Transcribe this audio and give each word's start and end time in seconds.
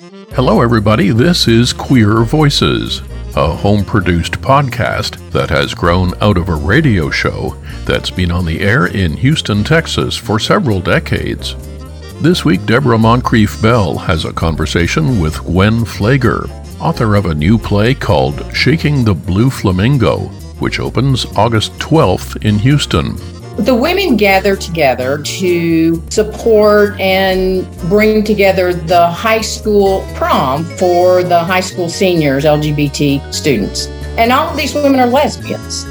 Hello, 0.00 0.60
everybody. 0.60 1.10
This 1.10 1.48
is 1.48 1.72
Queer 1.72 2.22
Voices, 2.22 3.02
a 3.34 3.52
home 3.52 3.84
produced 3.84 4.34
podcast 4.34 5.32
that 5.32 5.50
has 5.50 5.74
grown 5.74 6.12
out 6.22 6.36
of 6.36 6.48
a 6.48 6.54
radio 6.54 7.10
show 7.10 7.56
that's 7.84 8.08
been 8.08 8.30
on 8.30 8.44
the 8.44 8.60
air 8.60 8.86
in 8.86 9.14
Houston, 9.14 9.64
Texas 9.64 10.16
for 10.16 10.38
several 10.38 10.80
decades. 10.80 11.56
This 12.22 12.44
week, 12.44 12.64
Deborah 12.64 12.96
Moncrief 12.96 13.60
Bell 13.60 13.98
has 13.98 14.24
a 14.24 14.32
conversation 14.32 15.20
with 15.20 15.42
Gwen 15.42 15.80
Flager, 15.80 16.48
author 16.80 17.16
of 17.16 17.26
a 17.26 17.34
new 17.34 17.58
play 17.58 17.92
called 17.92 18.54
Shaking 18.54 19.04
the 19.04 19.14
Blue 19.14 19.50
Flamingo, 19.50 20.26
which 20.60 20.78
opens 20.78 21.26
August 21.36 21.72
12th 21.80 22.44
in 22.44 22.56
Houston. 22.60 23.16
The 23.58 23.74
women 23.74 24.16
gather 24.16 24.54
together 24.54 25.18
to 25.20 26.02
support 26.10 26.98
and 27.00 27.68
bring 27.88 28.22
together 28.22 28.72
the 28.72 29.08
high 29.08 29.40
school 29.40 30.06
prom 30.14 30.64
for 30.76 31.24
the 31.24 31.40
high 31.40 31.60
school 31.60 31.88
seniors, 31.88 32.44
LGBT 32.44 33.34
students. 33.34 33.88
And 34.16 34.30
all 34.30 34.48
of 34.48 34.56
these 34.56 34.74
women 34.74 35.00
are 35.00 35.08
lesbians. 35.08 35.84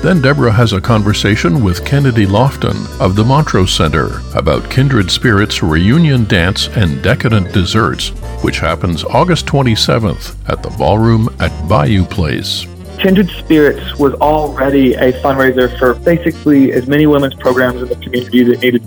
Then 0.00 0.22
Deborah 0.22 0.52
has 0.52 0.72
a 0.72 0.80
conversation 0.80 1.64
with 1.64 1.84
Kennedy 1.84 2.24
Lofton 2.24 2.86
of 3.00 3.16
the 3.16 3.24
Montrose 3.24 3.74
Center 3.74 4.20
about 4.36 4.70
Kindred 4.70 5.10
Spirits 5.10 5.60
reunion 5.60 6.24
dance 6.24 6.68
and 6.68 7.02
decadent 7.02 7.52
desserts, 7.52 8.10
which 8.42 8.60
happens 8.60 9.02
August 9.02 9.44
27th 9.46 10.36
at 10.48 10.62
the 10.62 10.70
ballroom 10.78 11.34
at 11.40 11.68
Bayou 11.68 12.04
Place. 12.04 12.64
Kindred 12.98 13.30
Spirits 13.30 13.96
was 13.98 14.12
already 14.14 14.94
a 14.94 15.12
fundraiser 15.22 15.78
for 15.78 15.94
basically 15.94 16.72
as 16.72 16.88
many 16.88 17.06
women's 17.06 17.34
programs 17.34 17.80
in 17.80 17.88
the 17.88 17.96
community 17.96 18.42
that 18.44 18.60
needed. 18.60 18.82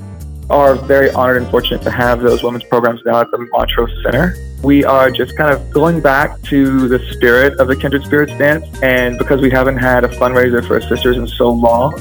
Are 0.50 0.76
very 0.76 1.10
honored 1.12 1.42
and 1.42 1.50
fortunate 1.50 1.82
to 1.84 1.92
have 1.92 2.20
those 2.20 2.44
women's 2.44 2.66
programs 2.66 3.00
now 3.06 3.22
at 3.22 3.32
the 3.32 3.38
Montrose 3.54 3.90
Center. 4.04 4.36
We 4.62 4.84
are 4.84 5.10
just 5.10 5.38
kind 5.38 5.50
of 5.50 5.72
going 5.72 6.02
back 6.02 6.42
to 6.44 6.90
the 6.90 7.00
spirit 7.14 7.58
of 7.58 7.70
the 7.70 7.76
Kindred 7.78 8.04
Spirits 8.04 8.34
dance, 8.38 8.66
and 8.84 9.18
because 9.18 9.40
we 9.40 9.50
haven't 9.50 9.78
had 9.78 10.04
a 10.04 10.10
fundraiser 10.10 10.68
for 10.68 10.74
our 10.74 10.82
sisters 10.82 11.16
in 11.16 11.26
so 11.26 11.50
long, 11.50 11.98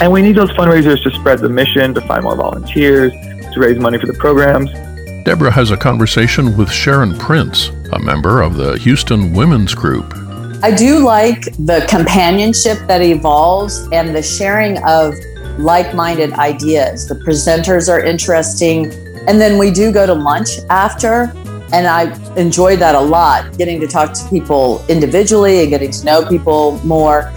and 0.00 0.10
we 0.10 0.22
need 0.22 0.34
those 0.34 0.50
fundraisers 0.52 1.02
to 1.02 1.10
spread 1.10 1.40
the 1.40 1.50
mission, 1.50 1.92
to 1.92 2.00
find 2.00 2.24
more 2.24 2.36
volunteers, 2.36 3.12
to 3.52 3.60
raise 3.60 3.78
money 3.78 3.98
for 3.98 4.06
the 4.06 4.14
programs. 4.14 4.70
Deborah 5.26 5.50
has 5.50 5.70
a 5.70 5.76
conversation 5.76 6.56
with 6.56 6.72
Sharon 6.72 7.18
Prince, 7.18 7.68
a 7.92 7.98
member 7.98 8.40
of 8.40 8.56
the 8.56 8.78
Houston 8.78 9.34
Women's 9.34 9.74
Group. 9.74 10.23
I 10.62 10.74
do 10.74 11.04
like 11.04 11.42
the 11.58 11.86
companionship 11.88 12.78
that 12.86 13.02
evolves 13.02 13.86
and 13.92 14.14
the 14.14 14.22
sharing 14.22 14.82
of 14.84 15.14
like 15.58 15.94
minded 15.94 16.32
ideas. 16.34 17.06
The 17.06 17.16
presenters 17.16 17.92
are 17.92 18.00
interesting. 18.00 18.86
And 19.28 19.40
then 19.40 19.58
we 19.58 19.70
do 19.70 19.92
go 19.92 20.06
to 20.06 20.14
lunch 20.14 20.58
after. 20.70 21.32
And 21.72 21.86
I 21.86 22.14
enjoyed 22.36 22.78
that 22.78 22.94
a 22.94 23.00
lot, 23.00 23.56
getting 23.58 23.80
to 23.80 23.86
talk 23.86 24.12
to 24.12 24.28
people 24.28 24.84
individually 24.88 25.62
and 25.62 25.70
getting 25.70 25.90
to 25.90 26.04
know 26.04 26.26
people 26.26 26.78
more. 26.84 27.32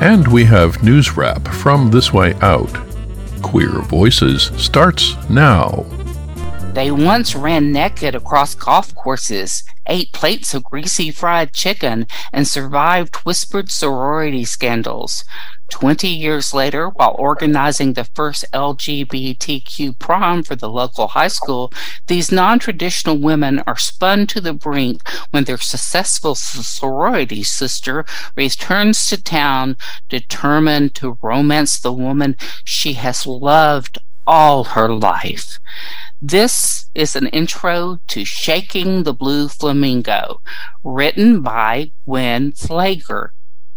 And 0.00 0.26
we 0.28 0.44
have 0.44 0.82
news 0.82 1.16
wrap 1.16 1.46
from 1.48 1.90
This 1.90 2.12
Way 2.12 2.34
Out. 2.40 2.72
Queer 3.42 3.80
Voices 3.82 4.50
starts 4.56 5.16
now. 5.28 5.84
They 6.74 6.90
once 6.90 7.36
ran 7.36 7.70
naked 7.70 8.16
across 8.16 8.56
golf 8.56 8.92
courses, 8.96 9.62
ate 9.86 10.12
plates 10.12 10.54
of 10.54 10.64
greasy 10.64 11.12
fried 11.12 11.52
chicken, 11.52 12.08
and 12.32 12.48
survived 12.48 13.14
whispered 13.18 13.70
sorority 13.70 14.44
scandals. 14.44 15.22
Twenty 15.70 16.08
years 16.08 16.52
later, 16.52 16.88
while 16.88 17.14
organizing 17.16 17.92
the 17.92 18.02
first 18.02 18.44
LGBTQ 18.52 20.00
prom 20.00 20.42
for 20.42 20.56
the 20.56 20.68
local 20.68 21.06
high 21.06 21.28
school, 21.28 21.72
these 22.08 22.32
non 22.32 22.58
traditional 22.58 23.18
women 23.18 23.62
are 23.68 23.78
spun 23.78 24.26
to 24.26 24.40
the 24.40 24.52
brink 24.52 25.08
when 25.30 25.44
their 25.44 25.58
successful 25.58 26.34
sorority 26.34 27.44
sister 27.44 28.04
returns 28.34 29.06
to 29.06 29.22
town 29.22 29.76
determined 30.08 30.96
to 30.96 31.18
romance 31.22 31.78
the 31.78 31.92
woman 31.92 32.36
she 32.64 32.94
has 32.94 33.28
loved 33.28 34.00
all 34.26 34.64
her 34.64 34.88
life. 34.88 35.58
This 36.22 36.88
is 36.94 37.16
an 37.16 37.26
intro 37.28 37.98
to 38.06 38.24
Shaking 38.24 39.02
the 39.02 39.12
Blue 39.12 39.48
Flamingo, 39.48 40.40
written 40.82 41.42
by 41.42 41.90
Gwen 42.06 42.52
Pfleger. 42.52 43.30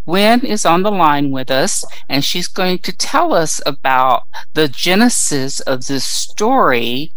Gwen 0.05 0.45
is 0.45 0.65
on 0.65 0.83
the 0.83 0.91
line 0.91 1.31
with 1.31 1.51
us, 1.51 1.83
and 2.07 2.23
she's 2.23 2.47
going 2.47 2.77
to 2.79 2.95
tell 2.95 3.33
us 3.33 3.59
about 3.65 4.23
the 4.53 4.67
genesis 4.69 5.59
of 5.61 5.87
this 5.87 6.05
story. 6.05 7.11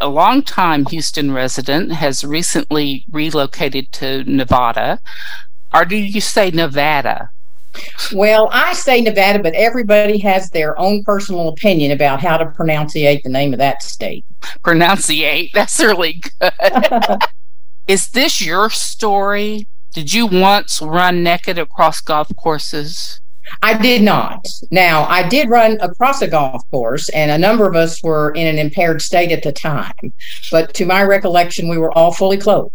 A 0.00 0.08
longtime 0.08 0.86
Houston 0.86 1.32
resident 1.32 1.92
has 1.92 2.24
recently 2.24 3.04
relocated 3.10 3.92
to 3.92 4.24
Nevada. 4.24 5.00
Or 5.74 5.84
do 5.84 5.96
you 5.96 6.20
say 6.22 6.50
Nevada? 6.50 7.30
Well, 8.14 8.48
I 8.52 8.72
say 8.72 9.00
Nevada, 9.00 9.40
but 9.40 9.54
everybody 9.54 10.18
has 10.18 10.48
their 10.48 10.78
own 10.78 11.04
personal 11.04 11.48
opinion 11.48 11.92
about 11.92 12.20
how 12.20 12.38
to 12.38 12.46
pronunciate 12.46 13.22
the 13.22 13.28
name 13.28 13.52
of 13.52 13.58
that 13.58 13.82
state. 13.82 14.24
Pronunciate? 14.62 15.52
That's 15.52 15.78
really 15.80 16.22
good. 16.40 16.52
Is 17.86 18.08
this 18.10 18.40
your 18.40 18.70
story? 18.70 19.66
Did 19.92 20.14
you 20.14 20.26
once 20.26 20.80
run 20.80 21.22
naked 21.22 21.58
across 21.58 22.00
golf 22.00 22.30
courses? 22.36 23.20
I 23.62 23.76
did 23.76 24.02
not. 24.02 24.46
Now, 24.70 25.04
I 25.06 25.28
did 25.28 25.48
run 25.48 25.78
across 25.80 26.22
a 26.22 26.28
golf 26.28 26.62
course, 26.70 27.08
and 27.08 27.30
a 27.30 27.38
number 27.38 27.66
of 27.66 27.74
us 27.74 28.02
were 28.02 28.30
in 28.32 28.46
an 28.46 28.58
impaired 28.58 29.02
state 29.02 29.32
at 29.32 29.42
the 29.42 29.50
time. 29.50 30.12
But 30.52 30.72
to 30.74 30.86
my 30.86 31.02
recollection, 31.02 31.68
we 31.68 31.78
were 31.78 31.90
all 31.96 32.12
fully 32.12 32.38
clothed. 32.38 32.72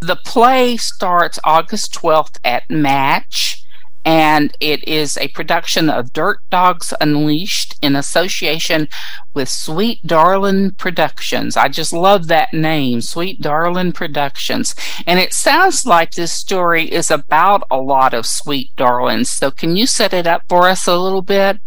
The 0.00 0.16
play 0.16 0.76
starts 0.76 1.38
August 1.44 1.92
12th 1.94 2.38
at 2.44 2.68
Match 2.70 3.64
and 4.04 4.56
it 4.60 4.86
is 4.86 5.16
a 5.18 5.28
production 5.28 5.90
of 5.90 6.12
Dirt 6.12 6.40
Dogs 6.50 6.94
Unleashed 7.00 7.76
in 7.82 7.96
association 7.96 8.88
with 9.34 9.48
Sweet 9.48 10.06
Darlin 10.06 10.72
Productions. 10.72 11.56
I 11.56 11.68
just 11.68 11.92
love 11.92 12.26
that 12.28 12.52
name, 12.52 13.00
Sweet 13.00 13.40
Darlin 13.40 13.92
Productions. 13.92 14.74
And 15.06 15.18
it 15.18 15.32
sounds 15.32 15.84
like 15.84 16.12
this 16.12 16.32
story 16.32 16.90
is 16.90 17.10
about 17.10 17.64
a 17.70 17.78
lot 17.78 18.14
of 18.14 18.26
sweet 18.26 18.74
darlings. 18.76 19.30
So 19.30 19.50
can 19.50 19.76
you 19.76 19.86
set 19.86 20.12
it 20.12 20.26
up 20.26 20.42
for 20.48 20.68
us 20.68 20.86
a 20.86 20.96
little 20.96 21.22
bit? 21.22 21.60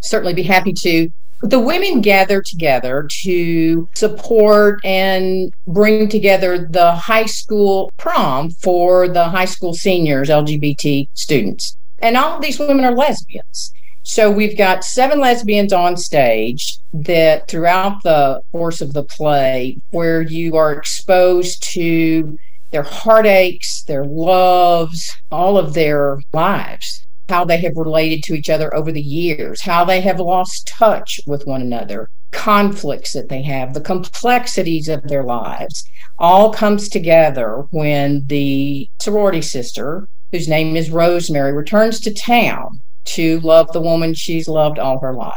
Certainly 0.00 0.34
be 0.34 0.42
happy 0.42 0.72
to 0.72 1.10
the 1.42 1.58
women 1.58 2.00
gather 2.00 2.40
together 2.40 3.08
to 3.22 3.88
support 3.94 4.80
and 4.84 5.52
bring 5.66 6.08
together 6.08 6.66
the 6.70 6.92
high 6.92 7.26
school 7.26 7.90
prom 7.96 8.50
for 8.50 9.08
the 9.08 9.24
high 9.24 9.44
school 9.44 9.74
seniors, 9.74 10.28
LGBT 10.28 11.08
students. 11.14 11.76
And 11.98 12.16
all 12.16 12.36
of 12.36 12.42
these 12.42 12.58
women 12.58 12.84
are 12.84 12.94
lesbians. 12.94 13.72
So 14.04 14.30
we've 14.30 14.58
got 14.58 14.84
seven 14.84 15.20
lesbians 15.20 15.72
on 15.72 15.96
stage 15.96 16.78
that 16.92 17.48
throughout 17.48 18.02
the 18.02 18.40
course 18.52 18.80
of 18.80 18.92
the 18.92 19.04
play, 19.04 19.78
where 19.90 20.22
you 20.22 20.56
are 20.56 20.72
exposed 20.72 21.62
to 21.74 22.36
their 22.70 22.82
heartaches, 22.82 23.84
their 23.86 24.04
loves, 24.04 25.12
all 25.30 25.58
of 25.58 25.74
their 25.74 26.18
lives 26.32 27.04
how 27.28 27.44
they 27.44 27.58
have 27.58 27.76
related 27.76 28.22
to 28.24 28.34
each 28.34 28.50
other 28.50 28.74
over 28.74 28.92
the 28.92 29.00
years, 29.00 29.60
how 29.60 29.84
they 29.84 30.00
have 30.00 30.20
lost 30.20 30.66
touch 30.66 31.20
with 31.26 31.46
one 31.46 31.62
another, 31.62 32.08
conflicts 32.32 33.12
that 33.12 33.28
they 33.28 33.42
have, 33.42 33.74
the 33.74 33.80
complexities 33.80 34.88
of 34.88 35.02
their 35.08 35.22
lives, 35.22 35.84
all 36.18 36.52
comes 36.52 36.88
together 36.88 37.64
when 37.70 38.26
the 38.26 38.88
sorority 39.00 39.42
sister, 39.42 40.08
whose 40.30 40.48
name 40.48 40.76
is 40.76 40.90
Rosemary, 40.90 41.52
returns 41.52 42.00
to 42.00 42.12
town 42.12 42.80
to 43.04 43.40
love 43.40 43.72
the 43.72 43.80
woman 43.80 44.14
she's 44.14 44.48
loved 44.48 44.78
all 44.78 44.98
her 45.00 45.14
life. 45.14 45.34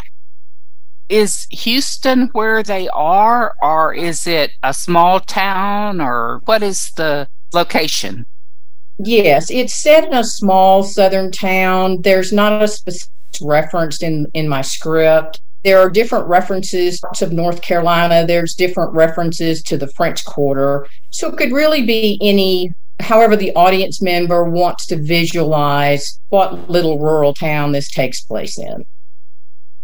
Is 1.09 1.47
Houston 1.51 2.29
where 2.31 2.63
they 2.63 2.87
are, 2.89 3.53
or 3.61 3.93
is 3.93 4.25
it 4.25 4.51
a 4.63 4.73
small 4.73 5.19
town, 5.19 6.01
or 6.01 6.41
what 6.45 6.63
is 6.63 6.91
the 6.97 7.27
location? 7.53 8.25
Yes, 8.97 9.51
it's 9.51 9.73
set 9.73 10.05
in 10.05 10.13
a 10.13 10.23
small 10.23 10.83
southern 10.83 11.31
town. 11.31 12.01
There's 12.01 12.31
not 12.31 12.61
a 12.61 12.67
specific 12.67 13.09
referenced 13.41 14.03
in 14.03 14.27
in 14.33 14.47
my 14.47 14.61
script. 14.61 15.41
There 15.63 15.79
are 15.79 15.89
different 15.89 16.27
references 16.27 17.01
to 17.15 17.33
North 17.33 17.61
Carolina. 17.61 18.25
There's 18.25 18.53
different 18.53 18.93
references 18.93 19.63
to 19.63 19.77
the 19.77 19.87
French 19.87 20.23
Quarter. 20.23 20.87
So 21.09 21.27
it 21.29 21.37
could 21.37 21.51
really 21.51 21.85
be 21.85 22.19
any 22.21 22.73
however 22.99 23.35
the 23.35 23.53
audience 23.55 24.01
member 24.01 24.45
wants 24.45 24.85
to 24.85 24.95
visualize 24.95 26.19
what 26.29 26.69
little 26.69 26.99
rural 26.99 27.33
town 27.33 27.71
this 27.71 27.91
takes 27.91 28.21
place 28.21 28.57
in. 28.57 28.85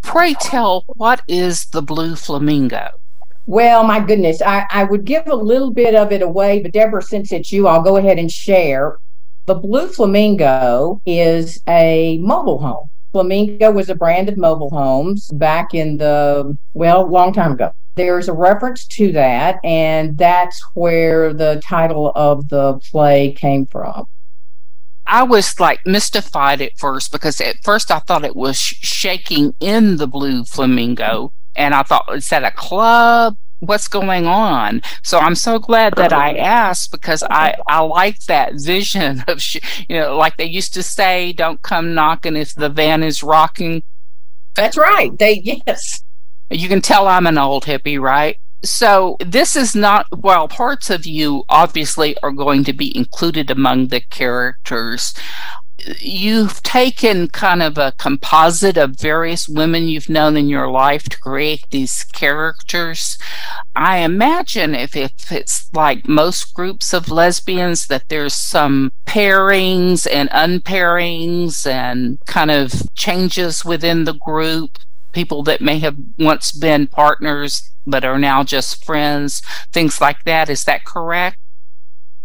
Pray 0.01 0.33
tell, 0.35 0.83
what 0.87 1.21
is 1.27 1.65
the 1.67 1.81
Blue 1.81 2.15
Flamingo? 2.15 3.00
Well, 3.45 3.83
my 3.83 3.99
goodness, 3.99 4.41
I, 4.41 4.65
I 4.69 4.83
would 4.83 5.03
give 5.03 5.27
a 5.27 5.35
little 5.35 5.71
bit 5.71 5.95
of 5.95 6.11
it 6.11 6.21
away, 6.21 6.61
but 6.61 6.71
Deborah, 6.71 7.01
since 7.01 7.31
it's 7.31 7.51
you, 7.51 7.67
I'll 7.67 7.81
go 7.81 7.97
ahead 7.97 8.19
and 8.19 8.31
share. 8.31 8.97
The 9.47 9.55
Blue 9.55 9.87
Flamingo 9.87 11.01
is 11.05 11.61
a 11.67 12.19
mobile 12.19 12.59
home. 12.59 12.89
Flamingo 13.11 13.71
was 13.71 13.89
a 13.89 13.95
brand 13.95 14.29
of 14.29 14.37
mobile 14.37 14.69
homes 14.69 15.27
back 15.31 15.73
in 15.73 15.97
the, 15.97 16.57
well, 16.73 17.09
long 17.09 17.33
time 17.33 17.53
ago. 17.53 17.71
There's 17.95 18.29
a 18.29 18.33
reference 18.33 18.85
to 18.87 19.11
that, 19.13 19.59
and 19.65 20.17
that's 20.17 20.63
where 20.75 21.33
the 21.33 21.61
title 21.67 22.13
of 22.15 22.47
the 22.47 22.79
play 22.89 23.33
came 23.33 23.65
from. 23.65 24.05
I 25.05 25.23
was 25.23 25.59
like 25.59 25.85
mystified 25.85 26.61
at 26.61 26.77
first 26.77 27.11
because 27.11 27.41
at 27.41 27.57
first 27.63 27.91
I 27.91 27.99
thought 27.99 28.23
it 28.23 28.35
was 28.35 28.57
shaking 28.57 29.53
in 29.59 29.97
the 29.97 30.07
blue 30.07 30.45
flamingo. 30.45 31.33
And 31.55 31.73
I 31.73 31.83
thought, 31.83 32.13
is 32.13 32.29
that 32.29 32.43
a 32.43 32.51
club? 32.51 33.37
What's 33.59 33.87
going 33.87 34.25
on? 34.25 34.81
So 35.03 35.19
I'm 35.19 35.35
so 35.35 35.59
glad 35.59 35.93
that 35.95 36.11
I 36.11 36.31
uh-huh. 36.31 36.43
asked 36.43 36.91
because 36.91 37.21
I, 37.23 37.55
I 37.67 37.81
like 37.81 38.19
that 38.25 38.53
vision 38.55 39.23
of, 39.27 39.39
sh- 39.39 39.85
you 39.87 39.99
know, 39.99 40.17
like 40.17 40.37
they 40.37 40.45
used 40.45 40.73
to 40.73 40.83
say, 40.83 41.31
don't 41.33 41.61
come 41.61 41.93
knocking 41.93 42.35
if 42.35 42.55
the 42.55 42.69
van 42.69 43.03
is 43.03 43.21
rocking. 43.21 43.83
That's 44.55 44.77
right. 44.77 45.15
They, 45.17 45.61
yes. 45.67 46.03
You 46.49 46.67
can 46.67 46.81
tell 46.81 47.07
I'm 47.07 47.27
an 47.27 47.37
old 47.37 47.65
hippie, 47.65 48.01
right? 48.01 48.39
So 48.63 49.15
this 49.19 49.55
is 49.55 49.75
not, 49.75 50.05
while 50.11 50.47
parts 50.47 50.89
of 50.89 51.05
you 51.05 51.43
obviously 51.47 52.17
are 52.23 52.31
going 52.31 52.63
to 52.63 52.73
be 52.73 52.95
included 52.97 53.49
among 53.49 53.87
the 53.87 54.01
characters, 54.01 55.13
you've 55.99 56.61
taken 56.63 57.27
kind 57.29 57.61
of 57.61 57.77
a 57.77 57.93
composite 57.97 58.77
of 58.77 58.99
various 58.99 59.47
women 59.47 59.87
you've 59.87 60.09
known 60.09 60.37
in 60.37 60.47
your 60.47 60.69
life 60.69 61.03
to 61.09 61.19
create 61.19 61.65
these 61.71 62.03
characters. 62.03 63.17
I 63.75 63.97
imagine 63.97 64.75
if, 64.75 64.95
if 64.95 65.31
it's 65.31 65.69
like 65.73 66.07
most 66.07 66.53
groups 66.53 66.93
of 66.93 67.09
lesbians, 67.09 67.87
that 67.87 68.09
there's 68.09 68.33
some 68.33 68.91
pairings 69.05 70.07
and 70.11 70.29
unpairings 70.31 71.65
and 71.65 72.19
kind 72.25 72.51
of 72.51 72.93
changes 72.95 73.65
within 73.65 74.05
the 74.05 74.13
group 74.13 74.77
people 75.11 75.43
that 75.43 75.61
may 75.61 75.79
have 75.79 75.97
once 76.17 76.51
been 76.51 76.87
partners 76.87 77.69
but 77.85 78.05
are 78.05 78.19
now 78.19 78.43
just 78.43 78.85
friends, 78.85 79.41
things 79.73 79.99
like 79.99 80.23
that. 80.23 80.49
Is 80.49 80.63
that 80.65 80.85
correct? 80.85 81.37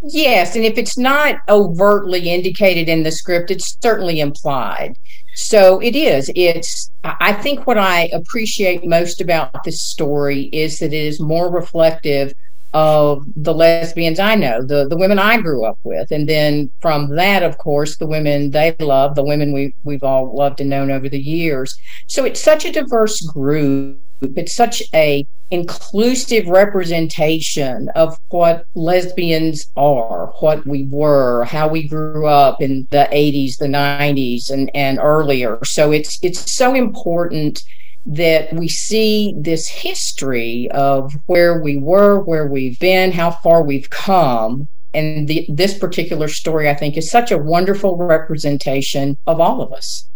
Yes, 0.02 0.56
and 0.56 0.64
if 0.64 0.78
it's 0.78 0.98
not 0.98 1.40
overtly 1.48 2.31
indicated 2.31 2.88
in 2.88 3.02
the 3.02 3.10
script, 3.10 3.50
it's 3.50 3.76
certainly 3.82 4.20
implied. 4.20 4.94
So 5.34 5.81
it 5.81 5.96
is. 5.96 6.31
It's, 6.34 6.90
I 7.04 7.32
think 7.32 7.66
what 7.66 7.78
I 7.78 8.08
appreciate 8.12 8.87
most 8.87 9.20
about 9.20 9.64
this 9.64 9.82
story 9.82 10.44
is 10.44 10.78
that 10.78 10.93
it 10.93 11.06
is 11.06 11.20
more 11.20 11.50
reflective 11.50 12.32
of 12.75 13.25
the 13.37 13.54
lesbians 13.54 14.19
I 14.19 14.34
know, 14.34 14.62
the 14.62 14.87
the 14.87 14.98
women 14.98 15.19
I 15.19 15.40
grew 15.40 15.64
up 15.64 15.78
with, 15.82 16.10
and 16.10 16.28
then 16.28 16.70
from 16.82 17.14
that, 17.16 17.42
of 17.42 17.56
course, 17.56 17.96
the 17.96 18.06
women 18.06 18.50
they 18.50 18.76
love, 18.81 19.14
the 19.14 19.25
women 19.25 19.52
we 19.52 19.75
we've 19.82 20.02
all 20.02 20.37
loved 20.37 20.60
and 20.60 20.69
known 20.69 20.90
over 20.90 21.08
the 21.08 21.19
years. 21.19 21.75
So 22.06 22.25
it's 22.25 22.40
such 22.40 22.66
a 22.66 22.72
diverse 22.72 23.20
group. 23.22 23.99
It's 24.20 24.54
such 24.54 24.82
a 24.94 25.26
inclusive 25.50 26.48
representation 26.48 27.88
of 27.94 28.18
what 28.30 28.64
lesbians 28.74 29.66
are, 29.76 30.32
what 30.40 30.66
we 30.66 30.84
were, 30.90 31.44
how 31.44 31.68
we 31.68 31.86
grew 31.86 32.26
up 32.26 32.60
in 32.60 32.88
the 32.90 33.08
80s, 33.12 33.58
the 33.58 33.66
90s, 33.66 34.50
and 34.50 34.70
and 34.74 34.98
earlier. 34.98 35.58
So 35.64 35.92
it's 35.92 36.18
it's 36.22 36.52
so 36.52 36.74
important 36.74 37.62
that 38.06 38.52
we 38.52 38.68
see 38.68 39.34
this 39.36 39.68
history 39.68 40.68
of 40.70 41.12
where 41.26 41.60
we 41.60 41.76
were, 41.76 42.20
where 42.20 42.46
we've 42.46 42.78
been, 42.78 43.10
how 43.10 43.32
far 43.32 43.62
we've 43.62 43.90
come. 43.90 44.68
And 44.94 45.28
the, 45.28 45.44
this 45.48 45.76
particular 45.76 46.28
story, 46.28 46.70
I 46.70 46.74
think, 46.74 46.96
is 46.96 47.10
such 47.10 47.32
a 47.32 47.38
wonderful 47.38 47.96
representation 47.96 49.18
of 49.26 49.40
all 49.40 49.60
of 49.60 49.72
us. 49.72 50.08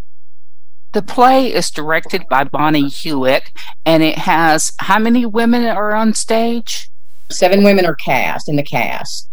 The 0.92 1.02
play 1.02 1.52
is 1.52 1.70
directed 1.70 2.26
by 2.28 2.44
Bonnie 2.44 2.88
Hewitt, 2.88 3.52
and 3.86 4.02
it 4.02 4.18
has 4.18 4.72
how 4.80 4.98
many 4.98 5.24
women 5.24 5.64
are 5.64 5.94
on 5.94 6.14
stage? 6.14 6.90
Seven 7.30 7.62
women 7.62 7.86
are 7.86 7.94
cast 7.94 8.48
in 8.48 8.56
the 8.56 8.62
cast. 8.64 9.28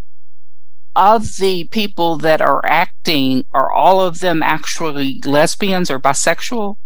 Of 0.94 1.36
the 1.38 1.64
people 1.64 2.16
that 2.18 2.40
are 2.40 2.64
acting, 2.64 3.44
are 3.52 3.72
all 3.72 4.00
of 4.00 4.20
them 4.20 4.42
actually 4.42 5.20
lesbians 5.24 5.90
or 5.90 5.98
bisexual? 5.98 6.76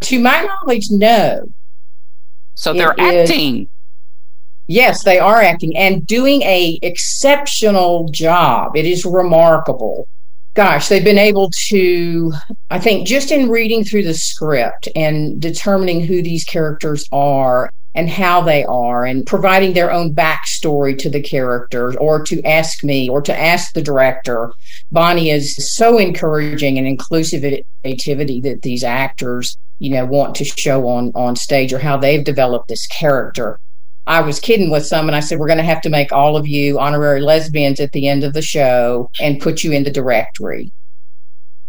To 0.00 0.18
my 0.18 0.42
knowledge, 0.42 0.86
no. 0.90 1.48
So 2.54 2.72
they're 2.72 2.94
it 2.96 3.00
acting. 3.00 3.62
Is, 3.62 3.68
yes, 4.66 5.04
they 5.04 5.18
are 5.18 5.42
acting 5.42 5.76
and 5.76 6.06
doing 6.06 6.40
a 6.42 6.78
exceptional 6.82 8.08
job. 8.08 8.76
It 8.76 8.86
is 8.86 9.04
remarkable. 9.04 10.08
Gosh, 10.54 10.88
they've 10.88 11.02
been 11.02 11.18
able 11.18 11.50
to, 11.66 12.32
I 12.70 12.78
think, 12.78 13.08
just 13.08 13.32
in 13.32 13.48
reading 13.48 13.82
through 13.82 14.04
the 14.04 14.14
script 14.14 14.88
and 14.94 15.40
determining 15.40 16.06
who 16.06 16.22
these 16.22 16.44
characters 16.44 17.08
are 17.10 17.70
and 17.96 18.08
how 18.08 18.40
they 18.40 18.64
are 18.64 19.04
and 19.04 19.26
providing 19.26 19.72
their 19.72 19.90
own 19.90 20.14
backstory 20.14 20.96
to 20.98 21.10
the 21.10 21.20
characters 21.20 21.96
or 21.96 22.22
to 22.24 22.40
ask 22.44 22.84
me 22.84 23.08
or 23.08 23.20
to 23.22 23.36
ask 23.36 23.72
the 23.72 23.82
director. 23.82 24.52
Bonnie 24.92 25.30
is 25.30 25.74
so 25.74 25.98
encouraging 25.98 26.78
and 26.78 26.86
inclusive 26.86 27.44
activity 27.84 28.40
that 28.40 28.62
these 28.62 28.84
actors 28.84 29.56
you 29.80 29.90
know 29.90 30.04
want 30.04 30.36
to 30.36 30.44
show 30.44 30.86
on 30.88 31.10
on 31.16 31.34
stage 31.34 31.72
or 31.72 31.80
how 31.80 31.96
they've 31.96 32.24
developed 32.24 32.68
this 32.68 32.86
character 32.86 33.58
i 34.06 34.20
was 34.20 34.40
kidding 34.40 34.70
with 34.70 34.86
some 34.86 35.08
and 35.08 35.16
i 35.16 35.20
said 35.20 35.38
we're 35.38 35.46
going 35.46 35.58
to 35.58 35.64
have 35.64 35.80
to 35.80 35.90
make 35.90 36.12
all 36.12 36.36
of 36.36 36.46
you 36.46 36.78
honorary 36.78 37.20
lesbians 37.20 37.80
at 37.80 37.92
the 37.92 38.08
end 38.08 38.24
of 38.24 38.32
the 38.32 38.42
show 38.42 39.08
and 39.20 39.40
put 39.40 39.64
you 39.64 39.72
in 39.72 39.84
the 39.84 39.90
directory 39.90 40.72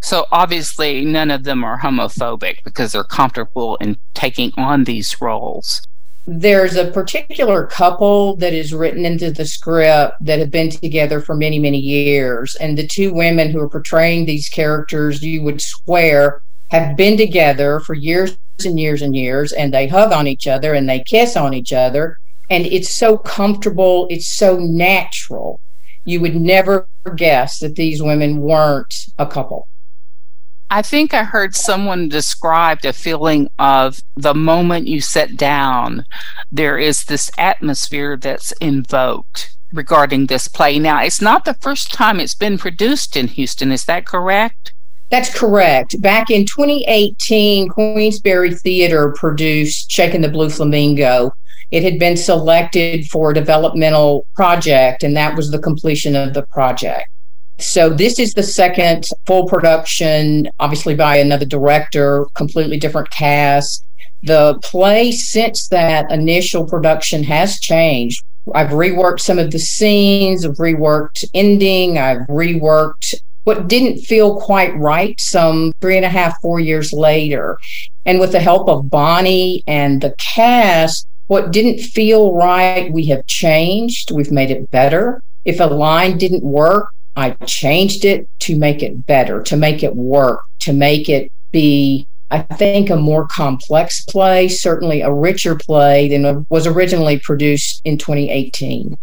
so 0.02 0.26
obviously 0.32 1.04
none 1.04 1.32
of 1.32 1.44
them 1.44 1.64
are 1.64 1.80
homophobic 1.80 2.64
because 2.64 2.92
they're 2.92 3.04
comfortable 3.04 3.76
in 3.78 3.98
taking 4.14 4.52
on 4.58 4.84
these 4.84 5.20
roles 5.22 5.82
there's 6.28 6.76
a 6.76 6.90
particular 6.90 7.68
couple 7.68 8.36
that 8.38 8.52
is 8.52 8.74
written 8.74 9.06
into 9.06 9.30
the 9.32 9.46
script 9.46 10.16
that 10.22 10.40
have 10.40 10.50
been 10.50 10.72
together 10.72 11.22
for 11.22 11.36
many 11.36 11.60
many 11.60 11.80
years 11.80 12.56
and 12.56 12.78
the 12.78 12.88
two 12.88 13.14
women 13.14 13.52
who 13.52 13.60
are 13.60 13.70
portraying 13.70 14.26
these 14.26 14.50
characters 14.50 15.22
you 15.22 15.44
would 15.44 15.62
swear 15.62 16.42
have 16.72 16.98
been 16.98 17.16
together 17.16 17.80
for 17.80 17.94
years 17.94 18.38
and 18.64 18.80
years 18.80 19.02
and 19.02 19.16
years, 19.16 19.52
and 19.52 19.74
they 19.74 19.88
hug 19.88 20.14
on 20.14 20.28
each 20.28 20.48
other 20.48 20.74
and 20.74 20.88
they 20.88 21.02
kiss 21.02 21.36
on 21.36 21.54
each 21.54 21.74
other. 21.74 22.18
And 22.50 22.66
it's 22.66 22.94
so 22.94 23.18
comfortable, 23.18 24.08
it's 24.10 24.28
so 24.28 24.58
natural. 24.58 25.60
You 26.04 26.20
would 26.22 26.36
never 26.36 26.88
guess 27.16 27.60
that 27.60 27.76
these 27.76 28.02
women 28.02 28.40
weren't 28.40 28.94
a 29.18 29.26
couple. 29.26 29.68
I 30.70 30.82
think 30.82 31.14
I 31.14 31.24
heard 31.24 31.56
someone 31.56 32.10
describe 32.10 32.82
the 32.82 32.92
feeling 32.92 33.50
of 33.60 34.00
the 34.16 34.34
moment 34.34 34.88
you 34.88 35.00
sit 35.00 35.38
down, 35.38 36.06
there 36.52 36.78
is 36.78 37.04
this 37.06 37.30
atmosphere 37.38 38.18
that's 38.18 38.52
invoked 38.54 39.56
regarding 39.72 40.26
this 40.26 40.48
play. 40.48 40.80
Now, 40.80 41.04
it's 41.04 41.22
not 41.22 41.46
the 41.46 41.54
first 41.56 41.94
time 41.94 42.20
it's 42.20 42.34
been 42.34 42.58
produced 42.58 43.16
in 43.16 43.28
Houston, 43.28 43.72
is 43.72 43.86
that 43.86 44.06
correct? 44.06 44.74
That's 45.12 45.34
correct. 45.34 46.02
Back 46.02 46.32
in 46.32 46.46
2018, 46.46 47.70
Queensbury 47.70 48.56
Theater 48.56 49.14
produced 49.16 49.92
Shaking 49.92 50.22
the 50.22 50.30
Blue 50.30 50.50
Flamingo. 50.50 51.32
It 51.76 51.84
had 51.84 52.00
been 52.00 52.16
selected 52.16 53.06
for 53.08 53.32
a 53.32 53.34
developmental 53.34 54.26
project, 54.34 55.04
and 55.04 55.14
that 55.18 55.36
was 55.36 55.52
the 55.52 55.60
completion 55.60 56.16
of 56.16 56.34
the 56.34 56.44
project. 56.44 57.10
So, 57.60 57.90
this 57.90 58.18
is 58.18 58.34
the 58.34 58.44
second 58.44 59.10
full 59.28 59.46
production, 59.46 60.48
obviously 60.62 60.96
by 60.96 61.18
another 61.18 61.44
director, 61.44 62.28
completely 62.34 62.80
different 62.80 63.10
cast. 63.10 63.84
The 64.24 64.58
play 64.64 65.12
since 65.12 65.68
that 65.68 66.10
initial 66.14 66.66
production 66.66 67.26
has 67.26 67.60
changed. 67.60 68.24
I've 68.54 68.70
reworked 68.70 69.20
some 69.20 69.38
of 69.38 69.52
the 69.52 69.60
scenes, 69.60 70.46
I've 70.46 70.54
reworked 70.54 71.26
ending, 71.34 71.98
I've 71.98 72.26
reworked 72.30 73.16
what 73.44 73.68
didn't 73.68 74.00
feel 74.00 74.40
quite 74.40 74.74
right 74.78 75.20
some 75.20 75.74
three 75.82 75.98
and 75.98 76.06
a 76.06 76.10
half, 76.10 76.40
four 76.42 76.62
years 76.62 76.94
later. 76.94 77.60
And 78.06 78.22
with 78.22 78.32
the 78.32 78.40
help 78.40 78.70
of 78.70 78.90
Bonnie 78.90 79.62
and 79.68 80.00
the 80.00 80.16
cast, 80.18 81.06
what 81.28 81.52
didn't 81.52 81.80
feel 81.80 82.34
right, 82.34 82.92
we 82.92 83.06
have 83.06 83.26
changed. 83.26 84.12
We've 84.12 84.32
made 84.32 84.52
it 84.52 84.70
better. 84.72 85.22
If 85.44 85.60
a 85.60 85.66
line 85.66 86.18
didn't 86.18 86.44
work, 86.44 86.90
I 87.16 87.32
changed 87.46 88.06
it 88.06 88.28
to 88.42 88.58
make 88.58 88.84
it 88.84 89.06
better, 89.06 89.42
to 89.44 89.56
make 89.56 89.84
it 89.84 89.96
work, 89.96 90.42
to 90.62 90.74
make 90.74 91.08
it 91.08 91.32
be, 91.52 92.08
I 92.30 92.42
think, 92.42 92.90
a 92.90 92.98
more 92.98 93.28
complex 93.28 94.04
play, 94.06 94.48
certainly 94.50 95.02
a 95.02 95.12
richer 95.12 95.56
play 95.56 96.10
than 96.10 96.46
was 96.50 96.68
originally 96.68 97.20
produced 97.20 97.82
in 97.86 97.98
2018. 97.98 98.98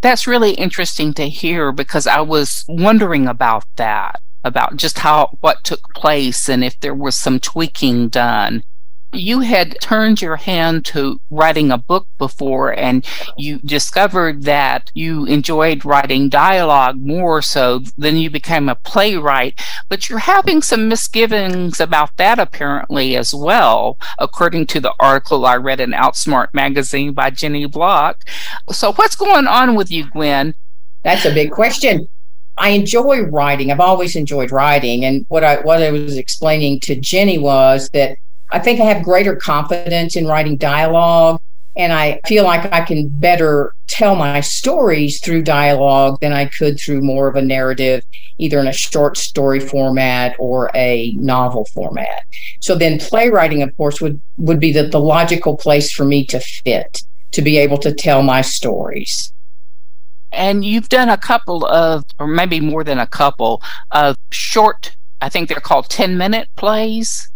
That's 0.00 0.26
really 0.26 0.52
interesting 0.52 1.12
to 1.14 1.28
hear 1.28 1.72
because 1.72 2.06
I 2.06 2.22
was 2.22 2.64
wondering 2.68 3.26
about 3.28 3.64
that, 3.76 4.20
about 4.44 4.76
just 4.76 5.00
how 5.00 5.36
what 5.40 5.62
took 5.62 5.82
place 5.94 6.48
and 6.48 6.64
if 6.64 6.80
there 6.80 6.94
was 6.94 7.16
some 7.16 7.38
tweaking 7.38 8.08
done. 8.08 8.64
You 9.12 9.40
had 9.40 9.76
turned 9.80 10.22
your 10.22 10.36
hand 10.36 10.84
to 10.84 11.20
writing 11.30 11.70
a 11.70 11.78
book 11.78 12.06
before 12.18 12.70
and 12.78 13.04
you 13.36 13.58
discovered 13.58 14.44
that 14.44 14.90
you 14.94 15.24
enjoyed 15.26 15.84
writing 15.84 16.28
dialogue 16.28 16.96
more 17.00 17.42
so 17.42 17.80
then 17.98 18.16
you 18.16 18.30
became 18.30 18.68
a 18.68 18.74
playwright 18.74 19.60
but 19.88 20.08
you're 20.08 20.18
having 20.18 20.62
some 20.62 20.88
misgivings 20.88 21.80
about 21.80 22.16
that 22.16 22.38
apparently 22.38 23.16
as 23.16 23.34
well 23.34 23.98
according 24.18 24.66
to 24.66 24.80
the 24.80 24.94
article 25.00 25.44
i 25.44 25.56
read 25.56 25.80
in 25.80 25.90
outsmart 25.90 26.48
magazine 26.52 27.12
by 27.12 27.30
jenny 27.30 27.66
block 27.66 28.24
so 28.70 28.92
what's 28.92 29.16
going 29.16 29.46
on 29.46 29.74
with 29.74 29.90
you 29.90 30.08
gwen 30.10 30.54
that's 31.02 31.24
a 31.24 31.34
big 31.34 31.50
question 31.50 32.06
I 32.56 32.70
enjoy 32.70 33.22
writing. 33.22 33.72
I've 33.72 33.80
always 33.80 34.16
enjoyed 34.16 34.50
writing. 34.50 35.06
And 35.06 35.24
what 35.28 35.42
I 35.42 35.60
what 35.62 35.82
I 35.82 35.90
was 35.90 36.18
explaining 36.18 36.80
to 36.80 36.94
Jenny 36.94 37.38
was 37.38 37.88
that 37.94 38.18
I 38.52 38.58
think 38.58 38.80
I 38.80 38.84
have 38.84 39.02
greater 39.02 39.36
confidence 39.36 40.16
in 40.16 40.26
writing 40.26 40.56
dialogue 40.56 41.40
and 41.76 41.92
I 41.92 42.20
feel 42.26 42.44
like 42.44 42.72
I 42.72 42.80
can 42.80 43.08
better 43.08 43.74
tell 43.86 44.16
my 44.16 44.40
stories 44.40 45.20
through 45.20 45.42
dialogue 45.42 46.18
than 46.20 46.32
I 46.32 46.46
could 46.46 46.78
through 46.78 47.00
more 47.00 47.28
of 47.28 47.36
a 47.36 47.42
narrative, 47.42 48.02
either 48.38 48.58
in 48.58 48.66
a 48.66 48.72
short 48.72 49.16
story 49.16 49.60
format 49.60 50.34
or 50.38 50.70
a 50.74 51.12
novel 51.12 51.64
format. 51.72 52.24
So 52.60 52.74
then 52.74 52.98
playwriting, 52.98 53.62
of 53.62 53.76
course, 53.76 54.00
would, 54.00 54.20
would 54.36 54.58
be 54.58 54.72
the, 54.72 54.84
the 54.84 55.00
logical 55.00 55.56
place 55.56 55.92
for 55.92 56.04
me 56.04 56.24
to 56.26 56.40
fit, 56.40 57.02
to 57.32 57.42
be 57.42 57.56
able 57.56 57.78
to 57.78 57.94
tell 57.94 58.22
my 58.22 58.42
stories. 58.42 59.32
And 60.32 60.64
you've 60.64 60.88
done 60.88 61.08
a 61.08 61.16
couple 61.16 61.64
of, 61.66 62.04
or 62.18 62.26
maybe 62.26 62.60
more 62.60 62.84
than 62.84 62.98
a 62.98 63.06
couple, 63.06 63.62
of 63.90 64.16
short, 64.32 64.96
I 65.20 65.28
think 65.28 65.48
they're 65.48 65.60
called 65.60 65.88
10 65.88 66.18
minute 66.18 66.48
plays. 66.56 67.30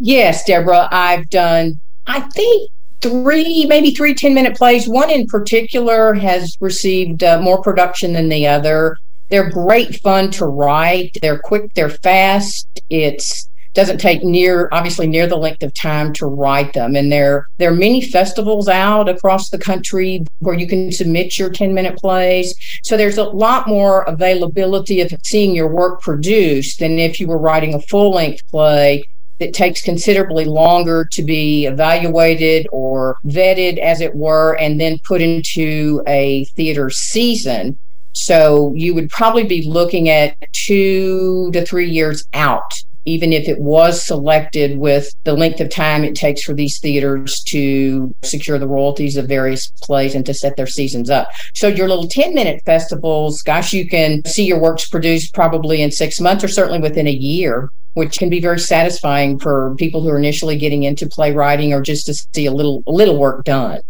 Yes, 0.00 0.44
Deborah, 0.44 0.88
I've 0.90 1.28
done, 1.28 1.78
I 2.06 2.20
think, 2.20 2.70
three, 3.02 3.66
maybe 3.66 3.90
three 3.90 4.14
10 4.14 4.32
minute 4.32 4.56
plays. 4.56 4.88
One 4.88 5.10
in 5.10 5.26
particular 5.26 6.14
has 6.14 6.56
received 6.60 7.22
uh, 7.22 7.40
more 7.40 7.60
production 7.60 8.14
than 8.14 8.30
the 8.30 8.46
other. 8.46 8.96
They're 9.28 9.50
great 9.50 10.00
fun 10.00 10.30
to 10.32 10.46
write. 10.46 11.18
They're 11.20 11.38
quick, 11.38 11.72
they're 11.74 11.90
fast. 11.90 12.66
It's 12.88 13.46
doesn't 13.72 13.98
take 13.98 14.24
near 14.24 14.68
obviously 14.72 15.06
near 15.06 15.28
the 15.28 15.36
length 15.36 15.62
of 15.62 15.72
time 15.74 16.12
to 16.12 16.26
write 16.26 16.72
them 16.72 16.96
and 16.96 17.12
there 17.12 17.46
there 17.58 17.70
are 17.70 17.76
many 17.76 18.00
festivals 18.00 18.66
out 18.66 19.08
across 19.08 19.48
the 19.48 19.58
country 19.58 20.24
where 20.40 20.58
you 20.58 20.66
can 20.66 20.90
submit 20.90 21.38
your 21.38 21.48
10 21.50 21.72
minute 21.72 21.96
plays 21.96 22.52
so 22.82 22.96
there's 22.96 23.16
a 23.16 23.22
lot 23.22 23.68
more 23.68 24.02
availability 24.02 25.00
of 25.00 25.14
seeing 25.22 25.54
your 25.54 25.68
work 25.68 26.00
produced 26.00 26.80
than 26.80 26.98
if 26.98 27.20
you 27.20 27.28
were 27.28 27.38
writing 27.38 27.74
a 27.74 27.80
full 27.82 28.10
length 28.10 28.44
play 28.48 29.04
that 29.40 29.54
takes 29.54 29.82
considerably 29.82 30.44
longer 30.44 31.08
to 31.12 31.22
be 31.22 31.66
evaluated 31.66 32.68
or 32.70 33.16
vetted, 33.26 33.78
as 33.78 34.00
it 34.00 34.14
were, 34.14 34.56
and 34.60 34.80
then 34.80 34.98
put 35.04 35.20
into 35.20 36.02
a 36.06 36.44
theater 36.56 36.90
season. 36.90 37.78
So 38.12 38.72
you 38.76 38.94
would 38.94 39.08
probably 39.08 39.44
be 39.44 39.66
looking 39.66 40.08
at 40.08 40.36
two 40.52 41.50
to 41.52 41.64
three 41.64 41.88
years 41.88 42.26
out, 42.34 42.72
even 43.04 43.32
if 43.32 43.48
it 43.48 43.58
was 43.60 44.04
selected 44.04 44.78
with 44.78 45.12
the 45.24 45.34
length 45.34 45.60
of 45.60 45.70
time 45.70 46.04
it 46.04 46.14
takes 46.14 46.42
for 46.42 46.54
these 46.54 46.78
theaters 46.78 47.42
to 47.44 48.14
secure 48.22 48.58
the 48.58 48.68
royalties 48.68 49.16
of 49.16 49.26
various 49.26 49.70
plays 49.82 50.14
and 50.14 50.26
to 50.26 50.34
set 50.34 50.56
their 50.56 50.66
seasons 50.66 51.10
up. 51.10 51.28
So 51.54 51.68
your 51.68 51.88
little 51.88 52.08
10 52.08 52.34
minute 52.34 52.62
festivals, 52.64 53.42
gosh, 53.42 53.72
you 53.72 53.88
can 53.88 54.24
see 54.24 54.44
your 54.44 54.60
works 54.60 54.88
produced 54.88 55.34
probably 55.34 55.82
in 55.82 55.90
six 55.90 56.20
months 56.20 56.44
or 56.44 56.48
certainly 56.48 56.80
within 56.80 57.06
a 57.06 57.12
year 57.12 57.70
which 57.94 58.18
can 58.18 58.30
be 58.30 58.40
very 58.40 58.58
satisfying 58.58 59.38
for 59.38 59.74
people 59.76 60.00
who 60.00 60.10
are 60.10 60.18
initially 60.18 60.56
getting 60.56 60.84
into 60.84 61.08
playwriting 61.08 61.72
or 61.72 61.80
just 61.80 62.06
to 62.06 62.14
see 62.14 62.46
a 62.46 62.52
little 62.52 62.82
a 62.86 62.92
little 62.92 63.18
work 63.18 63.44
done. 63.44 63.80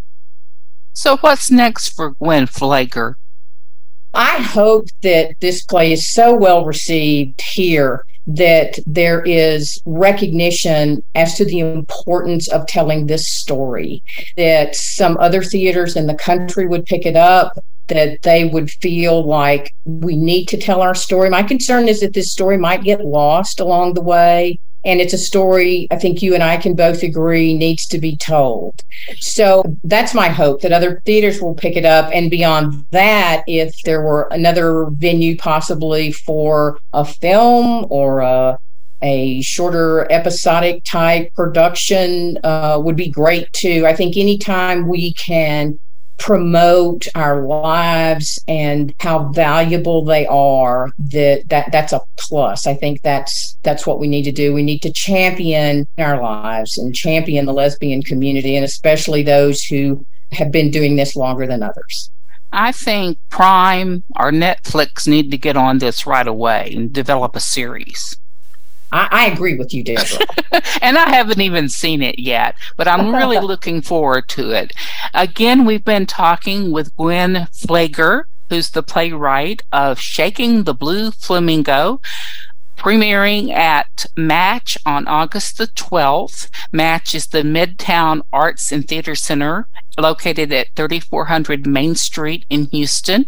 So 0.92 1.16
what's 1.18 1.50
next 1.50 1.90
for 1.90 2.12
Gwen 2.14 2.46
Flager? 2.46 3.14
I 4.12 4.38
hope 4.38 4.86
that 5.02 5.36
this 5.40 5.64
play 5.64 5.92
is 5.92 6.12
so 6.12 6.34
well 6.34 6.64
received 6.64 7.40
here 7.40 8.04
that 8.26 8.78
there 8.86 9.22
is 9.22 9.80
recognition 9.86 11.02
as 11.14 11.34
to 11.34 11.44
the 11.44 11.60
importance 11.60 12.48
of 12.48 12.66
telling 12.66 13.06
this 13.06 13.28
story, 13.28 14.02
that 14.36 14.76
some 14.76 15.16
other 15.18 15.42
theaters 15.42 15.96
in 15.96 16.06
the 16.06 16.14
country 16.14 16.66
would 16.66 16.84
pick 16.84 17.06
it 17.06 17.16
up, 17.16 17.58
that 17.88 18.22
they 18.22 18.44
would 18.44 18.70
feel 18.70 19.26
like 19.26 19.74
we 19.84 20.16
need 20.16 20.46
to 20.46 20.56
tell 20.56 20.80
our 20.80 20.94
story. 20.94 21.28
My 21.28 21.42
concern 21.42 21.88
is 21.88 22.00
that 22.00 22.14
this 22.14 22.30
story 22.30 22.56
might 22.56 22.84
get 22.84 23.04
lost 23.04 23.60
along 23.60 23.94
the 23.94 24.00
way. 24.00 24.60
And 24.84 25.00
it's 25.00 25.12
a 25.12 25.18
story 25.18 25.86
I 25.90 25.96
think 25.96 26.22
you 26.22 26.34
and 26.34 26.42
I 26.42 26.56
can 26.56 26.74
both 26.74 27.02
agree 27.02 27.56
needs 27.56 27.86
to 27.88 27.98
be 27.98 28.16
told. 28.16 28.82
So 29.18 29.62
that's 29.84 30.14
my 30.14 30.28
hope 30.28 30.62
that 30.62 30.72
other 30.72 31.02
theaters 31.04 31.40
will 31.40 31.54
pick 31.54 31.76
it 31.76 31.84
up. 31.84 32.10
And 32.12 32.30
beyond 32.30 32.86
that, 32.90 33.44
if 33.46 33.74
there 33.84 34.02
were 34.02 34.28
another 34.30 34.86
venue 34.90 35.36
possibly 35.36 36.12
for 36.12 36.78
a 36.92 37.04
film 37.04 37.86
or 37.90 38.20
a 38.20 38.58
a 39.02 39.40
shorter 39.40 40.10
episodic 40.12 40.84
type 40.84 41.32
production 41.34 42.38
uh, 42.44 42.78
would 42.82 42.96
be 42.96 43.08
great 43.08 43.50
too. 43.52 43.86
I 43.86 43.94
think 43.96 44.16
anytime 44.16 44.88
we 44.88 45.14
can 45.14 45.78
promote 46.20 47.08
our 47.14 47.46
lives 47.46 48.38
and 48.46 48.94
how 49.00 49.30
valuable 49.30 50.04
they 50.04 50.26
are 50.26 50.90
that 50.98 51.48
that 51.48 51.72
that's 51.72 51.94
a 51.94 52.00
plus. 52.18 52.66
I 52.66 52.74
think 52.74 53.00
that's 53.02 53.56
that's 53.62 53.86
what 53.86 53.98
we 53.98 54.06
need 54.06 54.24
to 54.24 54.32
do. 54.32 54.52
We 54.52 54.62
need 54.62 54.80
to 54.80 54.92
champion 54.92 55.88
our 55.98 56.22
lives 56.22 56.76
and 56.76 56.94
champion 56.94 57.46
the 57.46 57.54
lesbian 57.54 58.02
community 58.02 58.54
and 58.54 58.64
especially 58.64 59.22
those 59.22 59.62
who 59.64 60.04
have 60.32 60.52
been 60.52 60.70
doing 60.70 60.96
this 60.96 61.16
longer 61.16 61.46
than 61.46 61.62
others. 61.62 62.10
I 62.52 62.72
think 62.72 63.18
Prime 63.30 64.04
or 64.18 64.30
Netflix 64.30 65.08
need 65.08 65.30
to 65.30 65.38
get 65.38 65.56
on 65.56 65.78
this 65.78 66.06
right 66.06 66.26
away 66.26 66.72
and 66.76 66.92
develop 66.92 67.34
a 67.34 67.40
series. 67.40 68.16
I, 68.92 69.08
I 69.10 69.26
agree 69.26 69.56
with 69.56 69.72
you, 69.72 69.82
Deborah. 69.82 70.26
and 70.82 70.98
I 70.98 71.08
haven't 71.10 71.40
even 71.40 71.68
seen 71.68 72.02
it 72.02 72.18
yet, 72.18 72.54
but 72.76 72.88
I'm 72.88 73.14
really 73.14 73.38
looking 73.40 73.82
forward 73.82 74.28
to 74.30 74.50
it. 74.50 74.72
Again, 75.14 75.64
we've 75.64 75.84
been 75.84 76.06
talking 76.06 76.70
with 76.72 76.94
Gwen 76.96 77.48
Flager, 77.52 78.24
who's 78.48 78.70
the 78.70 78.82
playwright 78.82 79.62
of 79.72 80.00
Shaking 80.00 80.64
the 80.64 80.74
Blue 80.74 81.10
Flamingo 81.12 82.00
premiering 82.80 83.52
at 83.52 84.06
Match 84.16 84.76
on 84.86 85.06
August 85.06 85.58
the 85.58 85.66
12th. 85.66 86.48
Match 86.72 87.14
is 87.14 87.26
the 87.26 87.42
Midtown 87.42 88.22
Arts 88.32 88.72
and 88.72 88.88
Theater 88.88 89.14
Center 89.14 89.68
located 89.98 90.50
at 90.50 90.68
3400 90.76 91.66
Main 91.66 91.94
Street 91.94 92.46
in 92.48 92.64
Houston. 92.66 93.26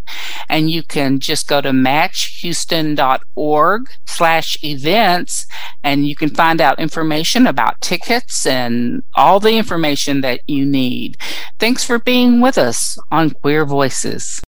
And 0.49 0.71
you 0.71 0.83
can 0.83 1.21
just 1.21 1.47
go 1.47 1.61
to 1.61 1.69
matchhouston.org 1.71 3.91
slash 4.07 4.57
events 4.65 5.47
and 5.85 6.09
you 6.09 6.17
can 6.17 6.31
find 6.31 6.63
out 6.63 6.81
information 6.81 7.47
about 7.47 7.83
tickets 7.83 8.47
and 8.47 9.03
all 9.15 9.39
the 9.39 9.59
information 9.59 10.23
that 10.23 10.41
you 10.47 10.65
need. 10.65 11.19
Thanks 11.59 11.85
for 11.85 11.99
being 11.99 12.41
with 12.41 12.57
us 12.57 12.99
on 13.11 13.29
Queer 13.31 13.67
Voices. 13.67 14.41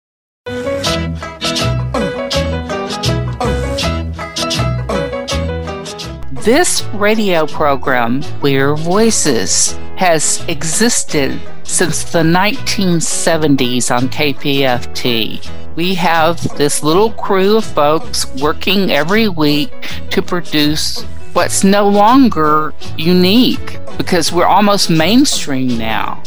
This 6.44 6.84
radio 6.94 7.48
program, 7.48 8.22
Queer 8.42 8.76
Voices, 8.76 9.78
has 9.96 10.44
existed 10.50 11.40
since 11.64 12.04
the 12.12 12.20
1970s 12.20 13.90
on 13.90 14.10
KPFT. 14.10 15.50
We 15.78 15.96
have 15.96 16.42
this 16.58 16.84
little 16.84 17.14
crew 17.14 17.56
of 17.56 17.64
folks 17.64 18.26
working 18.42 18.92
every 18.92 19.30
week 19.30 19.72
to 20.10 20.22
produce 20.22 21.06
what's 21.34 21.64
no 21.64 21.88
longer 21.88 22.74
unique 22.98 23.80
because 23.98 24.32
we're 24.32 24.46
almost 24.46 24.90
mainstream 24.90 25.78
now. 25.78 26.22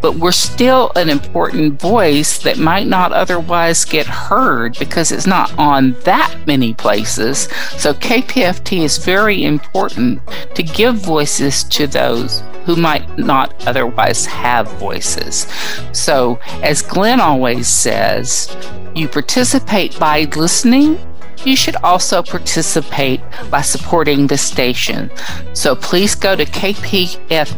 But 0.00 0.16
we're 0.16 0.32
still 0.32 0.92
an 0.96 1.08
important 1.08 1.80
voice 1.80 2.38
that 2.42 2.58
might 2.58 2.86
not 2.86 3.12
otherwise 3.12 3.84
get 3.84 4.06
heard 4.06 4.78
because 4.78 5.12
it's 5.12 5.26
not 5.26 5.56
on 5.58 5.92
that 6.04 6.34
many 6.46 6.74
places. 6.74 7.48
So 7.76 7.92
KPFT 7.94 8.80
is 8.84 8.98
very 8.98 9.44
important 9.44 10.20
to 10.54 10.62
give 10.62 10.96
voices 10.96 11.64
to 11.64 11.86
those 11.86 12.42
who 12.64 12.76
might 12.76 13.18
not 13.18 13.66
otherwise 13.66 14.26
have 14.26 14.70
voices. 14.78 15.46
So, 15.92 16.38
as 16.62 16.82
Glenn 16.82 17.18
always 17.18 17.66
says, 17.66 18.54
you 18.94 19.08
participate 19.08 19.98
by 19.98 20.24
listening 20.36 20.98
you 21.44 21.56
should 21.56 21.76
also 21.76 22.22
participate 22.22 23.20
by 23.50 23.62
supporting 23.62 24.26
the 24.26 24.36
station. 24.38 25.10
So 25.54 25.74
please 25.74 26.14
go 26.14 26.36
to 26.36 26.44
kpft.org 26.44 27.56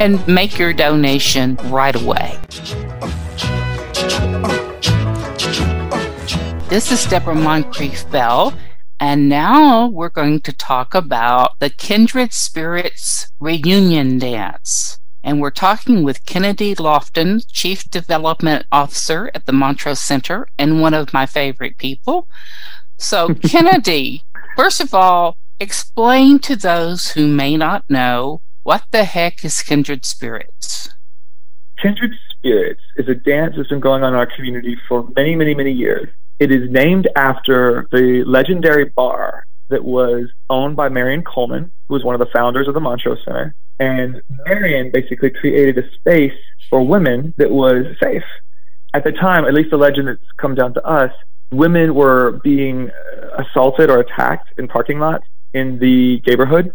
and 0.00 0.28
make 0.28 0.58
your 0.58 0.72
donation 0.72 1.56
right 1.64 1.96
away. 1.96 2.38
This 6.68 6.92
is 6.92 7.06
Deborah 7.06 7.34
Moncrief 7.34 8.10
Bell 8.10 8.52
And 9.00 9.28
now 9.28 9.88
we're 9.88 10.10
going 10.10 10.40
to 10.42 10.52
talk 10.52 10.94
about 10.94 11.58
the 11.60 11.70
Kindred 11.70 12.32
Spirits 12.32 13.32
Reunion 13.38 14.18
Dance. 14.18 14.98
And 15.22 15.40
we're 15.40 15.50
talking 15.50 16.04
with 16.04 16.24
Kennedy 16.26 16.74
Lofton, 16.74 17.44
Chief 17.52 17.84
Development 17.90 18.64
Officer 18.70 19.30
at 19.34 19.46
the 19.46 19.52
Montrose 19.52 20.00
Center, 20.00 20.46
and 20.58 20.80
one 20.80 20.94
of 20.94 21.12
my 21.12 21.26
favorite 21.26 21.76
people. 21.78 22.28
So, 22.96 23.34
Kennedy, 23.42 24.22
first 24.56 24.80
of 24.80 24.94
all, 24.94 25.36
explain 25.60 26.38
to 26.40 26.56
those 26.56 27.12
who 27.12 27.26
may 27.26 27.56
not 27.56 27.84
know 27.88 28.40
what 28.62 28.84
the 28.90 29.04
heck 29.04 29.44
is 29.44 29.62
Kindred 29.62 30.04
Spirits? 30.04 30.90
Kindred 31.80 32.12
Spirits 32.30 32.82
is 32.96 33.08
a 33.08 33.14
dance 33.14 33.54
that's 33.56 33.68
been 33.68 33.80
going 33.80 34.02
on 34.02 34.12
in 34.12 34.18
our 34.18 34.26
community 34.26 34.76
for 34.88 35.08
many, 35.16 35.34
many, 35.34 35.54
many 35.54 35.72
years. 35.72 36.08
It 36.38 36.52
is 36.52 36.70
named 36.70 37.08
after 37.16 37.88
the 37.90 38.24
legendary 38.24 38.84
bar 38.84 39.44
that 39.68 39.84
was 39.84 40.28
owned 40.50 40.76
by 40.76 40.88
Marion 40.88 41.22
Coleman, 41.22 41.72
who 41.88 41.94
was 41.94 42.04
one 42.04 42.14
of 42.14 42.20
the 42.20 42.32
founders 42.32 42.68
of 42.68 42.74
the 42.74 42.80
Montrose 42.80 43.18
Center. 43.24 43.54
And 43.78 44.20
Marion 44.46 44.90
basically 44.92 45.30
created 45.30 45.78
a 45.78 45.90
space 45.92 46.38
for 46.68 46.84
women 46.84 47.34
that 47.36 47.50
was 47.50 47.86
safe. 48.02 48.24
At 48.94 49.04
the 49.04 49.12
time, 49.12 49.44
at 49.44 49.54
least 49.54 49.70
the 49.70 49.76
legend 49.76 50.08
that's 50.08 50.20
come 50.38 50.54
down 50.54 50.74
to 50.74 50.84
us, 50.84 51.12
women 51.50 51.94
were 51.94 52.40
being 52.42 52.90
assaulted 53.38 53.90
or 53.90 54.00
attacked 54.00 54.58
in 54.58 54.68
parking 54.68 54.98
lots 54.98 55.24
in 55.54 55.78
the 55.78 56.20
neighborhood. 56.26 56.72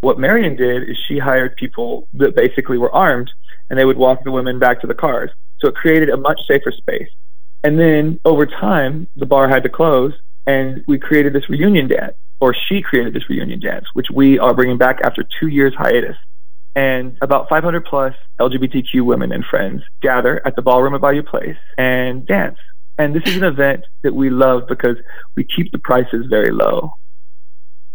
What 0.00 0.18
Marion 0.18 0.56
did 0.56 0.88
is 0.88 0.96
she 1.08 1.18
hired 1.18 1.56
people 1.56 2.08
that 2.14 2.36
basically 2.36 2.78
were 2.78 2.92
armed 2.92 3.30
and 3.68 3.78
they 3.78 3.84
would 3.84 3.96
walk 3.96 4.24
the 4.24 4.30
women 4.30 4.58
back 4.58 4.80
to 4.80 4.86
the 4.86 4.94
cars. 4.94 5.30
So 5.58 5.68
it 5.68 5.74
created 5.74 6.10
a 6.10 6.16
much 6.16 6.40
safer 6.46 6.72
space. 6.72 7.08
And 7.64 7.78
then 7.78 8.20
over 8.24 8.46
time, 8.46 9.08
the 9.16 9.26
bar 9.26 9.48
had 9.48 9.62
to 9.64 9.68
close 9.68 10.12
and 10.46 10.84
we 10.86 10.98
created 10.98 11.32
this 11.32 11.48
reunion 11.48 11.88
dance, 11.88 12.16
or 12.40 12.54
she 12.68 12.82
created 12.82 13.14
this 13.14 13.28
reunion 13.28 13.60
dance, 13.60 13.86
which 13.94 14.10
we 14.12 14.38
are 14.38 14.54
bringing 14.54 14.78
back 14.78 15.00
after 15.02 15.24
two 15.40 15.48
years 15.48 15.74
hiatus. 15.76 16.16
And 16.74 17.16
about 17.22 17.48
500 17.48 17.86
plus 17.86 18.14
LGBTQ 18.38 19.02
women 19.02 19.32
and 19.32 19.44
friends 19.44 19.82
gather 20.02 20.46
at 20.46 20.56
the 20.56 20.62
ballroom 20.62 20.94
at 20.94 21.00
Bayou 21.00 21.22
Place 21.22 21.56
and 21.78 22.26
dance. 22.26 22.58
And 22.98 23.14
this 23.14 23.22
is 23.26 23.36
an 23.36 23.44
event 23.44 23.84
that 24.02 24.14
we 24.14 24.30
love 24.30 24.66
because 24.68 24.96
we 25.36 25.44
keep 25.44 25.72
the 25.72 25.78
prices 25.78 26.26
very 26.28 26.50
low. 26.50 26.94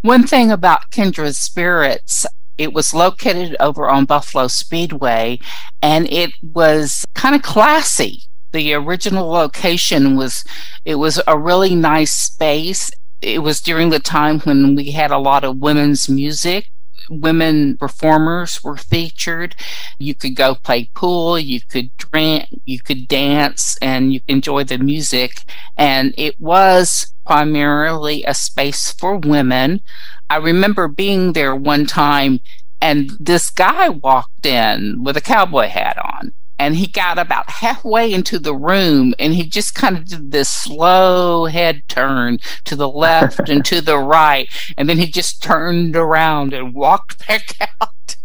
One 0.01 0.25
thing 0.25 0.51
about 0.51 0.89
Kindred 0.89 1.35
Spirits, 1.35 2.25
it 2.57 2.73
was 2.73 2.93
located 2.93 3.55
over 3.59 3.87
on 3.87 4.05
Buffalo 4.05 4.47
Speedway 4.47 5.39
and 5.81 6.11
it 6.11 6.31
was 6.41 7.05
kind 7.13 7.35
of 7.35 7.43
classy. 7.43 8.23
The 8.51 8.73
original 8.73 9.29
location 9.29 10.15
was, 10.15 10.43
it 10.85 10.95
was 10.95 11.21
a 11.27 11.37
really 11.37 11.75
nice 11.75 12.13
space. 12.13 12.91
It 13.21 13.43
was 13.43 13.61
during 13.61 13.89
the 13.89 13.99
time 13.99 14.39
when 14.41 14.75
we 14.75 14.91
had 14.91 15.11
a 15.11 15.17
lot 15.17 15.43
of 15.43 15.57
women's 15.57 16.09
music 16.09 16.67
women 17.09 17.77
performers 17.77 18.63
were 18.63 18.77
featured. 18.77 19.55
You 19.99 20.15
could 20.15 20.35
go 20.35 20.55
play 20.55 20.89
pool, 20.93 21.37
you 21.39 21.61
could 21.61 21.95
drink, 21.97 22.47
you 22.65 22.79
could 22.79 23.07
dance, 23.07 23.77
and 23.81 24.13
you 24.13 24.21
enjoy 24.27 24.63
the 24.63 24.77
music. 24.77 25.43
And 25.77 26.13
it 26.17 26.39
was 26.39 27.13
primarily 27.25 28.23
a 28.23 28.33
space 28.33 28.91
for 28.91 29.17
women. 29.17 29.81
I 30.29 30.37
remember 30.37 30.87
being 30.87 31.33
there 31.33 31.55
one 31.55 31.85
time 31.85 32.39
and 32.83 33.11
this 33.19 33.51
guy 33.51 33.89
walked 33.89 34.45
in 34.45 35.03
with 35.03 35.15
a 35.15 35.21
cowboy 35.21 35.67
hat 35.67 35.97
on 35.99 36.33
and 36.61 36.75
he 36.75 36.85
got 36.85 37.17
about 37.17 37.49
halfway 37.49 38.13
into 38.13 38.37
the 38.37 38.53
room 38.53 39.15
and 39.17 39.33
he 39.33 39.43
just 39.43 39.73
kind 39.73 39.97
of 39.97 40.05
did 40.05 40.29
this 40.29 40.47
slow 40.47 41.45
head 41.45 41.81
turn 41.87 42.37
to 42.65 42.75
the 42.75 42.87
left 42.87 43.39
and 43.49 43.65
to 43.65 43.81
the 43.81 43.97
right 43.97 44.47
and 44.77 44.87
then 44.87 44.99
he 44.99 45.07
just 45.07 45.41
turned 45.41 45.95
around 45.95 46.53
and 46.53 46.75
walked 46.75 47.27
back 47.27 47.55
out. 47.81 48.15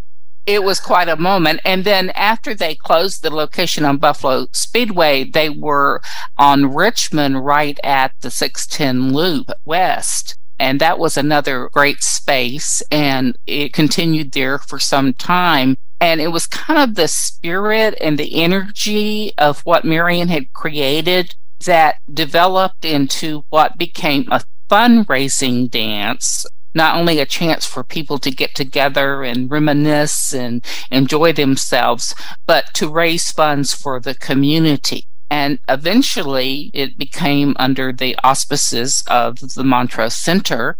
It 0.44 0.62
was 0.62 0.80
quite 0.80 1.08
a 1.08 1.16
moment 1.16 1.60
and 1.64 1.84
then 1.84 2.10
after 2.10 2.54
they 2.54 2.74
closed 2.74 3.22
the 3.22 3.30
location 3.30 3.86
on 3.86 3.96
buffalo 3.96 4.48
speedway 4.52 5.24
they 5.24 5.48
were 5.48 6.02
on 6.36 6.74
richmond 6.74 7.42
right 7.42 7.80
at 7.82 8.12
the 8.20 8.30
610 8.30 9.14
loop 9.14 9.50
west 9.64 10.36
and 10.58 10.78
that 10.80 10.98
was 10.98 11.16
another 11.16 11.70
great 11.72 12.02
space 12.02 12.82
and 12.92 13.38
it 13.46 13.72
continued 13.72 14.32
there 14.32 14.58
for 14.58 14.78
some 14.78 15.14
time 15.14 15.76
and 16.00 16.20
it 16.20 16.28
was 16.28 16.46
kind 16.46 16.78
of 16.78 16.94
the 16.94 17.08
spirit 17.08 17.96
and 18.00 18.18
the 18.18 18.42
energy 18.42 19.32
of 19.38 19.60
what 19.60 19.84
Marion 19.84 20.28
had 20.28 20.52
created 20.52 21.34
that 21.64 21.96
developed 22.12 22.84
into 22.84 23.44
what 23.50 23.78
became 23.78 24.28
a 24.30 24.42
fundraising 24.70 25.70
dance 25.70 26.46
not 26.76 26.94
only 26.94 27.18
a 27.18 27.26
chance 27.26 27.64
for 27.64 27.82
people 27.82 28.18
to 28.18 28.30
get 28.30 28.54
together 28.54 29.24
and 29.24 29.50
reminisce 29.50 30.34
and 30.34 30.62
enjoy 30.90 31.32
themselves, 31.32 32.14
but 32.46 32.66
to 32.74 32.86
raise 32.86 33.32
funds 33.32 33.72
for 33.72 33.98
the 33.98 34.14
community. 34.14 35.06
And 35.30 35.58
eventually 35.68 36.70
it 36.74 36.98
became 36.98 37.56
under 37.58 37.92
the 37.92 38.14
auspices 38.22 39.02
of 39.08 39.54
the 39.54 39.64
Montrose 39.64 40.14
Center 40.14 40.76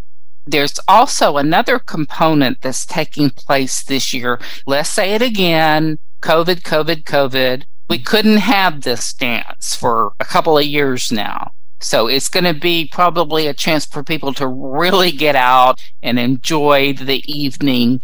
there's 0.47 0.79
also 0.87 1.37
another 1.37 1.79
component 1.79 2.61
that's 2.61 2.85
taking 2.85 3.29
place 3.29 3.83
this 3.83 4.13
year. 4.13 4.39
Let's 4.65 4.89
say 4.89 5.13
it 5.13 5.21
again 5.21 5.97
COVID, 6.21 6.61
COVID, 6.61 7.03
COVID. 7.03 7.63
We 7.89 7.99
couldn't 7.99 8.37
have 8.37 8.81
this 8.81 9.13
dance 9.13 9.75
for 9.75 10.11
a 10.19 10.25
couple 10.25 10.57
of 10.57 10.65
years 10.65 11.11
now. 11.11 11.51
So 11.79 12.07
it's 12.07 12.27
going 12.27 12.43
to 12.43 12.59
be 12.59 12.89
probably 12.91 13.47
a 13.47 13.53
chance 13.53 13.85
for 13.85 14.03
people 14.03 14.33
to 14.33 14.47
really 14.47 15.11
get 15.11 15.35
out 15.35 15.79
and 16.01 16.17
enjoy 16.17 16.93
the 16.93 17.23
evening. 17.31 18.01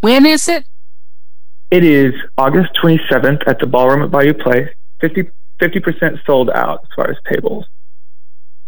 When 0.00 0.24
is 0.24 0.48
it? 0.48 0.64
It 1.70 1.84
is 1.84 2.14
August 2.38 2.70
27th 2.82 3.46
at 3.46 3.58
the 3.58 3.66
Ballroom 3.66 4.02
at 4.02 4.10
Bayou 4.10 4.34
Place. 4.34 4.68
50, 5.00 5.30
50% 5.60 6.24
sold 6.24 6.50
out 6.50 6.80
as 6.82 6.88
far 6.96 7.10
as 7.10 7.16
tables. 7.30 7.66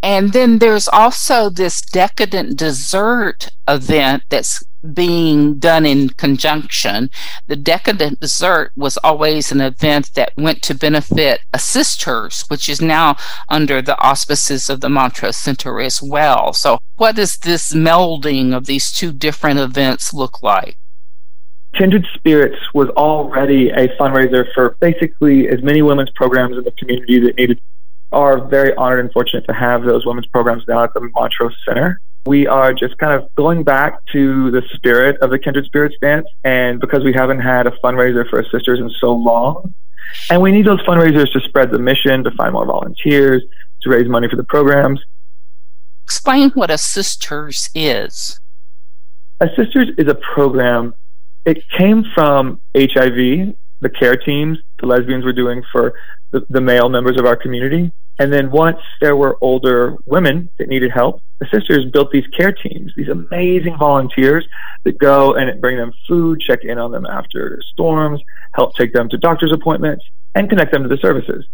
And 0.05 0.33
then 0.33 0.59
there's 0.59 0.87
also 0.87 1.49
this 1.49 1.81
decadent 1.81 2.59
dessert 2.59 3.49
event 3.67 4.21
that's 4.29 4.63
being 4.93 5.57
done 5.57 5.83
in 5.83 6.09
conjunction. 6.09 7.09
The 7.47 7.55
decadent 7.55 8.19
dessert 8.19 8.71
was 8.75 8.97
always 8.97 9.51
an 9.51 9.61
event 9.61 10.11
that 10.13 10.31
went 10.37 10.61
to 10.61 10.75
benefit 10.75 11.39
Sisters, 11.57 12.45
which 12.49 12.69
is 12.69 12.83
now 12.83 13.15
under 13.49 13.81
the 13.81 13.99
auspices 13.99 14.69
of 14.69 14.81
the 14.81 14.89
Montrose 14.89 15.37
Center 15.37 15.81
as 15.81 16.03
well. 16.03 16.53
So, 16.53 16.77
what 16.97 17.15
does 17.15 17.37
this 17.37 17.73
melding 17.73 18.55
of 18.55 18.67
these 18.67 18.91
two 18.91 19.11
different 19.11 19.57
events 19.57 20.13
look 20.13 20.43
like? 20.43 20.77
Kindred 21.73 22.05
Spirits 22.13 22.61
was 22.75 22.89
already 22.89 23.69
a 23.69 23.87
fundraiser 23.97 24.45
for 24.53 24.77
basically 24.79 25.47
as 25.49 25.63
many 25.63 25.81
women's 25.81 26.11
programs 26.11 26.57
in 26.57 26.63
the 26.63 26.71
community 26.73 27.17
that 27.21 27.37
needed 27.37 27.59
are 28.15 28.47
very 28.47 28.73
honored 28.75 29.01
and 29.01 29.11
fortunate 29.11 29.45
to 29.45 29.53
have 29.53 29.83
those 29.83 30.05
women's 30.05 30.25
programs 30.27 30.63
now 30.67 30.83
at 30.83 30.93
the 30.93 31.01
Montrose 31.13 31.55
Center. 31.67 31.99
We 32.25 32.47
are 32.47 32.73
just 32.73 32.97
kind 32.97 33.13
of 33.13 33.29
going 33.35 33.63
back 33.63 34.03
to 34.13 34.49
the 34.49 34.63
spirit 34.73 35.17
of 35.21 35.29
the 35.29 35.37
Kindred 35.37 35.65
Spirits 35.65 35.95
dance. 36.01 36.25
And 36.43 36.79
because 36.79 37.03
we 37.03 37.13
haven't 37.13 37.41
had 37.41 37.67
a 37.67 37.71
fundraiser 37.83 38.27
for 38.27 38.43
sisters 38.45 38.79
in 38.79 38.89
so 38.99 39.13
long, 39.13 39.75
and 40.31 40.41
we 40.41 40.51
need 40.51 40.65
those 40.65 40.81
fundraisers 40.83 41.31
to 41.33 41.39
spread 41.41 41.71
the 41.71 41.77
mission, 41.77 42.23
to 42.23 42.31
find 42.31 42.53
more 42.53 42.65
volunteers, 42.65 43.43
to 43.81 43.89
raise 43.89 44.07
money 44.07 44.27
for 44.27 44.37
the 44.37 44.43
programs. 44.45 44.99
Explain 46.05 46.51
what 46.51 46.71
a 46.71 46.77
Sisters 46.77 47.69
is. 47.75 48.39
A 49.41 49.47
Sisters 49.55 49.89
is 49.97 50.07
a 50.07 50.15
program. 50.15 50.93
It 51.45 51.63
came 51.77 52.05
from 52.15 52.61
HIV, 52.75 53.55
the 53.81 53.89
care 53.89 54.15
teams 54.15 54.57
the 54.79 54.87
lesbians 54.87 55.25
were 55.25 55.33
doing 55.33 55.63
for 55.71 55.93
the, 56.31 56.45
the 56.49 56.61
male 56.61 56.89
members 56.89 57.19
of 57.19 57.25
our 57.25 57.35
community. 57.35 57.91
And 58.17 58.31
then 58.31 58.49
once 58.49 58.79
there 59.01 59.15
were 59.15 59.37
older 59.41 59.97
women 60.05 60.49
that 60.57 60.69
needed 60.69 60.91
help, 60.91 61.21
the 61.39 61.47
sisters 61.53 61.85
built 61.91 62.11
these 62.11 62.27
care 62.27 62.53
teams, 62.53 62.93
these 62.95 63.09
amazing 63.09 63.77
volunteers 63.77 64.47
that 64.85 64.97
go 64.97 65.33
and 65.35 65.59
bring 65.59 65.77
them 65.77 65.91
food, 66.07 66.39
check 66.39 66.63
in 66.63 66.77
on 66.77 66.91
them 66.91 67.05
after 67.05 67.61
storms, 67.73 68.21
help 68.53 68.73
take 68.75 68.93
them 68.93 69.09
to 69.09 69.17
doctor's 69.17 69.51
appointments, 69.51 70.05
and 70.33 70.49
connect 70.49 70.71
them 70.71 70.83
to 70.83 70.89
the 70.89 70.97
services. 70.97 71.45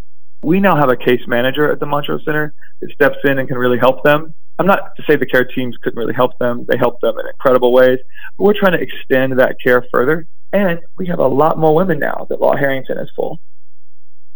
We 0.44 0.60
now 0.60 0.76
have 0.76 0.90
a 0.90 0.96
case 0.96 1.22
manager 1.28 1.72
at 1.72 1.80
the 1.80 1.86
Montrose 1.86 2.24
Center 2.26 2.54
that 2.80 2.92
steps 2.92 3.18
in 3.24 3.40
and 3.40 3.48
can 3.48 3.58
really 3.58 3.80
help 3.80 4.04
them. 4.04 4.34
I'm 4.60 4.68
not 4.68 4.96
to 4.98 5.04
say 5.04 5.16
the 5.16 5.26
care 5.26 5.46
teams 5.46 5.78
couldn't 5.78 5.98
really 5.98 6.14
help 6.14 6.38
them. 6.38 6.66
They 6.68 6.78
help 6.78 7.00
them 7.02 7.18
in 7.18 7.28
incredible 7.28 7.74
ways, 7.74 8.00
but 8.38 8.44
we're 8.44 8.60
trying 8.60 8.74
to 8.74 8.82
extend 8.82 9.40
that 9.40 9.58
care 9.64 9.84
further. 9.92 10.28
And 10.54 10.80
we 10.98 11.08
have 11.08 11.20
a 11.20 11.28
lot 11.28 11.58
more 11.58 11.74
women 11.74 11.98
now 11.98 12.28
that 12.30 12.42
Law 12.42 12.56
Harrington 12.56 13.00
is 13.00 13.10
full 13.16 13.40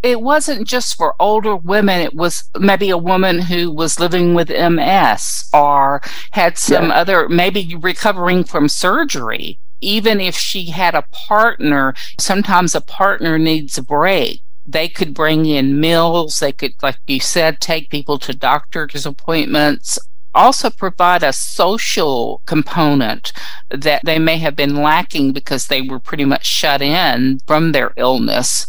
it 0.05 0.21
wasn't 0.21 0.67
just 0.67 0.95
for 0.95 1.15
older 1.19 1.55
women. 1.55 1.99
It 1.99 2.13
was 2.13 2.43
maybe 2.59 2.91
a 2.91 2.97
woman 2.97 3.39
who 3.39 3.71
was 3.71 3.99
living 3.99 4.35
with 4.35 4.49
MS 4.49 5.49
or 5.51 6.01
had 6.31 6.59
some 6.59 6.89
yeah. 6.89 6.95
other, 6.95 7.27
maybe 7.27 7.75
recovering 7.75 8.43
from 8.43 8.69
surgery. 8.69 9.59
Even 9.81 10.21
if 10.21 10.35
she 10.35 10.67
had 10.67 10.93
a 10.93 11.05
partner, 11.11 11.95
sometimes 12.19 12.75
a 12.75 12.81
partner 12.81 13.39
needs 13.39 13.77
a 13.77 13.83
break. 13.83 14.41
They 14.67 14.87
could 14.87 15.13
bring 15.13 15.45
in 15.45 15.79
meals. 15.79 16.39
They 16.39 16.51
could, 16.51 16.73
like 16.81 16.97
you 17.07 17.19
said, 17.19 17.59
take 17.59 17.89
people 17.89 18.19
to 18.19 18.33
doctor's 18.33 19.05
appointments 19.05 19.99
also 20.35 20.69
provide 20.69 21.23
a 21.23 21.33
social 21.33 22.41
component 22.45 23.31
that 23.69 24.01
they 24.03 24.19
may 24.19 24.37
have 24.37 24.55
been 24.55 24.75
lacking 24.75 25.31
because 25.31 25.67
they 25.67 25.81
were 25.81 25.99
pretty 25.99 26.25
much 26.25 26.45
shut 26.45 26.81
in 26.81 27.39
from 27.47 27.71
their 27.71 27.93
illness. 27.95 28.67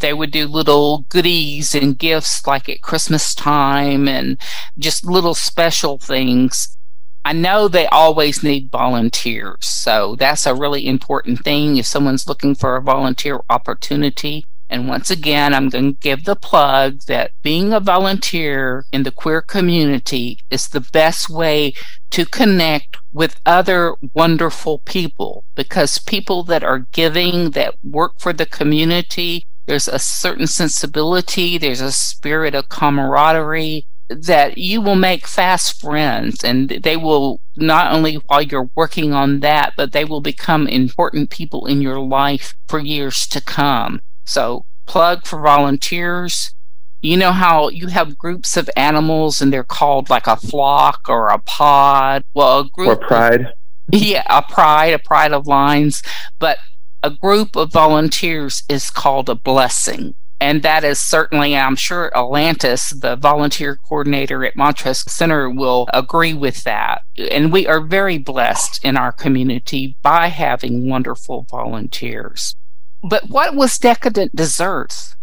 They 0.00 0.12
would 0.12 0.30
do 0.30 0.46
little 0.46 1.04
goodies 1.08 1.74
and 1.74 1.98
gifts 1.98 2.46
like 2.46 2.68
at 2.68 2.82
Christmas 2.82 3.34
time 3.34 4.08
and 4.08 4.38
just 4.78 5.04
little 5.04 5.34
special 5.34 5.98
things. 5.98 6.76
I 7.24 7.32
know 7.32 7.68
they 7.68 7.86
always 7.86 8.42
need 8.42 8.70
volunteers. 8.70 9.66
So 9.66 10.16
that's 10.16 10.46
a 10.46 10.54
really 10.54 10.86
important 10.86 11.44
thing. 11.44 11.76
If 11.76 11.86
someone's 11.86 12.26
looking 12.26 12.54
for 12.54 12.76
a 12.76 12.82
volunteer 12.82 13.40
opportunity, 13.50 14.44
and 14.70 14.88
once 14.88 15.10
again, 15.10 15.52
I'm 15.52 15.68
going 15.68 15.94
to 15.94 16.00
give 16.00 16.24
the 16.24 16.36
plug 16.36 17.00
that 17.08 17.32
being 17.42 17.72
a 17.72 17.80
volunteer 17.80 18.84
in 18.92 19.02
the 19.02 19.10
queer 19.10 19.42
community 19.42 20.38
is 20.48 20.68
the 20.68 20.80
best 20.80 21.28
way 21.28 21.72
to 22.10 22.24
connect 22.24 22.96
with 23.12 23.40
other 23.44 23.96
wonderful 24.14 24.78
people 24.78 25.44
because 25.56 25.98
people 25.98 26.44
that 26.44 26.62
are 26.62 26.86
giving, 26.92 27.50
that 27.50 27.74
work 27.82 28.12
for 28.20 28.32
the 28.32 28.46
community, 28.46 29.44
there's 29.70 29.86
a 29.86 30.00
certain 30.00 30.48
sensibility, 30.48 31.56
there's 31.56 31.80
a 31.80 31.92
spirit 31.92 32.56
of 32.56 32.68
camaraderie 32.68 33.86
that 34.08 34.58
you 34.58 34.80
will 34.80 34.96
make 34.96 35.28
fast 35.28 35.80
friends 35.80 36.42
and 36.42 36.70
they 36.70 36.96
will 36.96 37.40
not 37.56 37.92
only 37.92 38.16
while 38.26 38.42
you're 38.42 38.68
working 38.74 39.12
on 39.12 39.38
that, 39.38 39.74
but 39.76 39.92
they 39.92 40.04
will 40.04 40.20
become 40.20 40.66
important 40.66 41.30
people 41.30 41.66
in 41.66 41.80
your 41.80 42.00
life 42.00 42.52
for 42.66 42.80
years 42.80 43.28
to 43.28 43.40
come. 43.40 44.00
So, 44.24 44.64
plug 44.88 45.24
for 45.24 45.40
volunteers. 45.40 46.52
You 47.00 47.16
know 47.16 47.30
how 47.30 47.68
you 47.68 47.86
have 47.86 48.18
groups 48.18 48.56
of 48.56 48.68
animals 48.76 49.40
and 49.40 49.52
they're 49.52 49.62
called 49.62 50.10
like 50.10 50.26
a 50.26 50.34
flock 50.34 51.02
or 51.08 51.28
a 51.28 51.38
pod? 51.38 52.24
Well, 52.34 52.58
a 52.58 52.68
group. 52.68 52.88
Or 52.88 52.96
pride. 52.96 53.40
Of, 53.42 53.52
yeah, 53.92 54.24
a 54.28 54.42
pride, 54.42 54.94
a 54.94 54.98
pride 54.98 55.32
of 55.32 55.46
lines. 55.46 56.02
But 56.40 56.58
a 57.02 57.10
group 57.10 57.56
of 57.56 57.72
volunteers 57.72 58.62
is 58.68 58.90
called 58.90 59.28
a 59.28 59.34
blessing. 59.34 60.14
And 60.42 60.62
that 60.62 60.84
is 60.84 60.98
certainly, 60.98 61.54
I'm 61.54 61.76
sure 61.76 62.10
Atlantis, 62.16 62.90
the 62.90 63.14
volunteer 63.16 63.76
coordinator 63.76 64.42
at 64.44 64.56
Montrose 64.56 65.10
Center, 65.10 65.50
will 65.50 65.86
agree 65.92 66.32
with 66.32 66.64
that. 66.64 67.02
And 67.30 67.52
we 67.52 67.66
are 67.66 67.80
very 67.80 68.16
blessed 68.16 68.82
in 68.82 68.96
our 68.96 69.12
community 69.12 69.96
by 70.00 70.28
having 70.28 70.88
wonderful 70.88 71.46
volunteers. 71.50 72.54
But 73.02 73.28
what 73.28 73.54
was 73.54 73.78
Decadent 73.78 74.34
Desserts? 74.34 75.14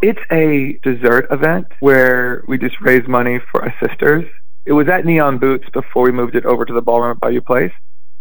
It's 0.00 0.20
a 0.30 0.78
dessert 0.82 1.26
event 1.30 1.66
where 1.80 2.44
we 2.48 2.58
just 2.58 2.80
raise 2.80 3.06
money 3.06 3.40
for 3.50 3.62
our 3.62 3.74
sisters. 3.86 4.24
It 4.64 4.72
was 4.72 4.88
at 4.88 5.04
Neon 5.04 5.38
Boots 5.38 5.68
before 5.70 6.04
we 6.04 6.12
moved 6.12 6.34
it 6.34 6.46
over 6.46 6.64
to 6.64 6.72
the 6.72 6.82
ballroom 6.82 7.12
at 7.12 7.20
Bayou 7.20 7.42
Place. 7.42 7.72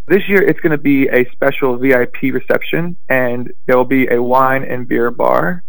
This 0.08 0.28
year, 0.28 0.42
it's 0.42 0.60
going 0.60 0.72
to 0.72 0.78
be 0.78 1.08
a 1.08 1.30
special 1.32 1.78
VIP 1.78 2.34
reception, 2.34 2.98
and 3.10 3.52
there 3.66 3.78
will 3.78 3.86
be 3.86 4.08
a 4.08 4.22
wine 4.22 4.63
and 4.63 4.88
beer 4.88 5.12
bar. 5.12 5.63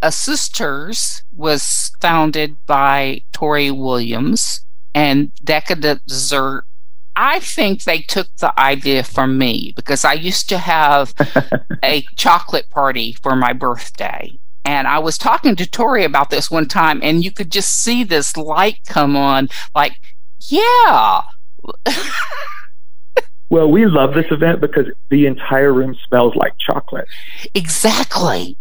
A 0.00 0.12
Sisters 0.12 1.22
was 1.34 1.92
founded 2.00 2.56
by 2.66 3.22
Tori 3.32 3.70
Williams, 3.70 4.64
and 4.94 5.32
Decadent 5.44 6.04
Dessert 6.06 6.64
I 7.14 7.40
think 7.40 7.84
they 7.84 8.00
took 8.00 8.28
the 8.36 8.58
idea 8.58 9.02
from 9.02 9.36
me 9.36 9.72
because 9.76 10.04
I 10.04 10.14
used 10.14 10.48
to 10.48 10.58
have 10.58 11.14
a 11.82 12.02
chocolate 12.16 12.70
party 12.70 13.12
for 13.12 13.36
my 13.36 13.52
birthday. 13.52 14.38
And 14.64 14.86
I 14.86 14.98
was 14.98 15.18
talking 15.18 15.56
to 15.56 15.68
Tori 15.68 16.04
about 16.04 16.30
this 16.30 16.50
one 16.50 16.68
time, 16.68 17.00
and 17.02 17.24
you 17.24 17.32
could 17.32 17.50
just 17.50 17.82
see 17.82 18.04
this 18.04 18.36
light 18.36 18.78
come 18.86 19.16
on 19.16 19.48
like, 19.74 19.94
yeah. 20.48 21.22
well, 23.52 23.70
we 23.70 23.84
love 23.84 24.14
this 24.14 24.30
event 24.30 24.62
because 24.62 24.86
the 25.10 25.26
entire 25.26 25.74
room 25.74 25.94
smells 26.08 26.34
like 26.34 26.54
chocolate. 26.58 27.06
Exactly. 27.54 28.56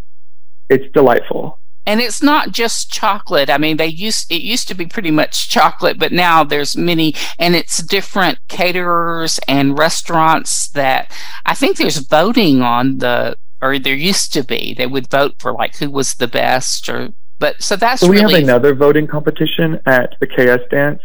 It's 0.70 0.92
delightful. 0.92 1.60
And 1.86 2.02
it's 2.02 2.22
not 2.22 2.52
just 2.52 2.92
chocolate. 2.92 3.50
I 3.50 3.58
mean 3.58 3.78
they 3.78 3.88
used 3.88 4.30
it 4.30 4.42
used 4.42 4.68
to 4.68 4.76
be 4.76 4.86
pretty 4.86 5.10
much 5.10 5.50
chocolate 5.50 5.98
but 5.98 6.12
now 6.12 6.44
there's 6.44 6.76
many 6.76 7.16
and 7.40 7.56
it's 7.56 7.82
different 7.82 8.40
caterers 8.50 9.40
and 9.48 9.80
restaurants 9.80 10.68
that 10.70 11.12
i 11.46 11.54
think 11.56 11.78
there's 11.78 11.98
voting 11.98 12.62
on 12.62 13.00
the 13.00 13.36
or 13.62 13.80
there 13.80 13.96
used 13.96 14.34
to 14.34 14.44
be. 14.44 14.74
They 14.74 14.88
would 14.88 15.10
vote 15.10 15.36
for 15.40 15.54
like 15.54 15.78
who 15.78 15.90
was 15.90 16.16
the 16.16 16.28
best 16.28 16.90
or 16.90 17.10
but 17.40 17.62
so 17.62 17.76
that's 17.76 18.02
so 18.02 18.10
we 18.10 18.18
really 18.18 18.36
have 18.36 18.44
another 18.44 18.76
voting 18.76 19.08
competition 19.08 19.80
at 19.86 20.16
the 20.20 20.28
ks 20.28 20.68
dance. 20.70 21.02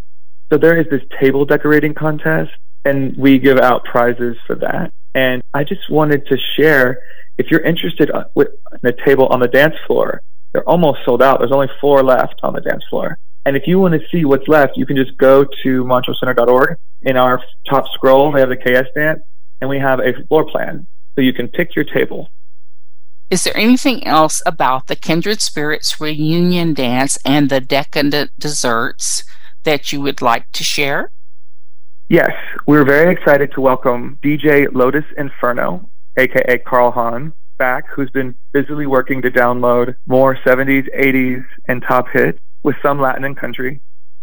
So 0.51 0.59
there 0.59 0.79
is 0.79 0.87
this 0.91 1.03
table 1.21 1.45
decorating 1.45 1.95
contest 1.95 2.53
and 2.87 3.17
we 3.17 3.39
give 3.39 3.59
out 3.59 3.85
prizes 3.85 4.37
for 4.47 4.55
that 4.55 4.91
and 5.15 5.43
i 5.55 5.63
just 5.63 5.91
wanted 5.91 6.27
to 6.27 6.37
share 6.57 6.99
if 7.39 7.51
you're 7.51 7.61
interested 7.61 8.11
uh, 8.11 8.25
with 8.35 8.49
a 8.83 8.93
table 8.93 9.27
on 9.27 9.41
the 9.41 9.49
dance 9.49 9.75
floor 9.87 10.23
they're 10.57 10.67
almost 10.67 11.01
sold 11.05 11.23
out. 11.23 11.39
There's 11.39 11.53
only 11.53 11.69
four 11.83 12.03
left 12.03 12.41
on 12.43 12.55
the 12.55 12.63
dance 12.63 12.83
floor. 12.89 13.19
And 13.45 13.59
if 13.59 13.67
you 13.67 13.79
want 13.79 13.93
to 13.93 14.01
see 14.09 14.25
what's 14.25 14.49
left, 14.49 14.79
you 14.79 14.87
can 14.87 14.97
just 14.97 15.15
go 15.19 15.45
to 15.45 15.85
montrosecenter.org. 15.85 16.79
In 17.03 17.19
our 17.19 17.43
top 17.69 17.85
scroll, 17.93 18.33
they 18.33 18.41
have 18.41 18.49
the 18.49 18.57
KS 18.57 18.89
dance, 18.95 19.21
and 19.61 19.69
we 19.69 19.79
have 19.79 20.01
a 20.01 20.15
floor 20.27 20.47
plan. 20.47 20.87
So 21.15 21.21
you 21.21 21.35
can 21.35 21.49
pick 21.49 21.77
your 21.77 21.85
table. 21.85 22.31
Is 23.29 23.45
there 23.45 23.55
anything 23.55 24.07
else 24.07 24.43
about 24.47 24.87
the 24.87 24.97
Kindred 24.97 25.43
Spirits 25.43 26.01
reunion 26.01 26.73
dance 26.73 27.19
and 27.23 27.51
the 27.51 27.61
decadent 27.61 28.31
desserts 28.39 29.25
that 29.65 29.93
you 29.93 30.01
would 30.01 30.23
like 30.23 30.51
to 30.53 30.65
share? 30.65 31.13
Yes, 32.09 32.31
we're 32.69 32.85
very 32.85 33.13
excited 33.13 33.51
to 33.55 33.61
welcome 33.61 34.21
DJ 34.23 34.73
Lotus 34.73 35.05
Inferno, 35.19 35.91
aka 36.17 36.57
Carl 36.59 36.93
Hahn, 36.93 37.33
back 37.59 37.89
who's 37.89 38.11
been 38.11 38.37
busily 38.53 38.87
working 38.87 39.21
to 39.23 39.31
download 39.31 39.97
more 40.07 40.37
70s, 40.37 40.87
80s, 40.97 41.45
and 41.67 41.83
top 41.83 42.07
hits 42.13 42.39
with 42.63 42.77
some 42.81 43.01
Latin 43.01 43.25
and 43.25 43.37
country. 43.37 43.81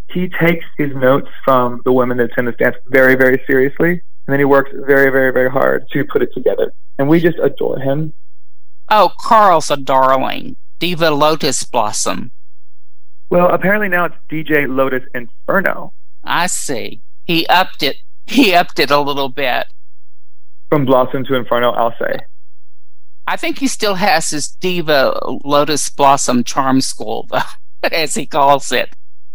He 0.07 0.29
takes 0.29 0.65
his 0.77 0.95
notes 0.95 1.27
from 1.43 1.81
the 1.83 1.91
women 1.91 2.19
that 2.19 2.31
attend 2.31 2.47
this 2.47 2.55
dance 2.55 2.77
very, 2.87 3.15
very 3.15 3.43
seriously, 3.45 3.91
and 3.91 4.01
then 4.27 4.39
he 4.39 4.45
works 4.45 4.71
very, 4.73 5.11
very, 5.11 5.33
very 5.33 5.49
hard 5.49 5.83
to 5.91 6.05
put 6.05 6.21
it 6.21 6.33
together. 6.33 6.71
And 6.97 7.09
we 7.09 7.19
just 7.19 7.37
adore 7.39 7.79
him. 7.79 8.13
Oh, 8.87 9.11
Carl's 9.19 9.69
a 9.69 9.75
darling. 9.75 10.55
Diva 10.79 11.11
Lotus 11.11 11.65
Blossom. 11.65 12.31
Well, 13.29 13.49
apparently 13.49 13.89
now 13.89 14.05
it's 14.05 14.15
DJ 14.29 14.73
Lotus 14.73 15.03
Inferno. 15.13 15.91
I 16.23 16.47
see. 16.47 17.01
He 17.25 17.47
upped 17.47 17.83
it. 17.83 17.97
He 18.25 18.53
upped 18.53 18.79
it 18.79 18.91
a 18.91 18.99
little 18.99 19.29
bit. 19.29 19.67
From 20.69 20.85
Blossom 20.85 21.23
to 21.25 21.35
Inferno, 21.35 21.71
I'll 21.71 21.95
say. 21.99 22.19
I 23.27 23.37
think 23.37 23.59
he 23.59 23.67
still 23.67 23.95
has 23.95 24.29
his 24.31 24.47
Diva 24.47 25.19
Lotus 25.43 25.89
Blossom 25.89 26.43
Charm 26.43 26.81
School, 26.81 27.27
as 27.91 28.15
he 28.15 28.25
calls 28.25 28.71
it. 28.71 28.93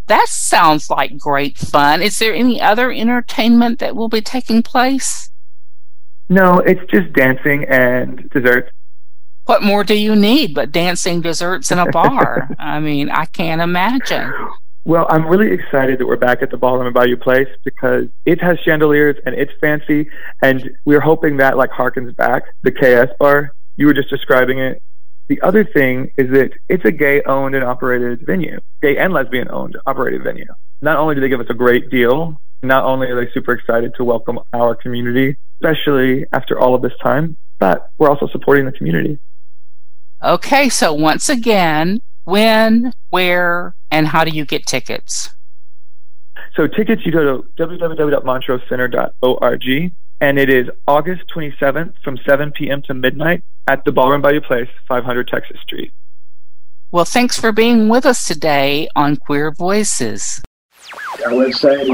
That 0.09 0.29
sounds 0.29 0.90
like 0.90 1.18
great 1.18 1.59
fun. 1.59 2.03
Is 2.03 2.18
there 2.18 2.35
any 2.35 2.61
other 2.61 2.90
entertainment 2.90 3.79
that 3.79 3.94
will 3.94 4.09
be 4.09 4.22
taking 4.22 4.62
place? 4.62 5.31
No, 6.29 6.59
it's 6.59 6.90
just 6.90 7.12
dancing 7.12 7.64
and 7.64 8.29
desserts. 8.31 8.70
What 9.44 9.62
more 9.62 9.85
do 9.85 9.94
you 9.94 10.14
need 10.14 10.55
but 10.55 10.72
dancing, 10.72 11.22
desserts, 11.22 11.70
and 11.70 11.81
a 11.81 11.90
bar? 11.90 12.51
I 12.59 12.81
mean, 12.81 13.09
I 13.09 13.24
can't 13.27 13.62
imagine. 13.62 14.31
Well, 14.88 15.07
I'm 15.11 15.27
really 15.27 15.53
excited 15.53 16.01
that 16.01 16.07
we're 16.07 16.16
back 16.16 16.40
at 16.40 16.51
the 16.51 16.57
Ballroom 16.57 16.87
at 16.87 16.94
Bayou 16.94 17.18
Place 17.18 17.48
because 17.62 18.07
it 18.24 18.40
has 18.40 18.59
chandeliers 18.61 19.16
and 19.27 19.35
it's 19.35 19.53
fancy, 19.61 20.09
and 20.40 20.70
we're 20.87 21.03
hoping 21.03 21.37
that 21.37 21.59
like 21.59 21.68
harkens 21.68 22.16
back 22.16 22.44
the 22.62 22.72
KS 22.72 23.14
bar 23.18 23.53
you 23.77 23.85
were 23.85 23.92
just 23.92 24.09
describing 24.09 24.61
it. 24.61 24.83
The 25.29 25.42
other 25.42 25.62
thing 25.62 26.11
is 26.16 26.31
that 26.31 26.53
it's 26.70 26.87
a 26.87 26.90
gay 26.90 27.20
owned 27.24 27.55
and 27.55 27.62
operated 27.62 28.24
venue, 28.24 28.61
gay 28.81 28.96
and 28.96 29.12
lesbian 29.12 29.51
owned 29.51 29.77
operated 29.85 30.24
venue. 30.24 30.46
Not 30.81 30.96
only 30.96 31.16
do 31.16 31.20
they 31.20 31.29
give 31.29 31.40
us 31.40 31.51
a 31.51 31.55
great 31.55 31.90
deal, 31.90 32.40
not 32.62 32.85
only 32.85 33.09
are 33.09 33.22
they 33.22 33.31
super 33.33 33.53
excited 33.53 33.94
to 33.96 34.05
welcome 34.05 34.38
our 34.55 34.74
community, 34.74 35.37
especially 35.61 36.24
after 36.33 36.59
all 36.59 36.74
of 36.74 36.81
this 36.81 36.96
time, 37.03 37.37
but 37.59 37.90
we're 37.98 38.09
also 38.09 38.27
supporting 38.29 38.64
the 38.64 38.72
community. 38.72 39.18
Okay, 40.22 40.70
so 40.70 40.94
once 40.94 41.29
again, 41.29 42.01
when, 42.29 42.93
where, 43.09 43.75
and 43.91 44.07
how 44.07 44.23
do 44.23 44.31
you 44.31 44.45
get 44.45 44.67
tickets? 44.67 45.31
So 46.55 46.67
tickets, 46.67 47.07
you 47.07 47.12
go 47.12 47.43
to 47.43 47.49
www.montrosecenter.org 47.59 49.93
and 50.21 50.38
it 50.38 50.51
is 50.51 50.69
August 50.87 51.23
27th 51.35 51.95
from 52.05 52.19
7 52.27 52.53
p.m. 52.53 52.83
to 52.83 52.93
midnight 52.93 53.43
at 53.67 53.83
the 53.85 53.93
Ballroom 53.93 54.21
Bayou 54.21 54.43
Place, 54.43 54.69
500 54.87 55.29
Texas 55.29 55.57
Street. 55.62 55.91
Well, 56.91 57.07
thanks 57.07 57.38
for 57.38 57.53
being 57.53 57.88
with 57.88 58.05
us 58.05 58.27
today 58.27 58.88
on 58.95 59.17
Queer 59.17 59.53
Voices. 59.53 60.43
Our 61.25 61.33
website 61.33 61.81
is 61.83 61.88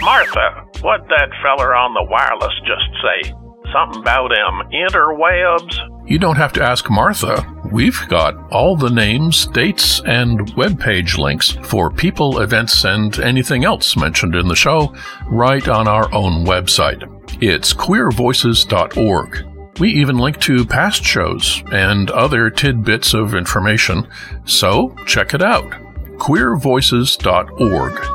Martha, 0.00 0.64
what 0.80 1.06
that 1.08 1.30
feller 1.42 1.74
on 1.74 1.92
the 1.94 2.04
wireless 2.04 2.54
just 2.66 2.84
say? 3.02 3.32
Something 3.72 4.02
about 4.02 4.30
them 4.30 4.68
interwebs. 4.72 5.78
You 6.06 6.18
don't 6.18 6.36
have 6.36 6.52
to 6.54 6.62
ask 6.62 6.90
Martha. 6.90 7.46
We've 7.70 8.00
got 8.08 8.34
all 8.50 8.74
the 8.76 8.90
names, 8.90 9.46
dates, 9.46 10.00
and 10.00 10.52
web 10.56 10.80
page 10.80 11.16
links 11.16 11.52
for 11.62 11.88
people, 11.90 12.40
events, 12.40 12.84
and 12.84 13.16
anything 13.20 13.64
else 13.64 13.96
mentioned 13.96 14.34
in 14.34 14.48
the 14.48 14.56
show 14.56 14.92
right 15.28 15.68
on 15.68 15.86
our 15.86 16.12
own 16.12 16.44
website. 16.44 17.04
It's 17.40 17.72
queervoices.org. 17.72 19.46
We 19.78 19.90
even 19.90 20.18
link 20.18 20.40
to 20.40 20.66
past 20.66 21.04
shows 21.04 21.62
and 21.70 22.10
other 22.10 22.50
tidbits 22.50 23.14
of 23.14 23.36
information, 23.36 24.08
so 24.44 24.96
check 25.06 25.32
it 25.32 25.42
out. 25.42 25.70
queervoices.org. 26.18 28.06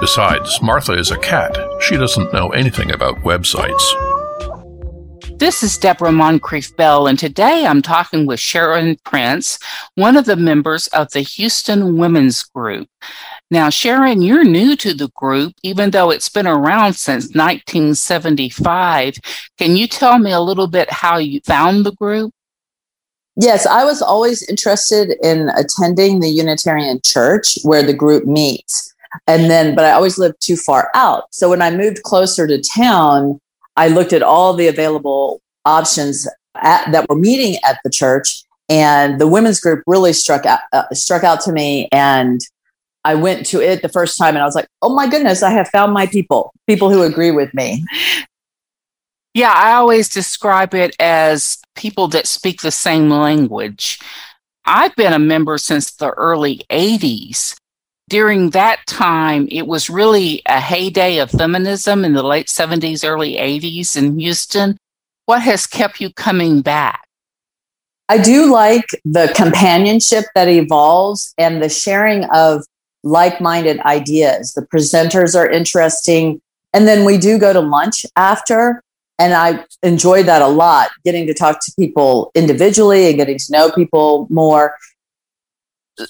Besides, 0.00 0.60
Martha 0.60 0.92
is 0.92 1.10
a 1.10 1.18
cat. 1.18 1.56
She 1.80 1.96
doesn't 1.96 2.34
know 2.34 2.48
anything 2.48 2.90
about 2.90 3.16
websites. 3.18 4.05
This 5.38 5.62
is 5.62 5.76
Deborah 5.76 6.12
Moncrief 6.12 6.74
Bell, 6.76 7.06
and 7.06 7.18
today 7.18 7.66
I'm 7.66 7.82
talking 7.82 8.24
with 8.24 8.40
Sharon 8.40 8.96
Prince, 9.04 9.58
one 9.94 10.16
of 10.16 10.24
the 10.24 10.34
members 10.34 10.86
of 10.88 11.10
the 11.10 11.20
Houston 11.20 11.98
Women's 11.98 12.42
Group. 12.42 12.88
Now, 13.50 13.68
Sharon, 13.68 14.22
you're 14.22 14.44
new 14.44 14.76
to 14.76 14.94
the 14.94 15.10
group, 15.14 15.52
even 15.62 15.90
though 15.90 16.10
it's 16.10 16.30
been 16.30 16.46
around 16.46 16.94
since 16.94 17.34
1975. 17.34 19.18
Can 19.58 19.76
you 19.76 19.86
tell 19.86 20.18
me 20.18 20.32
a 20.32 20.40
little 20.40 20.68
bit 20.68 20.90
how 20.90 21.18
you 21.18 21.42
found 21.44 21.84
the 21.84 21.92
group? 21.92 22.32
Yes, 23.36 23.66
I 23.66 23.84
was 23.84 24.00
always 24.00 24.48
interested 24.48 25.18
in 25.22 25.50
attending 25.50 26.20
the 26.20 26.30
Unitarian 26.30 27.00
Church 27.04 27.58
where 27.62 27.82
the 27.82 27.92
group 27.92 28.24
meets. 28.24 28.94
And 29.26 29.50
then, 29.50 29.74
but 29.74 29.84
I 29.84 29.92
always 29.92 30.16
lived 30.16 30.36
too 30.40 30.56
far 30.56 30.90
out. 30.94 31.24
So 31.30 31.50
when 31.50 31.60
I 31.60 31.70
moved 31.70 32.02
closer 32.04 32.46
to 32.46 32.62
town, 32.74 33.38
I 33.76 33.88
looked 33.88 34.12
at 34.12 34.22
all 34.22 34.54
the 34.54 34.68
available 34.68 35.40
options 35.64 36.26
at, 36.54 36.90
that 36.92 37.08
were 37.08 37.16
meeting 37.16 37.58
at 37.64 37.78
the 37.84 37.90
church, 37.90 38.42
and 38.68 39.20
the 39.20 39.26
women's 39.26 39.60
group 39.60 39.82
really 39.86 40.12
struck 40.12 40.46
out, 40.46 40.60
uh, 40.72 40.84
struck 40.92 41.24
out 41.24 41.40
to 41.42 41.52
me. 41.52 41.88
And 41.92 42.40
I 43.04 43.14
went 43.14 43.46
to 43.46 43.60
it 43.60 43.82
the 43.82 43.88
first 43.88 44.18
time, 44.18 44.34
and 44.34 44.42
I 44.42 44.46
was 44.46 44.54
like, 44.54 44.66
"Oh 44.82 44.94
my 44.94 45.08
goodness, 45.08 45.42
I 45.42 45.50
have 45.50 45.68
found 45.68 45.92
my 45.92 46.06
people, 46.06 46.52
people 46.66 46.90
who 46.90 47.02
agree 47.02 47.30
with 47.30 47.52
me." 47.54 47.84
Yeah, 49.34 49.52
I 49.54 49.72
always 49.72 50.08
describe 50.08 50.74
it 50.74 50.96
as 50.98 51.58
people 51.74 52.08
that 52.08 52.26
speak 52.26 52.62
the 52.62 52.70
same 52.70 53.10
language. 53.10 54.00
I've 54.64 54.96
been 54.96 55.12
a 55.12 55.18
member 55.18 55.58
since 55.58 55.92
the 55.92 56.10
early 56.10 56.62
80s 56.70 57.54
during 58.08 58.50
that 58.50 58.86
time, 58.86 59.48
it 59.50 59.66
was 59.66 59.90
really 59.90 60.42
a 60.46 60.60
heyday 60.60 61.18
of 61.18 61.30
feminism 61.30 62.04
in 62.04 62.12
the 62.12 62.22
late 62.22 62.46
70s, 62.46 63.06
early 63.06 63.34
80s 63.34 63.96
in 63.96 64.18
Houston. 64.18 64.78
What 65.24 65.42
has 65.42 65.66
kept 65.66 66.00
you 66.00 66.12
coming 66.12 66.60
back? 66.60 67.02
I 68.08 68.18
do 68.18 68.52
like 68.52 68.84
the 69.04 69.32
companionship 69.34 70.26
that 70.36 70.48
evolves 70.48 71.34
and 71.36 71.60
the 71.60 71.68
sharing 71.68 72.24
of 72.26 72.64
like 73.02 73.40
minded 73.40 73.80
ideas. 73.80 74.52
The 74.52 74.62
presenters 74.62 75.36
are 75.36 75.50
interesting. 75.50 76.40
And 76.72 76.86
then 76.86 77.04
we 77.04 77.18
do 77.18 77.38
go 77.38 77.52
to 77.52 77.60
lunch 77.60 78.06
after. 78.14 78.82
And 79.18 79.34
I 79.34 79.64
enjoy 79.82 80.22
that 80.24 80.42
a 80.42 80.46
lot, 80.46 80.90
getting 81.04 81.26
to 81.26 81.34
talk 81.34 81.58
to 81.64 81.72
people 81.76 82.30
individually 82.34 83.08
and 83.08 83.16
getting 83.16 83.38
to 83.38 83.46
know 83.52 83.72
people 83.72 84.28
more 84.30 84.76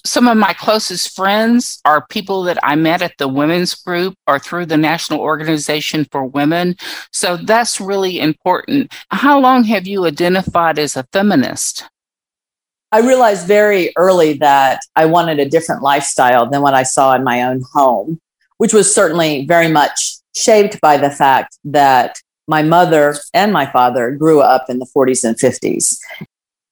some 0.05 0.29
of 0.29 0.37
my 0.37 0.53
closest 0.53 1.15
friends 1.15 1.81
are 1.85 2.07
people 2.07 2.43
that 2.45 2.59
I 2.63 2.75
met 2.75 3.03
at 3.03 3.19
the 3.19 3.29
women's 3.29 3.75
group 3.75 4.15
or 4.27 4.39
through 4.39 4.67
the 4.67 4.77
National 4.77 5.21
Organization 5.21 6.07
for 6.11 6.25
Women. 6.25 6.77
So 7.13 7.37
that's 7.37 7.81
really 7.81 8.19
important. 8.19 8.93
How 9.11 9.39
long 9.39 9.65
have 9.65 9.87
you 9.87 10.05
identified 10.07 10.79
as 10.79 10.97
a 10.97 11.07
feminist? 11.13 11.85
I 12.93 13.01
realized 13.01 13.47
very 13.47 13.93
early 13.97 14.35
that 14.35 14.81
I 14.95 15.07
wanted 15.07 15.39
a 15.39 15.49
different 15.49 15.83
lifestyle 15.83 16.49
than 16.49 16.63
what 16.63 16.75
I 16.75 16.83
saw 16.83 17.15
in 17.15 17.25
my 17.25 17.43
own 17.43 17.63
home, 17.73 18.21
which 18.59 18.73
was 18.73 18.95
certainly 18.95 19.45
very 19.47 19.69
much 19.69 20.19
shaped 20.35 20.81
by 20.81 20.97
the 20.97 21.11
fact 21.11 21.59
that 21.65 22.17
my 22.49 22.63
mother 22.63 23.17
and 23.35 23.53
my 23.53 23.67
father 23.67 24.13
grew 24.13 24.41
up 24.41 24.67
in 24.69 24.79
the 24.79 24.87
40s 24.97 25.25
and 25.25 25.37
50s. 25.37 25.99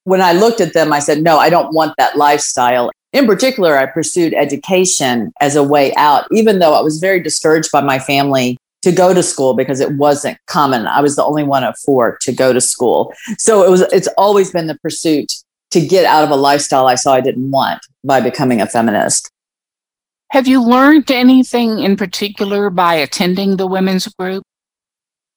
When 0.05 0.21
I 0.21 0.33
looked 0.33 0.61
at 0.61 0.73
them, 0.73 0.93
I 0.93 0.99
said, 0.99 1.21
no, 1.21 1.37
I 1.37 1.49
don't 1.49 1.73
want 1.73 1.95
that 1.97 2.17
lifestyle. 2.17 2.91
In 3.15 3.27
particular, 3.27 3.77
I 3.77 3.85
pursued 3.85 4.33
education 4.33 5.31
as 5.39 5.55
a 5.55 5.63
way 5.63 5.93
out, 5.95 6.27
even 6.31 6.59
though 6.59 6.73
I 6.73 6.81
was 6.81 6.99
very 6.99 7.21
discouraged 7.21 7.71
by 7.71 7.79
my 7.79 7.97
family 7.97 8.57
to 8.81 8.91
go 8.91 9.13
to 9.13 9.23
school 9.23 9.53
because 9.53 9.79
it 9.79 9.93
wasn't 9.93 10.37
common. 10.47 10.85
I 10.85 10.99
was 10.99 11.15
the 11.15 11.23
only 11.23 11.43
one 11.43 11.63
of 11.63 11.79
four 11.79 12.17
to 12.23 12.33
go 12.33 12.51
to 12.51 12.59
school. 12.59 13.13
So 13.37 13.63
it 13.63 13.71
was 13.71 13.83
it's 13.93 14.09
always 14.17 14.51
been 14.51 14.67
the 14.67 14.77
pursuit 14.79 15.31
to 15.71 15.79
get 15.79 16.03
out 16.03 16.25
of 16.25 16.29
a 16.29 16.35
lifestyle 16.35 16.87
I 16.87 16.95
saw 16.95 17.13
I 17.13 17.21
didn't 17.21 17.49
want 17.51 17.79
by 18.03 18.19
becoming 18.19 18.59
a 18.59 18.67
feminist. 18.67 19.31
Have 20.31 20.45
you 20.45 20.61
learned 20.61 21.09
anything 21.09 21.79
in 21.79 21.95
particular 21.95 22.69
by 22.69 22.95
attending 22.95 23.55
the 23.55 23.65
women's 23.65 24.09
group? 24.19 24.43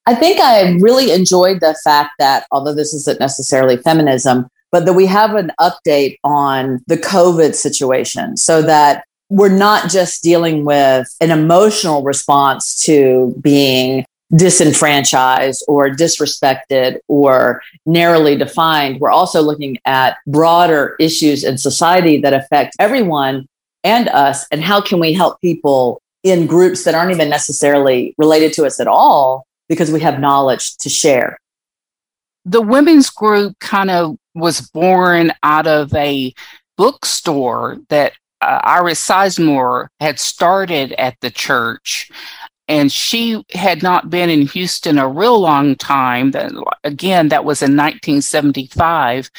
I 0.05 0.17
think 0.17 0.41
I 0.41 0.73
really 0.81 1.13
enjoyed 1.13 1.61
the 1.61 1.79
fact 1.85 2.11
that 2.19 2.45
although 2.51 2.75
this 2.75 2.93
isn't 2.93 3.21
necessarily 3.21 3.77
feminism, 3.77 4.49
but 4.71 4.85
that 4.87 4.93
we 4.93 5.07
have 5.07 5.35
an 5.35 5.53
update 5.61 6.19
on 6.25 6.81
the 6.87 6.97
COVID 6.97 7.55
situation 7.55 8.37
so 8.37 8.63
that 8.63 9.05
we're 9.31 9.49
not 9.49 9.91
just 9.91 10.23
dealing 10.23 10.65
with 10.65 11.07
an 11.21 11.31
emotional 11.31 12.03
response 12.03 12.83
to 12.85 13.35
being 13.41 14.05
disenfranchised 14.35 15.65
or 15.69 15.89
disrespected 15.89 16.99
or 17.09 17.63
narrowly 17.87 18.37
defined. 18.37 19.01
We're 19.01 19.11
also 19.11 19.41
looking 19.41 19.79
at 19.85 20.17
broader 20.27 20.97
issues 20.99 21.45
in 21.45 21.59
society 21.59 22.21
that 22.21 22.35
affect 22.35 22.77
everyone 22.79 23.47
and 23.85 24.09
us. 24.09 24.47
And 24.51 24.63
how 24.63 24.81
can 24.81 25.01
we 25.01 25.13
help 25.13 25.41
people 25.41 26.03
in 26.23 26.47
groups 26.47 26.85
that 26.85 26.95
aren't 26.95 27.13
even 27.13 27.31
necessarily 27.31 28.15
related 28.19 28.53
to 28.55 28.67
us 28.67 28.81
at 28.81 28.87
all 28.87 29.47
because 29.69 29.91
we 29.91 30.01
have 30.01 30.21
knowledge 30.21 30.77
to 30.79 30.89
share? 30.89 31.39
The 32.45 32.63
women's 32.63 33.11
group 33.11 33.59
kind 33.61 33.91
of 33.91 34.17
was 34.39 34.61
born 34.61 35.33
out 35.43 35.67
of 35.67 35.95
a 35.95 36.33
bookstore 36.77 37.79
that 37.89 38.13
uh, 38.41 38.61
Iris 38.63 39.07
Sizemore 39.07 39.89
had 40.01 40.21
started 40.21 40.93
at 40.93 41.17
the 41.21 41.31
church. 41.31 42.11
And 42.71 42.93
she 42.93 43.43
had 43.55 43.83
not 43.83 44.11
been 44.11 44.29
in 44.29 44.43
Houston 44.43 44.99
a 44.99 45.09
real 45.09 45.41
long 45.41 45.75
time. 45.75 46.33
Again, 46.85 47.29
that 47.29 47.45
was 47.45 47.63
in 47.63 47.75
1975. 47.77 49.31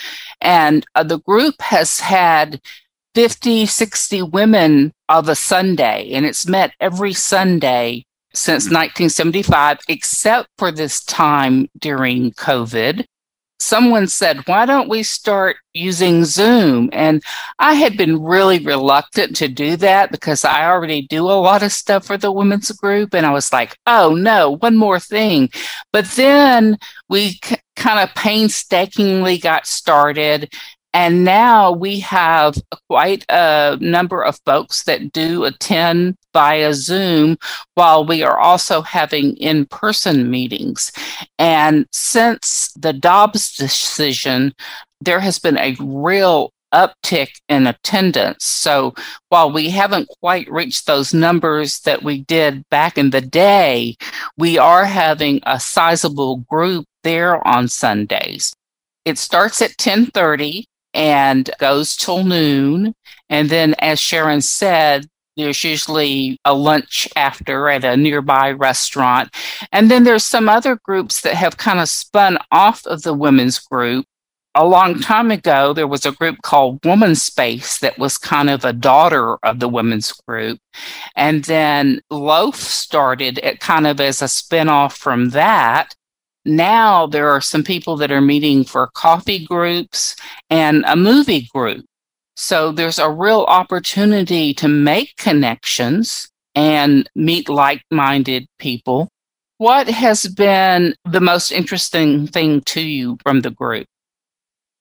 And 0.41 0.83
uh, 0.95 1.03
the 1.03 1.19
group 1.19 1.61
has 1.61 1.99
had 1.99 2.59
50, 3.15 3.67
60 3.67 4.21
women 4.23 4.93
of 5.09 5.29
a 5.29 5.35
Sunday, 5.35 6.11
and 6.11 6.25
it's 6.25 6.47
met 6.47 6.73
every 6.79 7.13
Sunday 7.13 8.05
since 8.33 8.65
1975, 8.65 9.79
except 9.87 10.47
for 10.57 10.71
this 10.71 11.03
time 11.03 11.67
during 11.79 12.31
COVID 12.31 13.05
someone 13.59 14.07
said, 14.07 14.47
Why 14.47 14.65
don't 14.65 14.89
we 14.89 15.03
start 15.03 15.57
using 15.73 16.25
Zoom? 16.25 16.89
And 16.93 17.21
I 17.59 17.73
had 17.73 17.97
been 17.97 18.21
really 18.23 18.59
reluctant 18.59 19.35
to 19.37 19.47
do 19.47 19.75
that 19.77 20.11
because 20.11 20.43
I 20.45 20.65
already 20.65 21.03
do 21.03 21.23
a 21.23 21.33
lot 21.39 21.63
of 21.63 21.71
stuff 21.71 22.05
for 22.05 22.17
the 22.17 22.31
women's 22.31 22.71
group. 22.71 23.13
And 23.13 23.25
I 23.25 23.31
was 23.31 23.53
like, 23.53 23.77
Oh, 23.85 24.15
no, 24.15 24.57
one 24.57 24.77
more 24.77 24.99
thing. 24.99 25.49
But 25.91 26.05
then 26.05 26.77
we 27.09 27.39
c- 27.43 27.57
kind 27.75 27.99
of 27.99 28.15
painstakingly 28.15 29.37
got 29.37 29.67
started. 29.67 30.53
And 30.93 31.23
now 31.23 31.71
we 31.71 31.99
have 31.99 32.55
quite 32.89 33.23
a 33.29 33.77
number 33.79 34.23
of 34.23 34.39
folks 34.45 34.83
that 34.83 35.11
do 35.11 35.45
attend 35.45 36.15
via 36.33 36.73
Zoom 36.73 37.37
while 37.75 38.05
we 38.05 38.23
are 38.23 38.39
also 38.39 38.81
having 38.81 39.37
in 39.37 39.65
person 39.67 40.31
meetings. 40.31 40.91
And 41.37 41.85
since 41.91 42.71
the 42.75 42.93
Dobbs 42.93 43.55
decision, 43.55 44.53
there 44.99 45.19
has 45.19 45.37
been 45.37 45.57
a 45.57 45.75
real 45.79 46.51
uptick 46.73 47.31
in 47.47 47.67
attendance. 47.67 48.45
So 48.45 48.93
while 49.29 49.51
we 49.51 49.69
haven't 49.69 50.09
quite 50.21 50.49
reached 50.51 50.85
those 50.85 51.13
numbers 51.13 51.79
that 51.81 52.03
we 52.03 52.21
did 52.21 52.67
back 52.69 52.97
in 52.97 53.11
the 53.11 53.21
day, 53.21 53.95
we 54.37 54.57
are 54.57 54.85
having 54.85 55.41
a 55.43 55.59
sizable 55.59 56.37
group 56.49 56.85
there 57.03 57.45
on 57.47 57.67
Sundays. 57.67 58.53
It 59.05 59.17
starts 59.17 59.61
at 59.61 59.69
1030 59.69 60.65
and 60.93 61.49
goes 61.59 61.95
till 61.95 62.23
noon. 62.23 62.93
And 63.29 63.49
then, 63.49 63.75
as 63.79 63.99
Sharon 63.99 64.41
said, 64.41 65.05
there's 65.39 65.63
usually 65.63 66.37
a 66.43 66.53
lunch 66.53 67.07
after 67.15 67.69
at 67.69 67.83
a 67.83 67.95
nearby 67.95 68.51
restaurant. 68.51 69.33
And 69.71 69.89
then 69.89 70.03
there's 70.03 70.23
some 70.23 70.49
other 70.49 70.77
groups 70.83 71.21
that 71.21 71.35
have 71.35 71.57
kind 71.57 71.79
of 71.79 71.89
spun 71.89 72.37
off 72.51 72.85
of 72.85 73.03
the 73.03 73.13
women's 73.13 73.59
group. 73.59 74.05
A 74.55 74.65
long 74.65 74.99
time 74.99 75.31
ago, 75.31 75.73
there 75.73 75.87
was 75.87 76.05
a 76.05 76.11
group 76.11 76.41
called 76.41 76.83
Woman 76.83 77.15
Space 77.15 77.77
that 77.79 77.99
was 77.99 78.17
kind 78.17 78.49
of 78.49 78.65
a 78.65 78.73
daughter 78.73 79.37
of 79.43 79.59
the 79.59 79.69
women's 79.69 80.11
group. 80.11 80.59
And 81.15 81.45
then 81.45 82.01
Loaf 82.09 82.55
started 82.55 83.39
it 83.43 83.59
kind 83.59 83.87
of 83.87 84.01
as 84.01 84.21
a 84.21 84.25
spinoff 84.25 84.97
from 84.97 85.29
that. 85.29 85.95
Now 86.45 87.07
there 87.07 87.29
are 87.29 87.41
some 87.41 87.63
people 87.63 87.97
that 87.97 88.11
are 88.11 88.21
meeting 88.21 88.63
for 88.63 88.87
coffee 88.93 89.45
groups 89.45 90.15
and 90.49 90.83
a 90.87 90.95
movie 90.95 91.47
group. 91.53 91.85
So 92.35 92.71
there's 92.71 92.99
a 92.99 93.09
real 93.09 93.45
opportunity 93.49 94.53
to 94.55 94.67
make 94.67 95.17
connections 95.17 96.29
and 96.55 97.09
meet 97.15 97.49
like 97.49 97.83
minded 97.91 98.47
people. 98.59 99.09
What 99.57 99.89
has 99.89 100.25
been 100.25 100.95
the 101.03 101.19
most 101.19 101.51
interesting 101.51 102.27
thing 102.27 102.61
to 102.61 102.81
you 102.81 103.17
from 103.23 103.41
the 103.41 103.51
group? 103.51 103.87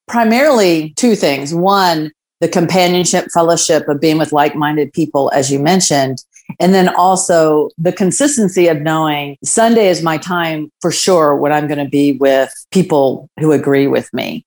Primarily 0.06 0.94
two 0.96 1.16
things. 1.16 1.52
One, 1.52 2.12
the 2.40 2.48
companionship 2.48 3.26
fellowship 3.34 3.88
of 3.88 4.00
being 4.00 4.18
with 4.18 4.32
like 4.32 4.54
minded 4.54 4.92
people, 4.92 5.30
as 5.34 5.50
you 5.50 5.58
mentioned. 5.58 6.22
And 6.60 6.74
then 6.74 6.88
also 6.94 7.70
the 7.78 7.92
consistency 7.92 8.68
of 8.68 8.80
knowing 8.80 9.36
Sunday 9.44 9.88
is 9.88 10.02
my 10.02 10.18
time 10.18 10.70
for 10.80 10.90
sure 10.90 11.36
when 11.36 11.52
I'm 11.52 11.66
going 11.66 11.82
to 11.82 11.88
be 11.88 12.12
with 12.12 12.52
people 12.70 13.28
who 13.38 13.52
agree 13.52 13.86
with 13.86 14.12
me. 14.12 14.44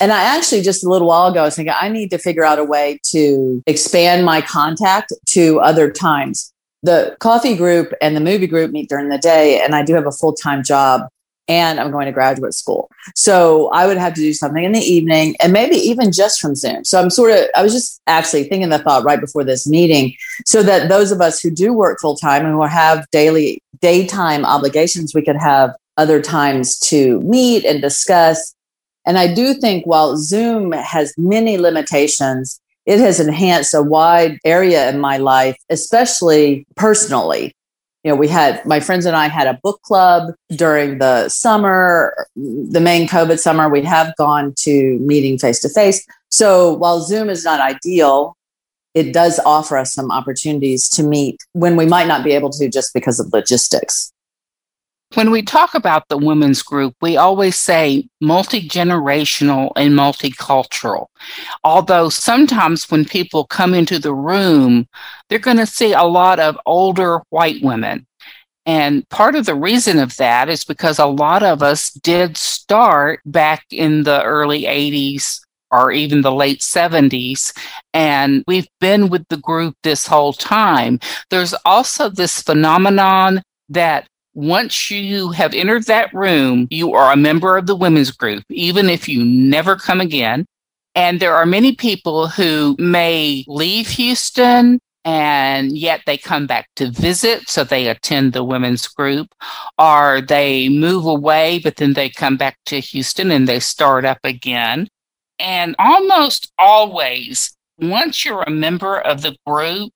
And 0.00 0.12
I 0.12 0.22
actually 0.22 0.62
just 0.62 0.84
a 0.84 0.88
little 0.88 1.08
while 1.08 1.26
ago 1.26 1.42
I 1.42 1.44
was 1.44 1.56
thinking 1.56 1.74
I 1.78 1.88
need 1.88 2.10
to 2.10 2.18
figure 2.18 2.44
out 2.44 2.58
a 2.58 2.64
way 2.64 2.98
to 3.06 3.62
expand 3.66 4.24
my 4.24 4.40
contact 4.40 5.12
to 5.28 5.60
other 5.60 5.90
times. 5.90 6.52
The 6.82 7.16
coffee 7.20 7.54
group 7.54 7.92
and 8.00 8.16
the 8.16 8.20
movie 8.20 8.46
group 8.46 8.70
meet 8.70 8.88
during 8.88 9.10
the 9.10 9.18
day, 9.18 9.60
and 9.60 9.74
I 9.74 9.84
do 9.84 9.92
have 9.94 10.06
a 10.06 10.10
full 10.10 10.32
time 10.32 10.62
job 10.62 11.02
and 11.50 11.80
I'm 11.80 11.90
going 11.90 12.06
to 12.06 12.12
graduate 12.12 12.54
school. 12.54 12.88
So 13.16 13.70
I 13.70 13.88
would 13.88 13.96
have 13.96 14.14
to 14.14 14.20
do 14.20 14.32
something 14.32 14.62
in 14.62 14.70
the 14.70 14.78
evening 14.78 15.34
and 15.42 15.52
maybe 15.52 15.74
even 15.74 16.12
just 16.12 16.40
from 16.40 16.54
Zoom. 16.54 16.84
So 16.84 17.00
I'm 17.00 17.10
sort 17.10 17.32
of, 17.32 17.46
I 17.56 17.62
was 17.62 17.72
just 17.72 18.00
actually 18.06 18.44
thinking 18.44 18.68
the 18.68 18.78
thought 18.78 19.02
right 19.02 19.20
before 19.20 19.42
this 19.42 19.66
meeting 19.66 20.14
so 20.46 20.62
that 20.62 20.88
those 20.88 21.10
of 21.10 21.20
us 21.20 21.40
who 21.40 21.50
do 21.50 21.72
work 21.72 21.98
full 22.00 22.16
time 22.16 22.46
and 22.46 22.54
who 22.54 22.62
have 22.62 23.04
daily, 23.10 23.60
daytime 23.80 24.44
obligations, 24.44 25.12
we 25.12 25.24
could 25.24 25.36
have 25.36 25.72
other 25.96 26.22
times 26.22 26.78
to 26.78 27.20
meet 27.22 27.64
and 27.64 27.82
discuss. 27.82 28.54
And 29.04 29.18
I 29.18 29.34
do 29.34 29.54
think 29.54 29.84
while 29.86 30.16
Zoom 30.16 30.70
has 30.70 31.12
many 31.18 31.58
limitations, 31.58 32.60
it 32.86 33.00
has 33.00 33.18
enhanced 33.18 33.74
a 33.74 33.82
wide 33.82 34.38
area 34.44 34.88
in 34.88 35.00
my 35.00 35.16
life, 35.16 35.56
especially 35.68 36.64
personally 36.76 37.56
you 38.04 38.10
know, 38.10 38.16
we 38.16 38.28
had 38.28 38.64
my 38.64 38.80
friends 38.80 39.04
and 39.04 39.14
I 39.14 39.28
had 39.28 39.46
a 39.46 39.58
book 39.62 39.82
club 39.82 40.32
during 40.50 40.98
the 40.98 41.28
summer, 41.28 42.26
the 42.34 42.80
main 42.80 43.06
COVID 43.06 43.38
summer. 43.38 43.68
We 43.68 43.82
have 43.82 44.14
gone 44.16 44.54
to 44.60 44.98
meeting 45.00 45.38
face 45.38 45.60
to 45.60 45.68
face. 45.68 46.06
So 46.30 46.74
while 46.74 47.00
Zoom 47.00 47.28
is 47.28 47.44
not 47.44 47.60
ideal, 47.60 48.36
it 48.94 49.12
does 49.12 49.38
offer 49.40 49.76
us 49.76 49.92
some 49.92 50.10
opportunities 50.10 50.88
to 50.90 51.02
meet 51.02 51.36
when 51.52 51.76
we 51.76 51.86
might 51.86 52.08
not 52.08 52.24
be 52.24 52.32
able 52.32 52.50
to 52.50 52.68
just 52.68 52.94
because 52.94 53.20
of 53.20 53.32
logistics. 53.32 54.12
When 55.14 55.32
we 55.32 55.42
talk 55.42 55.74
about 55.74 56.08
the 56.08 56.16
women's 56.16 56.62
group, 56.62 56.94
we 57.00 57.16
always 57.16 57.56
say 57.56 58.08
multi 58.20 58.68
generational 58.68 59.72
and 59.74 59.92
multicultural. 59.92 61.06
Although 61.64 62.10
sometimes 62.10 62.88
when 62.90 63.04
people 63.04 63.44
come 63.44 63.74
into 63.74 63.98
the 63.98 64.14
room, 64.14 64.86
they're 65.28 65.40
going 65.40 65.56
to 65.56 65.66
see 65.66 65.92
a 65.92 66.04
lot 66.04 66.38
of 66.38 66.56
older 66.64 67.22
white 67.30 67.60
women. 67.60 68.06
And 68.66 69.08
part 69.08 69.34
of 69.34 69.46
the 69.46 69.54
reason 69.54 69.98
of 69.98 70.16
that 70.18 70.48
is 70.48 70.64
because 70.64 71.00
a 71.00 71.06
lot 71.06 71.42
of 71.42 71.60
us 71.60 71.90
did 71.90 72.36
start 72.36 73.20
back 73.26 73.64
in 73.72 74.04
the 74.04 74.22
early 74.22 74.62
80s 74.62 75.40
or 75.72 75.90
even 75.90 76.20
the 76.20 76.32
late 76.32 76.60
70s. 76.60 77.52
And 77.92 78.44
we've 78.46 78.68
been 78.80 79.08
with 79.08 79.26
the 79.28 79.38
group 79.38 79.74
this 79.82 80.06
whole 80.06 80.32
time. 80.32 81.00
There's 81.30 81.54
also 81.64 82.10
this 82.10 82.42
phenomenon 82.42 83.42
that 83.70 84.06
once 84.34 84.90
you 84.90 85.30
have 85.30 85.54
entered 85.54 85.84
that 85.86 86.12
room, 86.14 86.68
you 86.70 86.94
are 86.94 87.12
a 87.12 87.16
member 87.16 87.56
of 87.56 87.66
the 87.66 87.76
women's 87.76 88.10
group, 88.10 88.44
even 88.48 88.88
if 88.88 89.08
you 89.08 89.24
never 89.24 89.76
come 89.76 90.00
again. 90.00 90.46
And 90.94 91.20
there 91.20 91.34
are 91.34 91.46
many 91.46 91.74
people 91.74 92.28
who 92.28 92.76
may 92.78 93.44
leave 93.46 93.88
Houston 93.88 94.80
and 95.04 95.76
yet 95.76 96.02
they 96.06 96.18
come 96.18 96.46
back 96.46 96.68
to 96.76 96.90
visit. 96.90 97.48
So 97.48 97.64
they 97.64 97.88
attend 97.88 98.32
the 98.32 98.44
women's 98.44 98.86
group, 98.86 99.28
or 99.78 100.20
they 100.20 100.68
move 100.68 101.06
away, 101.06 101.60
but 101.62 101.76
then 101.76 101.94
they 101.94 102.10
come 102.10 102.36
back 102.36 102.58
to 102.66 102.80
Houston 102.80 103.30
and 103.30 103.48
they 103.48 103.60
start 103.60 104.04
up 104.04 104.18
again. 104.24 104.88
And 105.38 105.74
almost 105.78 106.52
always, 106.58 107.56
once 107.78 108.24
you're 108.24 108.42
a 108.42 108.50
member 108.50 109.00
of 109.00 109.22
the 109.22 109.36
group, 109.46 109.92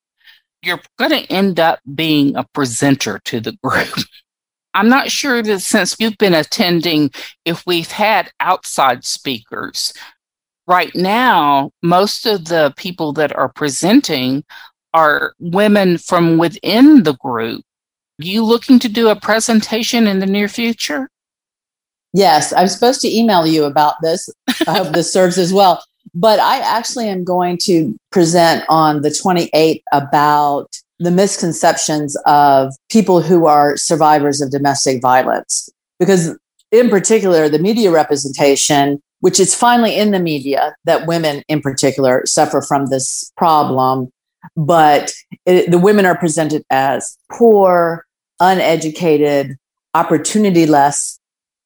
you're 0.62 0.81
going 0.99 1.11
to 1.11 1.31
end 1.31 1.61
up 1.61 1.81
being 1.94 2.35
a 2.37 2.44
presenter 2.55 3.20
to 3.27 3.40
the 3.40 3.53
group. 3.62 3.94
I'm 4.75 4.89
not 4.89 5.11
sure 5.11 5.43
that 5.43 5.61
since 5.61 5.97
you've 5.99 6.19
been 6.19 6.35
attending, 6.35 7.11
if 7.45 7.65
we've 7.67 7.91
had 7.91 8.31
outside 8.41 9.05
speakers. 9.05 9.93
Right 10.67 10.95
now, 10.95 11.71
most 11.83 12.27
of 12.27 12.47
the 12.47 12.73
people 12.77 13.13
that 13.15 13.37
are 13.37 13.51
presenting 13.51 14.45
are 14.93 15.35
women 15.39 15.99
from 15.99 16.39
within 16.39 17.03
the 17.03 17.15
group. 17.15 17.63
Are 18.21 18.25
you 18.25 18.45
looking 18.45 18.79
to 18.81 18.89
do 18.89 19.09
a 19.09 19.17
presentation 19.17 20.07
in 20.07 20.21
the 20.21 20.27
near 20.27 20.49
future? 20.49 21.11
Yes, 22.13 22.53
I'm 22.53 22.69
supposed 22.69 23.01
to 23.03 23.15
email 23.15 23.47
you 23.47 23.65
about 23.65 23.97
this. 24.01 24.29
I 24.67 24.79
hope 24.79 24.95
this 24.95 25.13
serves 25.13 25.37
as 25.37 25.53
well. 25.53 25.83
But 26.15 26.39
I 26.39 26.59
actually 26.59 27.09
am 27.09 27.25
going 27.25 27.59
to 27.65 27.97
present 28.13 28.65
on 28.69 29.03
the 29.03 29.09
28th 29.09 29.83
about 29.93 30.71
the 30.99 31.11
misconceptions 31.11 32.17
of 32.27 32.73
people 32.91 33.21
who 33.21 33.47
are 33.47 33.77
survivors 33.77 34.41
of 34.41 34.51
domestic 34.51 35.03
violence. 35.03 35.69
Because, 35.99 36.37
in 36.71 36.89
particular, 36.89 37.49
the 37.49 37.59
media 37.59 37.91
representation, 37.91 39.01
which 39.21 39.41
is 39.41 39.55
finally 39.55 39.97
in 39.97 40.11
the 40.11 40.21
media 40.21 40.75
that 40.85 41.07
women 41.07 41.43
in 41.49 41.61
particular 41.61 42.23
suffer 42.27 42.61
from 42.61 42.87
this 42.87 43.33
problem, 43.37 44.11
but 44.57 45.13
it, 45.47 45.71
the 45.71 45.79
women 45.79 46.05
are 46.05 46.19
presented 46.19 46.63
as 46.71 47.17
poor, 47.33 48.05
uneducated, 48.41 49.57
opportunity 49.95 50.67
less. 50.67 51.19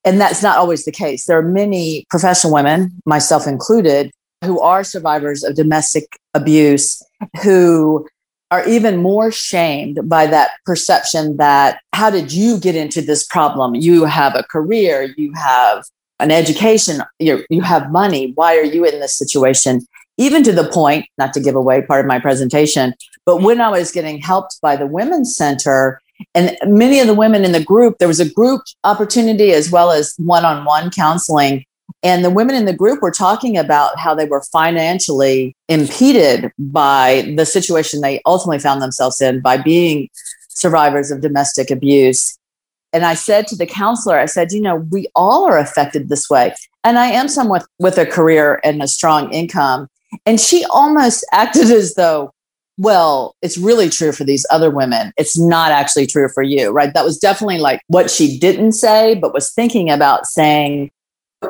And 0.04 0.20
that's 0.20 0.42
not 0.42 0.58
always 0.58 0.84
the 0.84 0.92
case. 0.92 1.26
There 1.26 1.38
are 1.38 1.42
many 1.42 2.06
professional 2.08 2.52
women, 2.52 2.92
myself 3.04 3.46
included, 3.46 4.10
who 4.44 4.60
are 4.60 4.84
survivors 4.84 5.42
of 5.42 5.56
domestic 5.56 6.04
abuse 6.34 7.02
who 7.42 8.06
are 8.50 8.66
even 8.66 8.96
more 9.02 9.30
shamed 9.30 10.08
by 10.08 10.26
that 10.26 10.52
perception 10.64 11.36
that 11.36 11.80
how 11.92 12.10
did 12.10 12.32
you 12.32 12.58
get 12.58 12.74
into 12.74 13.02
this 13.02 13.26
problem? 13.26 13.74
You 13.74 14.04
have 14.04 14.34
a 14.34 14.42
career, 14.44 15.14
you 15.16 15.32
have 15.34 15.84
an 16.18 16.30
education, 16.30 17.02
you 17.18 17.44
you 17.50 17.60
have 17.62 17.92
money. 17.92 18.32
Why 18.34 18.56
are 18.56 18.64
you 18.64 18.84
in 18.84 19.00
this 19.00 19.16
situation? 19.16 19.86
Even 20.16 20.42
to 20.42 20.52
the 20.52 20.68
point, 20.68 21.06
not 21.16 21.32
to 21.34 21.40
give 21.40 21.54
away 21.54 21.82
part 21.82 22.00
of 22.00 22.06
my 22.06 22.18
presentation, 22.18 22.94
but 23.24 23.42
when 23.42 23.60
I 23.60 23.68
was 23.68 23.92
getting 23.92 24.18
helped 24.18 24.58
by 24.60 24.74
the 24.74 24.86
Women's 24.86 25.36
Center, 25.36 26.00
and 26.34 26.56
many 26.64 26.98
of 26.98 27.06
the 27.06 27.14
women 27.14 27.44
in 27.44 27.52
the 27.52 27.62
group, 27.62 27.98
there 27.98 28.08
was 28.08 28.18
a 28.18 28.28
group 28.28 28.62
opportunity 28.82 29.52
as 29.52 29.70
well 29.70 29.92
as 29.92 30.14
one 30.18 30.44
on 30.44 30.64
one 30.64 30.90
counseling 30.90 31.64
and 32.02 32.24
the 32.24 32.30
women 32.30 32.54
in 32.54 32.64
the 32.64 32.72
group 32.72 33.02
were 33.02 33.10
talking 33.10 33.56
about 33.56 33.98
how 33.98 34.14
they 34.14 34.26
were 34.26 34.42
financially 34.42 35.56
impeded 35.68 36.52
by 36.58 37.32
the 37.36 37.44
situation 37.44 38.00
they 38.00 38.20
ultimately 38.24 38.60
found 38.60 38.80
themselves 38.80 39.20
in 39.20 39.40
by 39.40 39.56
being 39.56 40.08
survivors 40.48 41.10
of 41.10 41.20
domestic 41.20 41.70
abuse. 41.70 42.38
And 42.92 43.04
I 43.04 43.14
said 43.14 43.46
to 43.48 43.56
the 43.56 43.66
counselor, 43.66 44.18
I 44.18 44.26
said, 44.26 44.52
you 44.52 44.60
know, 44.60 44.76
we 44.90 45.08
all 45.14 45.44
are 45.46 45.58
affected 45.58 46.08
this 46.08 46.30
way. 46.30 46.54
And 46.84 46.98
I 46.98 47.06
am 47.06 47.28
someone 47.28 47.62
with 47.78 47.98
a 47.98 48.06
career 48.06 48.60
and 48.64 48.82
a 48.82 48.88
strong 48.88 49.32
income. 49.32 49.88
And 50.24 50.40
she 50.40 50.64
almost 50.66 51.26
acted 51.32 51.70
as 51.70 51.94
though, 51.94 52.32
well, 52.76 53.34
it's 53.42 53.58
really 53.58 53.88
true 53.88 54.12
for 54.12 54.22
these 54.22 54.46
other 54.50 54.70
women. 54.70 55.12
It's 55.16 55.36
not 55.36 55.72
actually 55.72 56.06
true 56.06 56.28
for 56.28 56.44
you, 56.44 56.70
right? 56.70 56.94
That 56.94 57.04
was 57.04 57.18
definitely 57.18 57.58
like 57.58 57.80
what 57.88 58.08
she 58.08 58.38
didn't 58.38 58.72
say, 58.72 59.16
but 59.16 59.34
was 59.34 59.52
thinking 59.52 59.90
about 59.90 60.26
saying, 60.26 60.92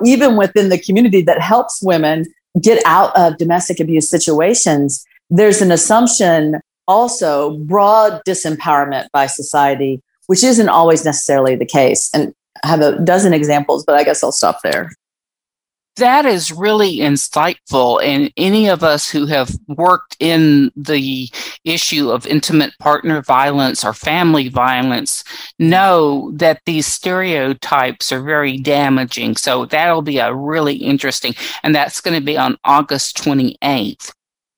even 0.04 0.36
within 0.36 0.68
the 0.68 0.78
community 0.78 1.22
that 1.22 1.40
helps 1.40 1.82
women 1.82 2.26
get 2.60 2.82
out 2.84 3.16
of 3.16 3.38
domestic 3.38 3.80
abuse 3.80 4.08
situations, 4.08 5.04
there's 5.30 5.60
an 5.60 5.70
assumption 5.70 6.60
also 6.86 7.58
broad 7.58 8.22
disempowerment 8.26 9.08
by 9.12 9.26
society, 9.26 10.02
which 10.26 10.42
isn't 10.42 10.68
always 10.68 11.04
necessarily 11.04 11.54
the 11.54 11.66
case. 11.66 12.10
And 12.14 12.34
I 12.64 12.68
have 12.68 12.80
a 12.80 12.98
dozen 13.00 13.32
examples, 13.32 13.84
but 13.84 13.94
I 13.94 14.04
guess 14.04 14.24
I'll 14.24 14.32
stop 14.32 14.60
there 14.62 14.90
that 15.98 16.26
is 16.26 16.50
really 16.50 16.96
insightful. 16.96 18.02
And 18.02 18.32
any 18.36 18.68
of 18.68 18.82
us 18.82 19.08
who 19.08 19.26
have 19.26 19.50
worked 19.68 20.16
in 20.18 20.72
the 20.74 21.28
issue 21.64 22.10
of 22.10 22.26
intimate 22.26 22.72
partner 22.78 23.22
violence 23.22 23.84
or 23.84 23.92
family 23.92 24.48
violence 24.48 25.22
know 25.58 26.32
that 26.32 26.62
these 26.66 26.86
stereotypes 26.86 28.10
are 28.10 28.22
very 28.22 28.58
damaging. 28.58 29.36
So 29.36 29.66
that'll 29.66 30.02
be 30.02 30.18
a 30.18 30.34
really 30.34 30.76
interesting, 30.76 31.34
and 31.62 31.74
that's 31.74 32.00
going 32.00 32.18
to 32.18 32.24
be 32.24 32.36
on 32.36 32.56
August 32.64 33.16
28th. 33.18 34.12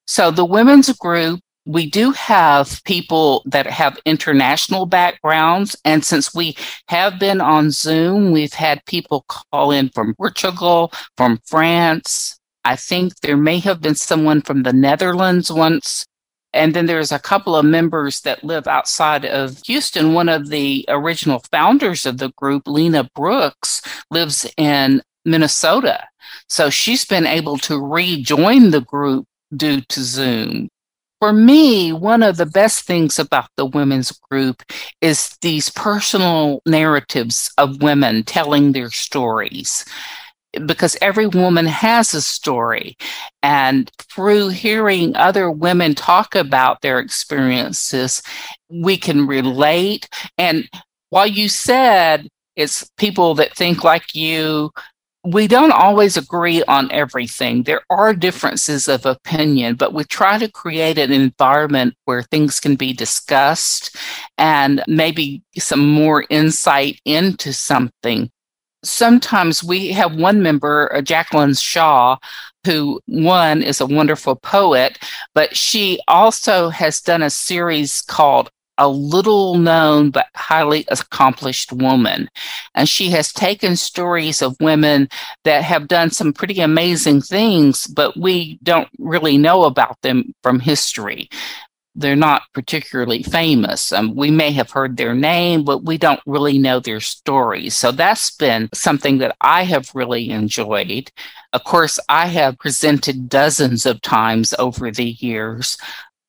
So 0.06 0.30
the 0.30 0.44
women's 0.44 0.92
group 0.94 1.40
we 1.66 1.88
do 1.88 2.12
have 2.12 2.82
people 2.84 3.42
that 3.46 3.66
have 3.66 3.98
international 4.04 4.86
backgrounds. 4.86 5.76
And 5.84 6.04
since 6.04 6.34
we 6.34 6.56
have 6.88 7.18
been 7.18 7.40
on 7.40 7.70
Zoom, 7.70 8.32
we've 8.32 8.52
had 8.52 8.84
people 8.86 9.24
call 9.28 9.70
in 9.70 9.90
from 9.90 10.14
Portugal, 10.14 10.92
from 11.16 11.40
France. 11.44 12.38
I 12.64 12.76
think 12.76 13.20
there 13.20 13.36
may 13.36 13.58
have 13.60 13.80
been 13.80 13.94
someone 13.94 14.42
from 14.42 14.62
the 14.62 14.72
Netherlands 14.72 15.52
once. 15.52 16.06
And 16.52 16.74
then 16.74 16.86
there's 16.86 17.12
a 17.12 17.18
couple 17.18 17.54
of 17.54 17.64
members 17.64 18.22
that 18.22 18.42
live 18.42 18.66
outside 18.66 19.24
of 19.24 19.60
Houston. 19.66 20.14
One 20.14 20.28
of 20.28 20.48
the 20.48 20.84
original 20.88 21.42
founders 21.52 22.06
of 22.06 22.18
the 22.18 22.32
group, 22.32 22.66
Lena 22.66 23.08
Brooks, 23.14 23.82
lives 24.10 24.50
in 24.56 25.02
Minnesota. 25.24 26.08
So 26.48 26.70
she's 26.70 27.04
been 27.04 27.26
able 27.26 27.58
to 27.58 27.78
rejoin 27.78 28.70
the 28.70 28.80
group 28.80 29.26
due 29.56 29.80
to 29.82 30.00
Zoom. 30.02 30.68
For 31.20 31.34
me, 31.34 31.92
one 31.92 32.22
of 32.22 32.38
the 32.38 32.46
best 32.46 32.82
things 32.84 33.18
about 33.18 33.50
the 33.56 33.66
women's 33.66 34.10
group 34.10 34.62
is 35.02 35.36
these 35.42 35.68
personal 35.68 36.62
narratives 36.64 37.52
of 37.58 37.82
women 37.82 38.24
telling 38.24 38.72
their 38.72 38.90
stories. 38.90 39.84
Because 40.66 40.96
every 41.00 41.26
woman 41.26 41.66
has 41.66 42.14
a 42.14 42.22
story. 42.22 42.96
And 43.42 43.90
through 43.98 44.48
hearing 44.48 45.14
other 45.14 45.50
women 45.50 45.94
talk 45.94 46.34
about 46.34 46.80
their 46.80 46.98
experiences, 46.98 48.22
we 48.70 48.96
can 48.96 49.26
relate. 49.26 50.08
And 50.38 50.68
while 51.10 51.26
you 51.26 51.48
said 51.48 52.28
it's 52.56 52.90
people 52.96 53.34
that 53.36 53.54
think 53.54 53.84
like 53.84 54.14
you, 54.14 54.70
we 55.24 55.46
don't 55.46 55.72
always 55.72 56.16
agree 56.16 56.62
on 56.64 56.90
everything. 56.90 57.62
There 57.62 57.82
are 57.90 58.14
differences 58.14 58.88
of 58.88 59.04
opinion, 59.04 59.74
but 59.74 59.92
we 59.92 60.04
try 60.04 60.38
to 60.38 60.50
create 60.50 60.96
an 60.96 61.12
environment 61.12 61.94
where 62.06 62.22
things 62.22 62.58
can 62.58 62.74
be 62.74 62.94
discussed 62.94 63.94
and 64.38 64.82
maybe 64.88 65.42
some 65.58 65.86
more 65.86 66.24
insight 66.30 67.00
into 67.04 67.52
something. 67.52 68.30
Sometimes 68.82 69.62
we 69.62 69.88
have 69.88 70.14
one 70.14 70.42
member, 70.42 70.90
uh, 70.94 71.02
Jacqueline 71.02 71.52
Shaw, 71.52 72.16
who 72.64 72.98
one 73.04 73.62
is 73.62 73.78
a 73.82 73.86
wonderful 73.86 74.36
poet, 74.36 74.98
but 75.34 75.54
she 75.54 76.00
also 76.08 76.70
has 76.70 77.02
done 77.02 77.22
a 77.22 77.28
series 77.28 78.00
called 78.00 78.50
a 78.80 78.88
little 78.88 79.56
known 79.56 80.10
but 80.10 80.26
highly 80.34 80.86
accomplished 80.88 81.70
woman. 81.70 82.28
And 82.74 82.88
she 82.88 83.10
has 83.10 83.32
taken 83.32 83.76
stories 83.76 84.40
of 84.40 84.56
women 84.58 85.08
that 85.44 85.62
have 85.62 85.86
done 85.86 86.10
some 86.10 86.32
pretty 86.32 86.60
amazing 86.60 87.20
things, 87.20 87.86
but 87.86 88.16
we 88.16 88.58
don't 88.62 88.88
really 88.98 89.36
know 89.36 89.64
about 89.64 90.00
them 90.00 90.34
from 90.42 90.60
history. 90.60 91.28
They're 91.94 92.16
not 92.16 92.42
particularly 92.54 93.22
famous. 93.22 93.92
Um, 93.92 94.14
we 94.16 94.30
may 94.30 94.52
have 94.52 94.70
heard 94.70 94.96
their 94.96 95.14
name, 95.14 95.64
but 95.64 95.84
we 95.84 95.98
don't 95.98 96.20
really 96.24 96.56
know 96.56 96.80
their 96.80 97.00
stories. 97.00 97.76
So 97.76 97.92
that's 97.92 98.30
been 98.30 98.70
something 98.72 99.18
that 99.18 99.36
I 99.42 99.64
have 99.64 99.90
really 99.94 100.30
enjoyed. 100.30 101.10
Of 101.52 101.64
course, 101.64 101.98
I 102.08 102.28
have 102.28 102.58
presented 102.58 103.28
dozens 103.28 103.84
of 103.84 104.00
times 104.00 104.54
over 104.58 104.90
the 104.90 105.10
years 105.10 105.76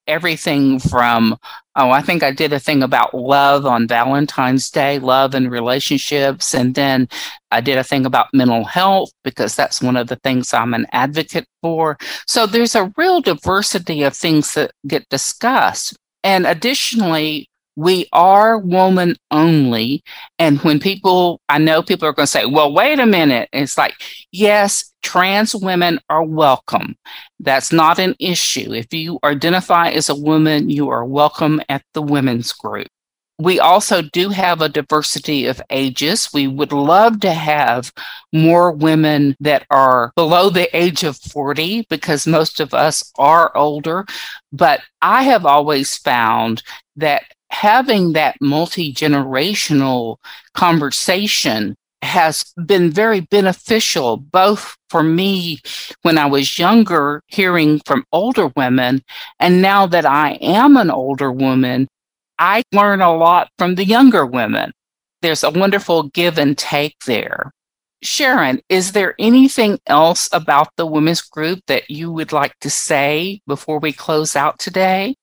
everything 0.07 0.79
from 0.79 1.37
oh 1.75 1.91
i 1.91 2.01
think 2.01 2.23
i 2.23 2.31
did 2.31 2.53
a 2.53 2.59
thing 2.59 2.83
about 2.83 3.13
love 3.13 3.65
on 3.65 3.87
valentine's 3.87 4.69
day 4.69 4.99
love 4.99 5.33
and 5.33 5.51
relationships 5.51 6.53
and 6.53 6.75
then 6.75 7.07
i 7.51 7.61
did 7.61 7.77
a 7.77 7.83
thing 7.83 8.05
about 8.05 8.27
mental 8.33 8.63
health 8.63 9.11
because 9.23 9.55
that's 9.55 9.81
one 9.81 9.97
of 9.97 10.07
the 10.07 10.17
things 10.17 10.53
i'm 10.53 10.73
an 10.73 10.85
advocate 10.91 11.47
for. 11.61 11.97
So 12.27 12.45
there's 12.45 12.75
a 12.75 12.91
real 12.97 13.21
diversity 13.21 14.03
of 14.03 14.15
things 14.15 14.53
that 14.55 14.71
get 14.87 15.07
discussed. 15.09 15.95
And 16.23 16.45
additionally 16.45 17.49
we 17.75 18.07
are 18.11 18.57
woman 18.57 19.15
only. 19.29 20.03
And 20.37 20.59
when 20.59 20.79
people, 20.79 21.41
I 21.49 21.57
know 21.57 21.81
people 21.81 22.07
are 22.07 22.13
going 22.13 22.25
to 22.25 22.31
say, 22.31 22.45
well, 22.45 22.73
wait 22.73 22.99
a 22.99 23.05
minute. 23.05 23.49
it's 23.53 23.77
like, 23.77 23.95
yes, 24.31 24.91
trans 25.01 25.55
women 25.55 25.99
are 26.09 26.23
welcome. 26.23 26.95
That's 27.39 27.71
not 27.71 27.99
an 27.99 28.15
issue. 28.19 28.73
If 28.73 28.93
you 28.93 29.19
identify 29.23 29.89
as 29.89 30.09
a 30.09 30.15
woman, 30.15 30.69
you 30.69 30.89
are 30.89 31.05
welcome 31.05 31.61
at 31.69 31.83
the 31.93 32.01
women's 32.01 32.51
group. 32.51 32.87
We 33.39 33.59
also 33.59 34.03
do 34.03 34.29
have 34.29 34.61
a 34.61 34.69
diversity 34.69 35.47
of 35.47 35.59
ages. 35.71 36.29
We 36.31 36.47
would 36.47 36.71
love 36.71 37.21
to 37.21 37.33
have 37.33 37.91
more 38.31 38.71
women 38.71 39.35
that 39.39 39.65
are 39.71 40.11
below 40.15 40.51
the 40.51 40.69
age 40.77 41.03
of 41.03 41.17
40 41.17 41.87
because 41.89 42.27
most 42.27 42.59
of 42.59 42.75
us 42.75 43.11
are 43.17 43.55
older. 43.57 44.05
But 44.53 44.81
I 45.01 45.23
have 45.23 45.47
always 45.47 45.97
found 45.97 46.61
that 46.97 47.23
having 47.51 48.13
that 48.13 48.37
multi 48.41 48.93
generational 48.93 50.17
conversation 50.53 51.75
has 52.01 52.51
been 52.65 52.89
very 52.89 53.21
beneficial, 53.21 54.17
both 54.17 54.75
for 54.89 55.03
me 55.03 55.59
when 56.01 56.17
I 56.17 56.25
was 56.25 56.57
younger, 56.57 57.21
hearing 57.27 57.79
from 57.85 58.05
older 58.11 58.51
women, 58.55 59.03
and 59.39 59.61
now 59.61 59.85
that 59.85 60.05
I 60.05 60.31
am 60.41 60.77
an 60.77 60.89
older 60.89 61.31
woman, 61.31 61.87
I 62.39 62.63
learn 62.71 63.01
a 63.01 63.15
lot 63.15 63.49
from 63.59 63.75
the 63.75 63.85
younger 63.85 64.25
women. 64.25 64.71
There's 65.21 65.43
a 65.43 65.51
wonderful 65.51 66.03
give 66.03 66.39
and 66.39 66.57
take 66.57 66.97
there. 67.05 67.51
Sharon, 68.01 68.61
is 68.67 68.93
there 68.93 69.13
anything 69.19 69.79
else 69.85 70.27
about 70.31 70.69
the 70.75 70.87
women's 70.87 71.21
group 71.21 71.59
that 71.67 71.91
you 71.91 72.11
would 72.11 72.31
like 72.31 72.57
to 72.61 72.69
say 72.71 73.41
before 73.45 73.77
we 73.77 73.93
close 73.93 74.35
out 74.35 74.57
today? 74.57 75.15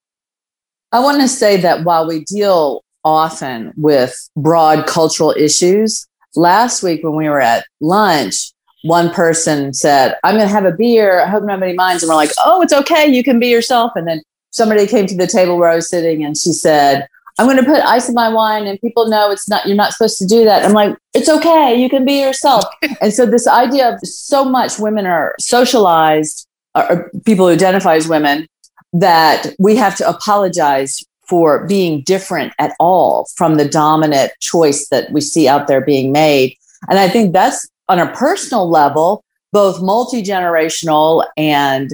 I 0.91 0.99
want 0.99 1.21
to 1.21 1.27
say 1.27 1.57
that 1.57 1.83
while 1.83 2.07
we 2.07 2.23
deal 2.25 2.83
often 3.03 3.73
with 3.77 4.15
broad 4.35 4.87
cultural 4.87 5.33
issues, 5.37 6.07
last 6.35 6.81
week 6.81 7.03
when 7.03 7.15
we 7.15 7.29
were 7.29 7.41
at 7.41 7.65
lunch, 7.79 8.51
one 8.83 9.11
person 9.11 9.73
said, 9.73 10.15
I'm 10.23 10.35
going 10.35 10.47
to 10.47 10.53
have 10.53 10.65
a 10.65 10.71
beer. 10.71 11.21
I 11.21 11.27
hope 11.27 11.43
nobody 11.43 11.73
minds. 11.73 12.01
And 12.01 12.09
we're 12.09 12.15
like, 12.15 12.31
oh, 12.43 12.61
it's 12.61 12.73
okay. 12.73 13.05
You 13.05 13.23
can 13.23 13.39
be 13.39 13.47
yourself. 13.47 13.91
And 13.95 14.07
then 14.07 14.21
somebody 14.49 14.87
came 14.87 15.05
to 15.05 15.15
the 15.15 15.27
table 15.27 15.57
where 15.57 15.69
I 15.69 15.75
was 15.75 15.89
sitting 15.89 16.23
and 16.23 16.35
she 16.35 16.53
said, 16.53 17.07
I'm 17.37 17.45
going 17.45 17.57
to 17.57 17.63
put 17.63 17.81
ice 17.81 18.09
in 18.09 18.15
my 18.15 18.29
wine 18.29 18.67
and 18.67 18.81
people 18.81 19.07
know 19.07 19.31
it's 19.31 19.47
not, 19.47 19.65
you're 19.65 19.75
not 19.75 19.93
supposed 19.93 20.17
to 20.19 20.25
do 20.25 20.43
that. 20.45 20.65
I'm 20.65 20.73
like, 20.73 20.97
it's 21.13 21.29
okay. 21.29 21.79
You 21.79 21.89
can 21.89 22.03
be 22.03 22.19
yourself. 22.19 22.65
and 23.01 23.13
so 23.13 23.25
this 23.25 23.47
idea 23.47 23.93
of 23.93 23.99
so 24.01 24.43
much 24.43 24.79
women 24.79 25.05
are 25.05 25.35
socialized 25.39 26.47
or 26.75 27.11
people 27.25 27.47
who 27.47 27.53
identify 27.53 27.95
as 27.95 28.07
women 28.07 28.47
that 28.93 29.53
we 29.59 29.75
have 29.75 29.95
to 29.97 30.07
apologize 30.07 31.03
for 31.27 31.65
being 31.67 32.01
different 32.01 32.53
at 32.57 32.75
all 32.79 33.27
from 33.35 33.55
the 33.55 33.67
dominant 33.67 34.31
choice 34.39 34.87
that 34.89 35.11
we 35.11 35.21
see 35.21 35.47
out 35.47 35.67
there 35.67 35.81
being 35.81 36.11
made. 36.11 36.55
And 36.89 36.97
I 36.97 37.07
think 37.07 37.33
that's 37.33 37.67
on 37.87 37.99
a 37.99 38.11
personal 38.13 38.69
level, 38.69 39.23
both 39.51 39.81
multi 39.81 40.23
generational 40.23 41.25
and 41.37 41.91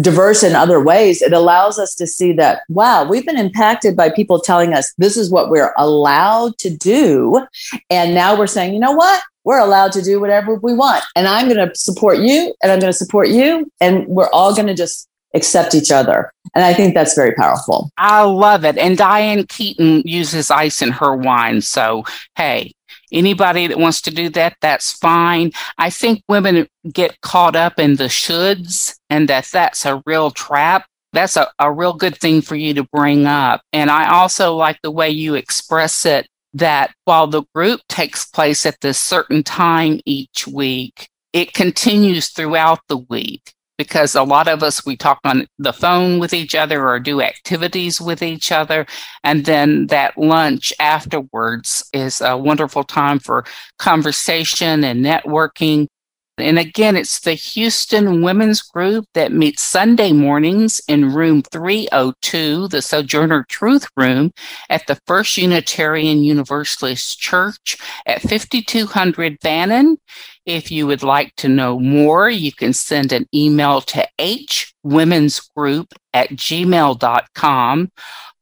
diverse 0.00 0.42
in 0.42 0.54
other 0.54 0.82
ways. 0.82 1.22
It 1.22 1.32
allows 1.32 1.78
us 1.78 1.94
to 1.96 2.06
see 2.06 2.32
that, 2.34 2.62
wow, 2.68 3.04
we've 3.04 3.26
been 3.26 3.38
impacted 3.38 3.96
by 3.96 4.10
people 4.10 4.40
telling 4.40 4.72
us 4.72 4.92
this 4.98 5.16
is 5.16 5.30
what 5.30 5.50
we're 5.50 5.74
allowed 5.76 6.58
to 6.58 6.70
do. 6.74 7.46
And 7.90 8.14
now 8.14 8.36
we're 8.36 8.46
saying, 8.46 8.72
you 8.72 8.80
know 8.80 8.92
what? 8.92 9.22
We're 9.44 9.60
allowed 9.60 9.92
to 9.92 10.02
do 10.02 10.20
whatever 10.20 10.54
we 10.54 10.72
want. 10.72 11.04
And 11.14 11.28
I'm 11.28 11.48
going 11.48 11.68
to 11.68 11.74
support 11.74 12.18
you 12.18 12.54
and 12.62 12.72
I'm 12.72 12.80
going 12.80 12.92
to 12.92 12.98
support 12.98 13.28
you. 13.28 13.70
And 13.80 14.06
we're 14.06 14.30
all 14.30 14.54
going 14.54 14.68
to 14.68 14.74
just 14.74 15.06
accept 15.34 15.74
each 15.74 15.90
other. 15.90 16.32
And 16.54 16.64
I 16.64 16.72
think 16.72 16.94
that's 16.94 17.14
very 17.14 17.32
powerful. 17.34 17.90
I 17.98 18.22
love 18.22 18.64
it. 18.64 18.78
And 18.78 18.96
Diane 18.96 19.46
Keaton 19.46 20.02
uses 20.04 20.50
ice 20.50 20.80
in 20.80 20.92
her 20.92 21.14
wine. 21.14 21.60
So, 21.60 22.04
hey, 22.36 22.72
anybody 23.12 23.66
that 23.66 23.78
wants 23.78 24.00
to 24.02 24.10
do 24.10 24.28
that, 24.30 24.56
that's 24.60 24.92
fine. 24.92 25.52
I 25.78 25.90
think 25.90 26.22
women 26.28 26.68
get 26.92 27.20
caught 27.20 27.56
up 27.56 27.78
in 27.78 27.96
the 27.96 28.04
shoulds 28.04 28.96
and 29.10 29.28
that 29.28 29.48
that's 29.52 29.84
a 29.84 30.02
real 30.06 30.30
trap. 30.30 30.86
That's 31.12 31.36
a, 31.36 31.48
a 31.58 31.70
real 31.70 31.92
good 31.92 32.16
thing 32.16 32.40
for 32.40 32.56
you 32.56 32.74
to 32.74 32.84
bring 32.84 33.26
up. 33.26 33.62
And 33.72 33.90
I 33.90 34.12
also 34.12 34.54
like 34.54 34.78
the 34.82 34.90
way 34.90 35.10
you 35.10 35.34
express 35.34 36.04
it 36.06 36.26
that 36.54 36.92
while 37.04 37.26
the 37.26 37.42
group 37.54 37.80
takes 37.88 38.24
place 38.24 38.64
at 38.64 38.80
this 38.80 38.98
certain 38.98 39.42
time 39.42 40.00
each 40.04 40.46
week, 40.46 41.08
it 41.32 41.52
continues 41.52 42.28
throughout 42.28 42.80
the 42.88 42.98
week 42.98 43.53
because 43.76 44.14
a 44.14 44.22
lot 44.22 44.48
of 44.48 44.62
us 44.62 44.84
we 44.86 44.96
talk 44.96 45.18
on 45.24 45.46
the 45.58 45.72
phone 45.72 46.18
with 46.18 46.32
each 46.32 46.54
other 46.54 46.88
or 46.88 47.00
do 47.00 47.20
activities 47.20 48.00
with 48.00 48.22
each 48.22 48.52
other. 48.52 48.86
And 49.22 49.44
then 49.44 49.88
that 49.88 50.16
lunch 50.16 50.72
afterwards 50.78 51.88
is 51.92 52.20
a 52.20 52.36
wonderful 52.36 52.84
time 52.84 53.18
for 53.18 53.44
conversation 53.78 54.84
and 54.84 55.04
networking 55.04 55.88
And 56.36 56.58
again, 56.58 56.96
it's 56.96 57.20
the 57.20 57.34
Houston 57.34 58.20
Women's 58.20 58.60
Group 58.60 59.06
that 59.14 59.30
meets 59.30 59.62
Sunday 59.62 60.12
mornings 60.12 60.80
in 60.88 61.14
room 61.14 61.42
302, 61.42 62.68
the 62.68 62.82
Sojourner 62.82 63.46
Truth 63.48 63.86
Room 63.96 64.32
at 64.68 64.86
the 64.88 64.98
First 65.06 65.36
Unitarian 65.36 66.24
Universalist 66.24 67.20
Church 67.20 67.76
at 68.06 68.20
5200 68.22 69.38
Fannin. 69.42 69.96
If 70.44 70.72
you 70.72 70.88
would 70.88 71.04
like 71.04 71.36
to 71.36 71.48
know 71.48 71.78
more, 71.78 72.28
you 72.28 72.50
can 72.50 72.72
send 72.72 73.12
an 73.12 73.26
email 73.32 73.80
to 73.82 74.06
hwomensgroup 74.18 75.92
at 76.12 76.30
gmail.com 76.30 77.92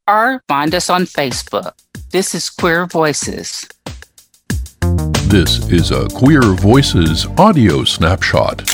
or 0.09 0.43
find 0.49 0.74
us 0.74 0.88
on 0.88 1.03
Facebook. 1.05 1.72
This 2.11 2.34
is 2.34 2.49
Queer 2.49 2.86
Voices. 2.86 3.68
This 5.33 5.66
is 5.70 5.93
a 5.93 6.09
Queer 6.09 6.43
Voices 6.43 7.26
audio 7.39 7.85
snapshot. 7.85 8.70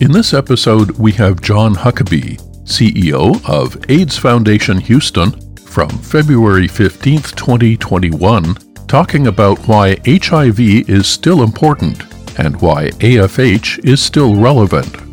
In 0.00 0.10
this 0.10 0.34
episode, 0.34 0.90
we 0.98 1.12
have 1.12 1.40
John 1.40 1.76
Huckabee, 1.76 2.40
CEO 2.64 3.40
of 3.48 3.88
AIDS 3.88 4.18
Foundation 4.18 4.80
Houston, 4.80 5.30
from 5.58 5.88
February 5.88 6.66
15th, 6.66 7.36
2021, 7.36 8.56
talking 8.88 9.28
about 9.28 9.60
why 9.68 9.96
HIV 10.04 10.58
is 10.58 11.06
still 11.06 11.44
important 11.44 12.02
and 12.40 12.60
why 12.60 12.88
AFH 12.98 13.84
is 13.84 14.02
still 14.02 14.34
relevant. 14.34 15.05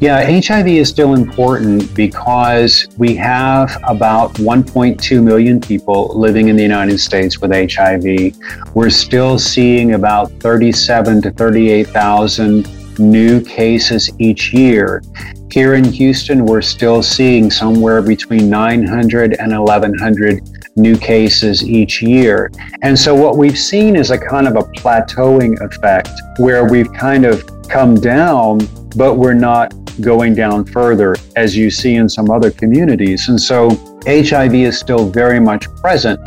Yeah, 0.00 0.22
HIV 0.22 0.68
is 0.68 0.88
still 0.88 1.14
important 1.14 1.92
because 1.92 2.86
we 2.98 3.16
have 3.16 3.76
about 3.82 4.32
1.2 4.34 5.20
million 5.24 5.60
people 5.60 6.16
living 6.16 6.46
in 6.46 6.54
the 6.54 6.62
United 6.62 7.00
States 7.00 7.40
with 7.40 7.50
HIV. 7.50 8.36
We're 8.76 8.90
still 8.90 9.40
seeing 9.40 9.94
about 9.94 10.30
37 10.38 11.22
to 11.22 11.32
38,000 11.32 13.00
new 13.00 13.40
cases 13.40 14.08
each 14.20 14.52
year. 14.52 15.02
Here 15.50 15.74
in 15.74 15.82
Houston, 15.82 16.46
we're 16.46 16.62
still 16.62 17.02
seeing 17.02 17.50
somewhere 17.50 18.00
between 18.00 18.48
900 18.48 19.34
and 19.40 19.50
1100 19.50 20.76
new 20.76 20.96
cases 20.96 21.64
each 21.64 22.02
year. 22.02 22.52
And 22.82 22.96
so 22.96 23.16
what 23.16 23.36
we've 23.36 23.58
seen 23.58 23.96
is 23.96 24.12
a 24.12 24.18
kind 24.18 24.46
of 24.46 24.54
a 24.54 24.62
plateauing 24.78 25.60
effect 25.60 26.10
where 26.38 26.68
we've 26.70 26.92
kind 26.92 27.24
of 27.24 27.44
come 27.68 27.96
down, 27.96 28.60
but 28.94 29.14
we're 29.14 29.34
not 29.34 29.74
going 30.00 30.34
down 30.34 30.64
further, 30.64 31.14
as 31.36 31.56
you 31.56 31.70
see 31.70 31.96
in 31.96 32.08
some 32.08 32.30
other 32.30 32.50
communities. 32.50 33.28
And 33.28 33.40
so 33.40 33.70
HIV 34.06 34.54
is 34.54 34.78
still 34.78 35.08
very 35.08 35.40
much 35.40 35.72
present. 35.76 36.20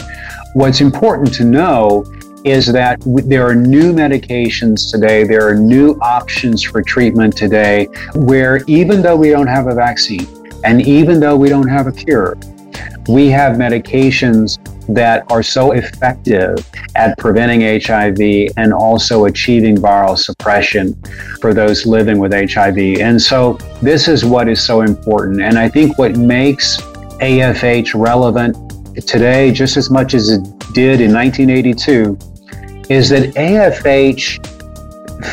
What's 0.53 0.81
important 0.81 1.33
to 1.35 1.45
know 1.45 2.05
is 2.43 2.65
that 2.73 2.99
there 3.05 3.47
are 3.47 3.55
new 3.55 3.93
medications 3.93 4.91
today, 4.91 5.23
there 5.23 5.47
are 5.47 5.55
new 5.55 5.91
options 6.01 6.63
for 6.63 6.81
treatment 6.81 7.37
today, 7.37 7.87
where 8.15 8.63
even 8.67 9.01
though 9.01 9.15
we 9.15 9.29
don't 9.29 9.47
have 9.47 9.67
a 9.67 9.75
vaccine 9.75 10.27
and 10.63 10.85
even 10.85 11.19
though 11.19 11.35
we 11.35 11.49
don't 11.49 11.67
have 11.67 11.87
a 11.87 11.91
cure, 11.91 12.37
we 13.07 13.27
have 13.27 13.57
medications 13.57 14.57
that 14.93 15.29
are 15.31 15.43
so 15.43 15.71
effective 15.71 16.57
at 16.95 17.17
preventing 17.17 17.61
HIV 17.81 18.53
and 18.57 18.73
also 18.73 19.25
achieving 19.25 19.77
viral 19.77 20.17
suppression 20.17 20.93
for 21.39 21.53
those 21.53 21.85
living 21.85 22.19
with 22.19 22.33
HIV. 22.33 22.77
And 22.99 23.21
so 23.21 23.53
this 23.81 24.07
is 24.07 24.25
what 24.25 24.47
is 24.47 24.65
so 24.65 24.81
important. 24.81 25.41
And 25.41 25.57
I 25.57 25.69
think 25.69 25.97
what 25.97 26.15
makes 26.15 26.77
AFH 27.21 27.93
relevant 27.93 28.55
today, 29.07 29.51
just 29.51 29.77
as 29.77 29.89
much 29.89 30.13
as 30.13 30.29
it 30.29 30.41
did 30.73 31.01
in 31.01 31.13
1982, 31.13 32.17
is 32.89 33.09
that 33.09 33.33
AFH 33.35 34.45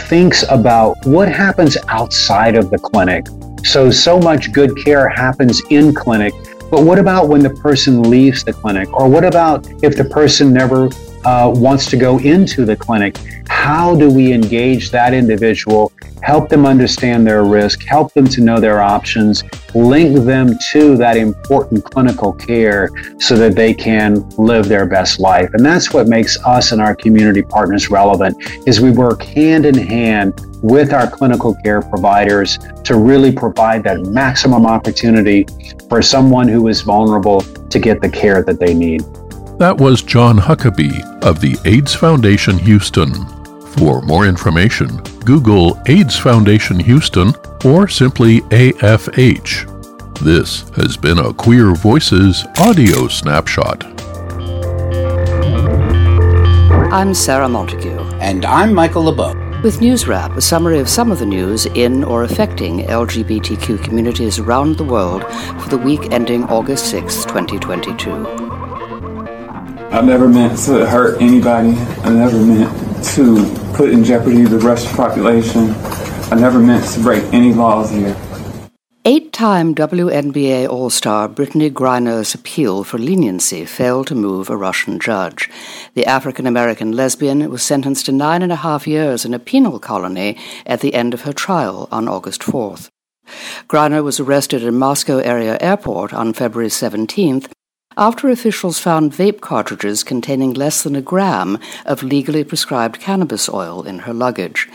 thinks 0.09 0.45
about 0.51 0.97
what 1.05 1.29
happens 1.29 1.77
outside 1.89 2.57
of 2.57 2.71
the 2.71 2.79
clinic. 2.79 3.27
So, 3.65 3.91
so 3.91 4.19
much 4.19 4.53
good 4.53 4.77
care 4.77 5.09
happens 5.09 5.61
in 5.71 5.95
clinic 5.95 6.33
but 6.71 6.85
what 6.85 6.99
about 6.99 7.29
when 7.29 7.43
the 7.43 7.51
person 7.51 8.03
leaves 8.03 8.45
the 8.45 8.53
clinic? 8.53 8.93
Or 8.93 9.09
what 9.09 9.25
about 9.25 9.67
if 9.83 9.97
the 9.97 10.05
person 10.05 10.53
never 10.53 10.91
uh, 11.25 11.51
wants 11.55 11.89
to 11.91 11.97
go 11.97 12.19
into 12.19 12.65
the 12.65 12.77
clinic? 12.77 13.17
How 13.49 13.97
do 13.97 14.11
we 14.11 14.33
engage 14.33 14.91
that 14.91 15.15
individual, 15.15 15.88
help 16.29 16.51
them 16.51 16.67
understand 16.67 17.27
their 17.27 17.43
risk, 17.43 17.83
help 17.87 18.13
them 18.13 18.27
to 18.29 18.43
know 18.43 18.61
their 18.61 18.83
options, 18.83 19.43
link 19.75 20.15
them 20.27 20.59
to 20.71 20.95
that 20.95 21.17
important 21.17 21.83
clinical 21.83 22.35
care 22.35 22.91
so 23.19 23.35
that 23.35 23.55
they 23.55 23.73
can 23.73 24.29
live 24.37 24.69
their 24.69 24.85
best 24.85 25.21
life? 25.21 25.49
And 25.55 25.65
that's 25.65 25.91
what 25.95 26.07
makes 26.07 26.37
us 26.45 26.73
and 26.73 26.83
our 26.83 26.95
community 26.95 27.41
partners 27.41 27.89
relevant 27.89 28.37
is 28.67 28.79
we 28.79 28.91
work 28.91 29.23
hand 29.23 29.65
in 29.65 29.75
hand 29.75 30.39
with 30.63 30.93
our 30.93 31.11
clinical 31.11 31.55
care 31.65 31.81
providers 31.81 32.59
to 32.85 32.99
really 32.99 33.33
provide 33.33 33.83
that 33.85 34.03
maximum 34.03 34.67
opportunity 34.67 35.47
for 35.89 36.03
someone 36.03 36.47
who 36.47 36.69
is 36.69 36.83
vulnerable 36.83 37.41
to 37.41 37.79
get 37.79 38.03
the 38.03 38.09
care 38.11 38.43
that 38.43 38.61
they 38.61 38.75
need. 38.75 39.01
That 39.59 39.79
was 39.79 40.03
John 40.03 40.37
Huckabee 40.37 41.23
of 41.23 41.41
the 41.41 41.57
AIDS 41.65 41.95
Foundation 41.95 42.59
Houston. 42.59 43.38
For 43.79 44.03
more 44.03 44.27
information, 44.27 44.89
Google 45.25 45.81
AIDS 45.87 46.19
Foundation 46.19 46.81
Houston 46.81 47.33
or 47.65 47.87
simply 47.87 48.41
AFH. 48.41 50.19
This 50.19 50.69
has 50.71 50.97
been 50.97 51.19
a 51.19 51.33
Queer 51.33 51.75
Voices 51.77 52.45
audio 52.59 53.07
snapshot. 53.07 53.85
I'm 56.93 57.15
Sarah 57.15 57.49
Montague. 57.49 58.01
And 58.21 58.45
I'm 58.45 58.75
Michael 58.75 59.05
LeBeau. 59.05 59.61
With 59.63 59.81
News 59.81 60.09
Wrap, 60.09 60.37
a 60.37 60.41
summary 60.41 60.81
of 60.81 60.89
some 60.89 61.13
of 61.13 61.21
the 61.21 61.27
news 61.27 61.67
in 61.67 62.03
or 62.03 62.25
affecting 62.25 62.81
LGBTQ 62.81 63.85
communities 63.85 64.41
around 64.41 64.77
the 64.77 64.83
world 64.83 65.23
for 65.63 65.69
the 65.69 65.79
week 65.79 66.11
ending 66.11 66.43
August 66.47 66.91
6, 66.91 67.25
2022. 67.27 68.11
I 69.91 70.01
never 70.01 70.29
meant 70.29 70.59
to 70.65 70.85
hurt 70.85 71.23
anybody. 71.23 71.77
I 72.03 72.11
never 72.11 72.45
meant 72.45 72.88
to 73.03 73.45
put 73.75 73.91
in 73.91 74.05
jeopardy 74.05 74.43
the 74.43 74.59
Russian 74.59 74.95
population. 74.97 75.71
I 76.31 76.35
never 76.35 76.59
meant 76.59 76.85
to 76.93 77.01
break 77.01 77.25
any 77.33 77.53
laws 77.53 77.91
here. 77.91 78.17
Eight 79.05 79.33
time 79.33 79.75
WNBA 79.75 80.69
All 80.69 80.91
Star 80.91 81.29
Brittney 81.29 81.71
Griner's 81.71 82.35
appeal 82.35 82.85
for 82.85 82.99
leniency 82.99 83.65
failed 83.65 84.07
to 84.09 84.15
move 84.15 84.51
a 84.51 84.57
Russian 84.57 85.01
judge. 85.01 85.49
The 85.95 86.05
African 86.05 86.47
American 86.47 86.93
lesbian 86.93 87.49
was 87.51 87.63
sentenced 87.63 88.07
to 88.07 88.13
nine 88.13 88.43
and 88.43 88.53
a 88.53 88.57
half 88.57 88.87
years 88.87 89.25
in 89.25 89.33
a 89.33 89.39
penal 89.39 89.79
colony 89.79 90.37
at 90.67 90.81
the 90.81 90.95
end 90.95 91.15
of 91.15 91.23
her 91.23 91.33
trial 91.33 91.89
on 91.91 92.07
August 92.07 92.43
4th. 92.43 92.91
Griner 93.67 94.05
was 94.05 94.21
arrested 94.21 94.65
at 94.65 94.75
Moscow 94.75 95.19
area 95.19 95.57
airport 95.61 96.13
on 96.13 96.33
February 96.33 96.71
17th 96.71 97.51
after 97.99 98.31
officials 98.31 98.79
found 98.79 99.13
vape 99.13 99.41
cartridges 99.41 100.05
containing 100.05 100.55
less 100.55 100.85
than 100.85 100.95
a 100.95 101.03
gram 101.03 101.59
of 101.85 102.05
legally 102.05 102.45
prescribed 102.45 103.01
cannabis 103.01 103.49
oil 103.49 103.83
in 103.83 103.99
her 103.99 104.15
luggage. 104.15 104.69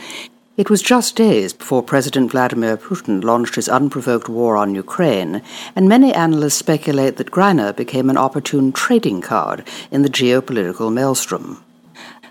It 0.58 0.70
was 0.70 0.82
just 0.82 1.16
days 1.16 1.52
before 1.54 1.82
President 1.82 2.30
Vladimir 2.30 2.76
Putin 2.76 3.24
launched 3.24 3.56
his 3.56 3.68
unprovoked 3.68 4.28
war 4.28 4.56
on 4.56 4.74
Ukraine, 4.74 5.42
and 5.74 5.88
many 5.88 6.14
analysts 6.14 6.54
speculate 6.54 7.16
that 7.16 7.32
Griner 7.32 7.74
became 7.74 8.08
an 8.08 8.18
opportune 8.18 8.70
trading 8.72 9.20
card 9.20 9.66
in 9.90 10.02
the 10.02 10.10
geopolitical 10.10 10.92
maelstrom. 10.92 11.64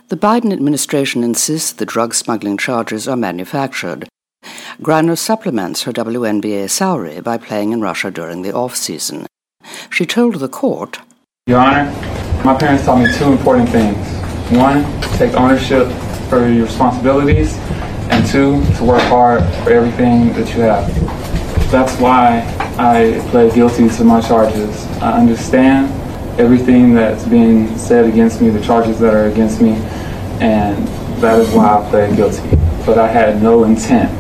The 0.07 0.15
Biden 0.15 0.53
administration 0.53 1.23
insists 1.23 1.73
the 1.73 1.87
drug 1.87 2.13
smuggling 2.13 2.57
charges 2.57 3.07
are 3.07 3.17
manufactured. 3.17 4.07
Griner 4.79 5.17
supplements 5.17 5.83
her 5.83 5.91
WNBA 5.91 6.69
salary 6.69 7.19
by 7.19 7.37
playing 7.37 7.71
in 7.71 7.81
Russia 7.81 8.11
during 8.11 8.43
the 8.43 8.53
off 8.53 8.75
season. 8.75 9.25
She 9.89 10.05
told 10.05 10.35
the 10.35 10.47
court, 10.47 10.99
Your 11.47 11.59
Honor, 11.59 11.85
my 12.43 12.55
parents 12.57 12.85
taught 12.85 13.03
me 13.03 13.11
two 13.13 13.31
important 13.31 13.69
things. 13.69 13.97
One, 14.51 14.83
take 15.17 15.33
ownership 15.33 15.87
for 16.29 16.47
your 16.47 16.65
responsibilities 16.65 17.57
and 18.09 18.25
two, 18.25 18.63
to 18.77 18.83
work 18.83 19.01
hard 19.03 19.43
for 19.63 19.71
everything 19.71 20.33
that 20.33 20.47
you 20.55 20.61
have. 20.61 20.87
That's 21.71 21.99
why 21.99 22.41
I 22.77 23.25
pled 23.29 23.53
guilty 23.53 23.89
to 23.89 24.03
my 24.03 24.21
charges. 24.21 24.85
I 25.01 25.19
understand 25.19 25.91
everything 26.39 26.93
that's 26.93 27.25
being 27.25 27.75
said 27.77 28.05
against 28.05 28.41
me, 28.41 28.49
the 28.49 28.61
charges 28.61 28.99
that 28.99 29.13
are 29.13 29.27
against 29.27 29.61
me, 29.61 29.73
and 30.39 30.87
that 31.19 31.39
is 31.39 31.49
why 31.51 31.77
I 31.77 31.89
pled 31.89 32.15
guilty. 32.15 32.49
But 32.85 32.97
I 32.97 33.07
had 33.07 33.41
no 33.41 33.63
intent 33.63 34.11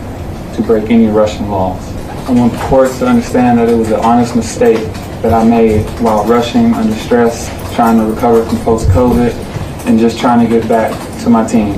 to 0.55 0.61
break 0.61 0.89
any 0.89 1.07
Russian 1.07 1.49
laws. 1.49 1.85
I 2.27 2.31
want 2.31 2.53
the 2.53 2.59
court 2.59 2.91
to 2.99 3.07
understand 3.07 3.59
that 3.59 3.69
it 3.69 3.75
was 3.75 3.91
an 3.91 3.99
honest 3.99 4.35
mistake 4.35 4.87
that 5.23 5.33
I 5.33 5.43
made 5.43 5.85
while 5.99 6.23
rushing 6.25 6.75
under 6.75 6.95
stress, 6.95 7.49
trying 7.75 7.97
to 7.97 8.05
recover 8.13 8.45
from 8.45 8.59
post-COVID, 8.59 9.33
and 9.87 9.97
just 9.97 10.19
trying 10.19 10.47
to 10.47 10.59
get 10.59 10.69
back 10.69 10.91
to 11.23 11.29
my 11.31 11.47
team 11.47 11.73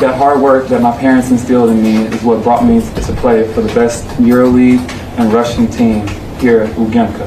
that 0.00 0.16
hard 0.16 0.40
work 0.40 0.66
that 0.68 0.80
my 0.80 0.96
parents 0.96 1.30
instilled 1.30 1.68
in 1.68 1.82
me 1.82 2.06
is 2.06 2.22
what 2.22 2.42
brought 2.42 2.64
me 2.64 2.80
to 2.80 3.12
play 3.18 3.46
for 3.52 3.60
the 3.60 3.72
best 3.74 4.06
EuroLeague 4.16 4.80
and 5.18 5.30
Russian 5.30 5.66
team 5.66 6.08
here 6.38 6.60
at 6.60 6.70
Ugimka. 6.76 7.26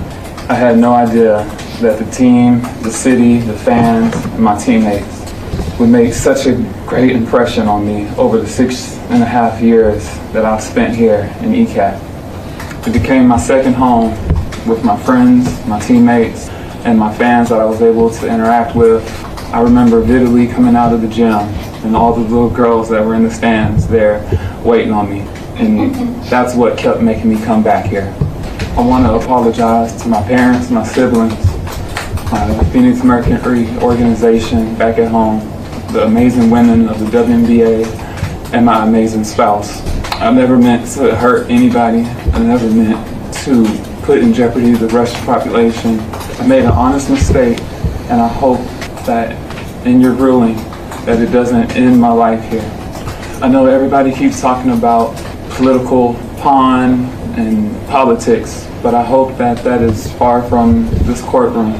I 0.49 0.55
had 0.55 0.79
no 0.79 0.91
idea 0.91 1.45
that 1.81 1.99
the 1.99 2.11
team, 2.11 2.61
the 2.81 2.89
city, 2.89 3.37
the 3.37 3.53
fans, 3.53 4.15
and 4.15 4.39
my 4.39 4.57
teammates 4.57 5.21
would 5.79 5.89
make 5.89 6.13
such 6.15 6.47
a 6.47 6.55
great 6.87 7.11
impression 7.11 7.67
on 7.67 7.85
me 7.85 8.09
over 8.15 8.39
the 8.39 8.47
six 8.47 8.97
and 9.11 9.21
a 9.21 9.25
half 9.25 9.61
years 9.61 10.03
that 10.33 10.43
I've 10.43 10.63
spent 10.63 10.95
here 10.95 11.31
in 11.41 11.51
Ekat. 11.51 12.01
It 12.87 12.91
became 12.91 13.27
my 13.27 13.37
second 13.37 13.73
home 13.73 14.13
with 14.65 14.83
my 14.83 14.97
friends, 14.97 15.65
my 15.65 15.79
teammates, 15.79 16.49
and 16.85 16.97
my 16.97 17.13
fans 17.13 17.49
that 17.49 17.59
I 17.59 17.65
was 17.65 17.81
able 17.81 18.09
to 18.09 18.27
interact 18.27 18.75
with. 18.75 19.07
I 19.53 19.61
remember 19.61 20.01
vividly 20.01 20.47
coming 20.47 20.75
out 20.75 20.93
of 20.93 21.01
the 21.01 21.07
gym 21.07 21.39
and 21.85 21.95
all 21.95 22.13
the 22.13 22.21
little 22.21 22.49
girls 22.49 22.89
that 22.89 23.05
were 23.05 23.15
in 23.15 23.23
the 23.23 23.31
stands 23.31 23.87
there 23.87 24.21
waiting 24.63 24.91
on 24.91 25.09
me. 25.09 25.19
And 25.57 26.23
that's 26.23 26.55
what 26.55 26.77
kept 26.77 27.01
making 27.01 27.29
me 27.29 27.41
come 27.43 27.63
back 27.63 27.85
here. 27.85 28.13
I 28.75 28.81
want 28.81 29.05
to 29.05 29.13
apologize 29.13 30.01
to 30.01 30.07
my 30.07 30.21
parents, 30.23 30.71
my 30.71 30.83
siblings, 30.83 31.33
my 32.31 32.63
Phoenix 32.71 33.03
Mercury 33.03 33.67
organization 33.77 34.75
back 34.75 34.97
at 34.97 35.11
home, 35.11 35.39
the 35.93 36.05
amazing 36.05 36.49
women 36.49 36.89
of 36.89 36.99
the 36.99 37.05
WNBA, 37.05 37.85
and 38.53 38.65
my 38.65 38.83
amazing 38.85 39.23
spouse. 39.23 39.81
I 40.13 40.31
never 40.31 40.57
meant 40.57 40.89
to 40.93 41.15
hurt 41.15 41.49
anybody. 41.51 42.01
I 42.01 42.39
never 42.39 42.69
meant 42.69 43.33
to 43.45 43.92
put 44.03 44.17
in 44.17 44.33
jeopardy 44.33 44.71
the 44.71 44.87
Russian 44.89 45.25
population. 45.25 45.99
I 46.39 46.45
made 46.45 46.65
an 46.65 46.71
honest 46.71 47.09
mistake, 47.09 47.59
and 48.09 48.21
I 48.21 48.27
hope 48.27 48.59
that 49.05 49.37
in 49.87 50.01
your 50.01 50.11
ruling 50.11 50.55
that 51.05 51.21
it 51.21 51.31
doesn't 51.31 51.71
end 51.71 51.99
my 51.99 52.11
life 52.11 52.43
here. 52.49 52.69
I 53.41 53.47
know 53.47 53.65
everybody 53.65 54.13
keeps 54.13 54.41
talking 54.41 54.71
about 54.71 55.15
political 55.51 56.15
pawn 56.37 57.05
and 57.37 57.87
politics, 57.87 58.69
but 58.81 58.93
I 58.93 59.03
hope 59.03 59.37
that 59.37 59.63
that 59.63 59.81
is 59.81 60.11
far 60.13 60.47
from 60.49 60.85
this 61.05 61.21
courtroom. 61.21 61.73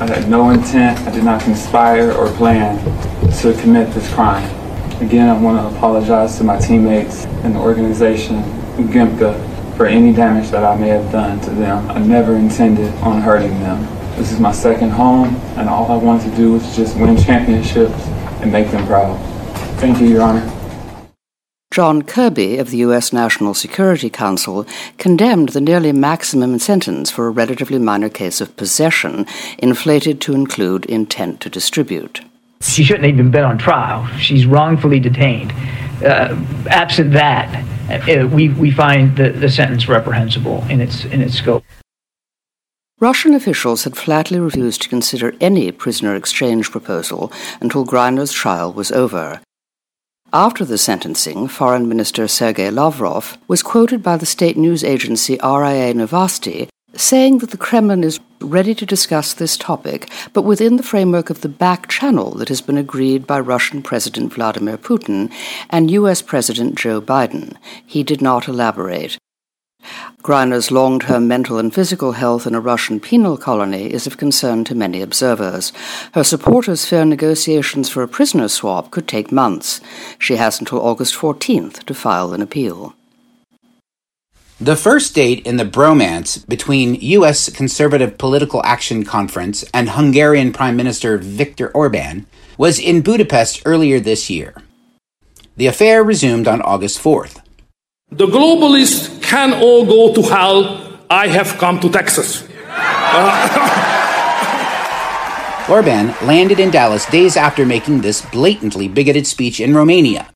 I 0.00 0.06
had 0.06 0.28
no 0.28 0.50
intent, 0.50 0.98
I 1.06 1.12
did 1.12 1.22
not 1.22 1.42
conspire 1.42 2.10
or 2.12 2.26
plan 2.32 2.76
to 3.40 3.54
commit 3.60 3.92
this 3.94 4.12
crime. 4.12 4.44
Again, 5.00 5.28
I 5.28 5.40
want 5.40 5.58
to 5.58 5.76
apologize 5.76 6.38
to 6.38 6.44
my 6.44 6.58
teammates 6.58 7.24
and 7.44 7.54
the 7.54 7.60
organization, 7.60 8.42
GIMCA, 8.88 9.51
for 9.76 9.86
any 9.86 10.12
damage 10.12 10.50
that 10.50 10.64
I 10.64 10.76
may 10.76 10.88
have 10.88 11.10
done 11.10 11.40
to 11.40 11.50
them. 11.50 11.90
I 11.90 11.98
never 11.98 12.36
intended 12.36 12.92
on 12.96 13.20
hurting 13.20 13.58
them. 13.60 13.82
This 14.16 14.32
is 14.32 14.38
my 14.38 14.52
second 14.52 14.90
home, 14.90 15.34
and 15.56 15.68
all 15.68 15.90
I 15.90 15.96
want 15.96 16.22
to 16.22 16.30
do 16.36 16.56
is 16.56 16.76
just 16.76 16.96
win 16.96 17.16
championships 17.16 18.06
and 18.42 18.52
make 18.52 18.70
them 18.70 18.86
proud. 18.86 19.18
Thank 19.78 20.00
you, 20.00 20.06
Your 20.06 20.22
Honor. 20.22 20.48
John 21.72 22.02
Kirby 22.02 22.58
of 22.58 22.70
the 22.70 22.76
U.S. 22.78 23.14
National 23.14 23.54
Security 23.54 24.10
Council 24.10 24.66
condemned 24.98 25.48
the 25.50 25.60
nearly 25.60 25.90
maximum 25.90 26.58
sentence 26.58 27.10
for 27.10 27.26
a 27.26 27.30
relatively 27.30 27.78
minor 27.78 28.10
case 28.10 28.42
of 28.42 28.54
possession, 28.58 29.26
inflated 29.56 30.20
to 30.20 30.34
include 30.34 30.84
intent 30.84 31.40
to 31.40 31.48
distribute. 31.48 32.20
She 32.60 32.84
shouldn't 32.84 33.06
have 33.06 33.14
even 33.14 33.30
been 33.30 33.44
on 33.44 33.56
trial. 33.56 34.06
She's 34.18 34.44
wrongfully 34.44 35.00
detained. 35.00 35.54
Uh, 36.04 36.36
absent 36.68 37.12
that, 37.12 37.64
uh, 37.90 38.26
we, 38.28 38.48
we 38.48 38.70
find 38.70 39.16
the, 39.16 39.30
the 39.30 39.48
sentence 39.48 39.88
reprehensible 39.88 40.64
in 40.68 40.80
its, 40.80 41.04
in 41.04 41.20
its 41.20 41.34
scope. 41.34 41.64
Russian 43.00 43.34
officials 43.34 43.84
had 43.84 43.96
flatly 43.96 44.38
refused 44.38 44.82
to 44.82 44.88
consider 44.88 45.34
any 45.40 45.72
prisoner 45.72 46.14
exchange 46.14 46.70
proposal 46.70 47.32
until 47.60 47.84
Griner's 47.84 48.32
trial 48.32 48.72
was 48.72 48.92
over. 48.92 49.40
After 50.32 50.64
the 50.64 50.78
sentencing, 50.78 51.48
Foreign 51.48 51.88
Minister 51.88 52.26
Sergei 52.26 52.70
Lavrov 52.70 53.36
was 53.48 53.62
quoted 53.62 54.02
by 54.02 54.16
the 54.16 54.24
state 54.24 54.56
news 54.56 54.82
agency 54.82 55.34
RIA 55.34 55.92
Novosti 55.92 56.68
saying 56.94 57.38
that 57.38 57.50
the 57.50 57.56
Kremlin 57.56 58.04
is 58.04 58.20
ready 58.40 58.74
to 58.74 58.86
discuss 58.86 59.32
this 59.32 59.56
topic, 59.56 60.10
but 60.32 60.42
within 60.42 60.76
the 60.76 60.82
framework 60.82 61.30
of 61.30 61.40
the 61.40 61.48
back 61.48 61.88
channel 61.88 62.32
that 62.32 62.48
has 62.48 62.60
been 62.60 62.78
agreed 62.78 63.26
by 63.26 63.40
Russian 63.40 63.82
President 63.82 64.32
Vladimir 64.32 64.76
Putin 64.76 65.32
and 65.70 65.90
US 65.90 66.22
President 66.22 66.76
Joe 66.76 67.00
Biden. 67.00 67.56
He 67.86 68.02
did 68.02 68.20
not 68.20 68.48
elaborate. 68.48 69.18
Griner's 70.22 70.70
long 70.70 71.00
term 71.00 71.26
mental 71.26 71.58
and 71.58 71.74
physical 71.74 72.12
health 72.12 72.46
in 72.46 72.54
a 72.54 72.60
Russian 72.60 73.00
penal 73.00 73.36
colony 73.36 73.92
is 73.92 74.06
of 74.06 74.16
concern 74.16 74.62
to 74.64 74.74
many 74.74 75.02
observers. 75.02 75.72
Her 76.14 76.22
supporters 76.22 76.86
fear 76.86 77.04
negotiations 77.04 77.88
for 77.88 78.02
a 78.02 78.08
prisoner 78.08 78.48
swap 78.48 78.92
could 78.92 79.08
take 79.08 79.32
months. 79.32 79.80
She 80.18 80.36
has 80.36 80.60
until 80.60 80.80
August 80.80 81.14
14th 81.16 81.84
to 81.84 81.94
file 81.94 82.32
an 82.32 82.42
appeal. 82.42 82.94
The 84.62 84.76
first 84.76 85.16
date 85.16 85.44
in 85.44 85.56
the 85.56 85.64
bromance 85.64 86.46
between 86.46 86.94
U.S. 86.94 87.50
Conservative 87.50 88.16
Political 88.16 88.64
Action 88.64 89.04
Conference 89.04 89.64
and 89.74 89.90
Hungarian 89.90 90.52
Prime 90.52 90.76
Minister 90.76 91.18
Viktor 91.18 91.70
Orban 91.70 92.26
was 92.56 92.78
in 92.78 93.02
Budapest 93.02 93.62
earlier 93.66 93.98
this 93.98 94.30
year. 94.30 94.54
The 95.56 95.66
affair 95.66 96.04
resumed 96.04 96.46
on 96.46 96.62
August 96.62 97.02
4th. 97.02 97.42
The 98.12 98.28
globalists 98.28 99.20
can 99.20 99.52
all 99.52 99.84
go 99.84 100.14
to 100.14 100.22
hell. 100.28 101.00
I 101.10 101.26
have 101.26 101.58
come 101.58 101.80
to 101.80 101.90
Texas. 101.90 102.42
Orban 105.68 106.14
landed 106.24 106.60
in 106.60 106.70
Dallas 106.70 107.04
days 107.06 107.36
after 107.36 107.66
making 107.66 108.02
this 108.02 108.24
blatantly 108.26 108.86
bigoted 108.86 109.26
speech 109.26 109.58
in 109.58 109.74
Romania. 109.74 110.28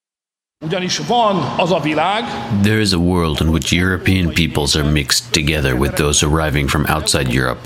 There 2.62 2.80
is 2.80 2.94
a 2.94 2.98
world 2.98 3.42
in 3.42 3.52
which 3.52 3.74
European 3.74 4.32
peoples 4.32 4.74
are 4.74 4.90
mixed 4.90 5.34
together 5.34 5.76
with 5.76 5.96
those 5.96 6.22
arriving 6.22 6.66
from 6.66 6.86
outside 6.86 7.30
Europe. 7.30 7.58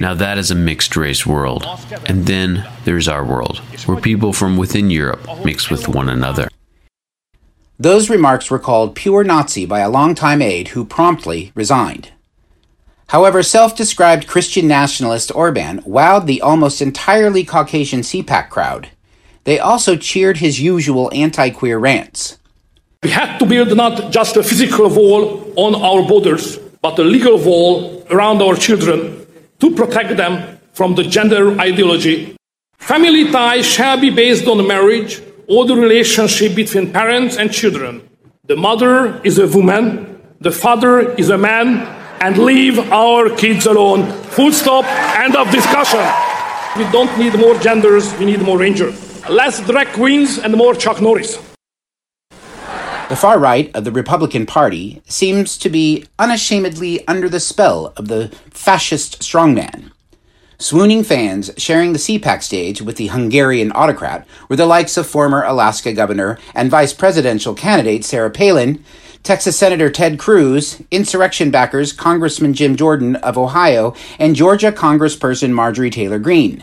Now, 0.00 0.14
that 0.14 0.36
is 0.36 0.50
a 0.50 0.56
mixed 0.56 0.96
race 0.96 1.24
world. 1.24 1.64
And 2.06 2.26
then 2.26 2.68
there's 2.84 3.06
our 3.06 3.24
world, 3.24 3.58
where 3.86 4.00
people 4.00 4.32
from 4.32 4.56
within 4.56 4.90
Europe 4.90 5.24
mix 5.44 5.70
with 5.70 5.86
one 5.86 6.08
another. 6.08 6.48
Those 7.78 8.10
remarks 8.10 8.50
were 8.50 8.58
called 8.58 8.96
pure 8.96 9.22
Nazi 9.22 9.64
by 9.64 9.78
a 9.78 9.88
longtime 9.88 10.42
aide 10.42 10.68
who 10.68 10.84
promptly 10.84 11.52
resigned. 11.54 12.10
However, 13.06 13.44
self 13.44 13.76
described 13.76 14.26
Christian 14.26 14.66
nationalist 14.66 15.30
Orban 15.32 15.82
wowed 15.82 16.26
the 16.26 16.42
almost 16.42 16.82
entirely 16.82 17.44
Caucasian 17.44 18.00
CPAC 18.00 18.48
crowd. 18.48 18.90
They 19.44 19.58
also 19.58 19.96
cheered 19.96 20.38
his 20.38 20.60
usual 20.60 21.10
anti 21.14 21.50
queer 21.50 21.78
rants. 21.78 22.38
We 23.02 23.10
had 23.10 23.38
to 23.38 23.46
build 23.46 23.76
not 23.76 24.10
just 24.10 24.36
a 24.36 24.42
physical 24.42 24.88
wall 24.88 25.52
on 25.56 25.74
our 25.74 26.02
borders, 26.08 26.58
but 26.80 26.98
a 26.98 27.04
legal 27.04 27.38
wall 27.38 28.02
around 28.10 28.40
our 28.40 28.56
children 28.56 29.26
to 29.60 29.74
protect 29.74 30.16
them 30.16 30.58
from 30.72 30.94
the 30.94 31.04
gender 31.04 31.58
ideology. 31.60 32.36
Family 32.78 33.30
ties 33.30 33.66
shall 33.66 34.00
be 34.00 34.10
based 34.10 34.46
on 34.46 34.66
marriage 34.66 35.22
or 35.48 35.66
the 35.66 35.76
relationship 35.76 36.54
between 36.54 36.92
parents 36.92 37.36
and 37.36 37.52
children. 37.52 38.08
The 38.46 38.56
mother 38.56 39.20
is 39.24 39.38
a 39.38 39.46
woman, 39.46 40.20
the 40.40 40.50
father 40.52 41.12
is 41.16 41.28
a 41.28 41.38
man, 41.38 41.86
and 42.20 42.38
leave 42.38 42.78
our 42.90 43.28
kids 43.36 43.66
alone. 43.66 44.10
Full 44.36 44.52
stop, 44.52 44.84
end 45.20 45.36
of 45.36 45.50
discussion. 45.50 46.04
We 46.76 46.90
don't 46.90 47.12
need 47.18 47.38
more 47.38 47.58
genders, 47.58 48.12
we 48.18 48.24
need 48.24 48.40
more 48.40 48.58
rangers. 48.58 49.03
Less 49.30 49.66
drag 49.66 49.88
queens 49.88 50.38
and 50.38 50.54
more 50.54 50.74
Chuck 50.74 51.00
Norris. 51.00 51.38
The 53.08 53.16
far 53.16 53.38
right 53.38 53.74
of 53.74 53.84
the 53.84 53.90
Republican 53.90 54.44
Party 54.44 55.00
seems 55.06 55.56
to 55.58 55.70
be 55.70 56.04
unashamedly 56.18 57.08
under 57.08 57.30
the 57.30 57.40
spell 57.40 57.94
of 57.96 58.08
the 58.08 58.28
fascist 58.50 59.22
strongman. 59.22 59.92
Swooning 60.58 61.02
fans 61.04 61.50
sharing 61.56 61.94
the 61.94 61.98
CPAC 61.98 62.42
stage 62.42 62.82
with 62.82 62.96
the 62.96 63.06
Hungarian 63.06 63.72
autocrat 63.72 64.26
were 64.50 64.56
the 64.56 64.66
likes 64.66 64.98
of 64.98 65.06
former 65.06 65.42
Alaska 65.42 65.94
Governor 65.94 66.38
and 66.54 66.70
Vice 66.70 66.92
Presidential 66.92 67.54
candidate 67.54 68.04
Sarah 68.04 68.30
Palin, 68.30 68.84
Texas 69.22 69.58
Senator 69.58 69.88
Ted 69.88 70.18
Cruz, 70.18 70.82
insurrection 70.90 71.50
backers 71.50 71.94
Congressman 71.94 72.52
Jim 72.52 72.76
Jordan 72.76 73.16
of 73.16 73.38
Ohio, 73.38 73.94
and 74.18 74.36
Georgia 74.36 74.70
Congressperson 74.70 75.52
Marjorie 75.52 75.88
Taylor 75.88 76.18
Greene. 76.18 76.62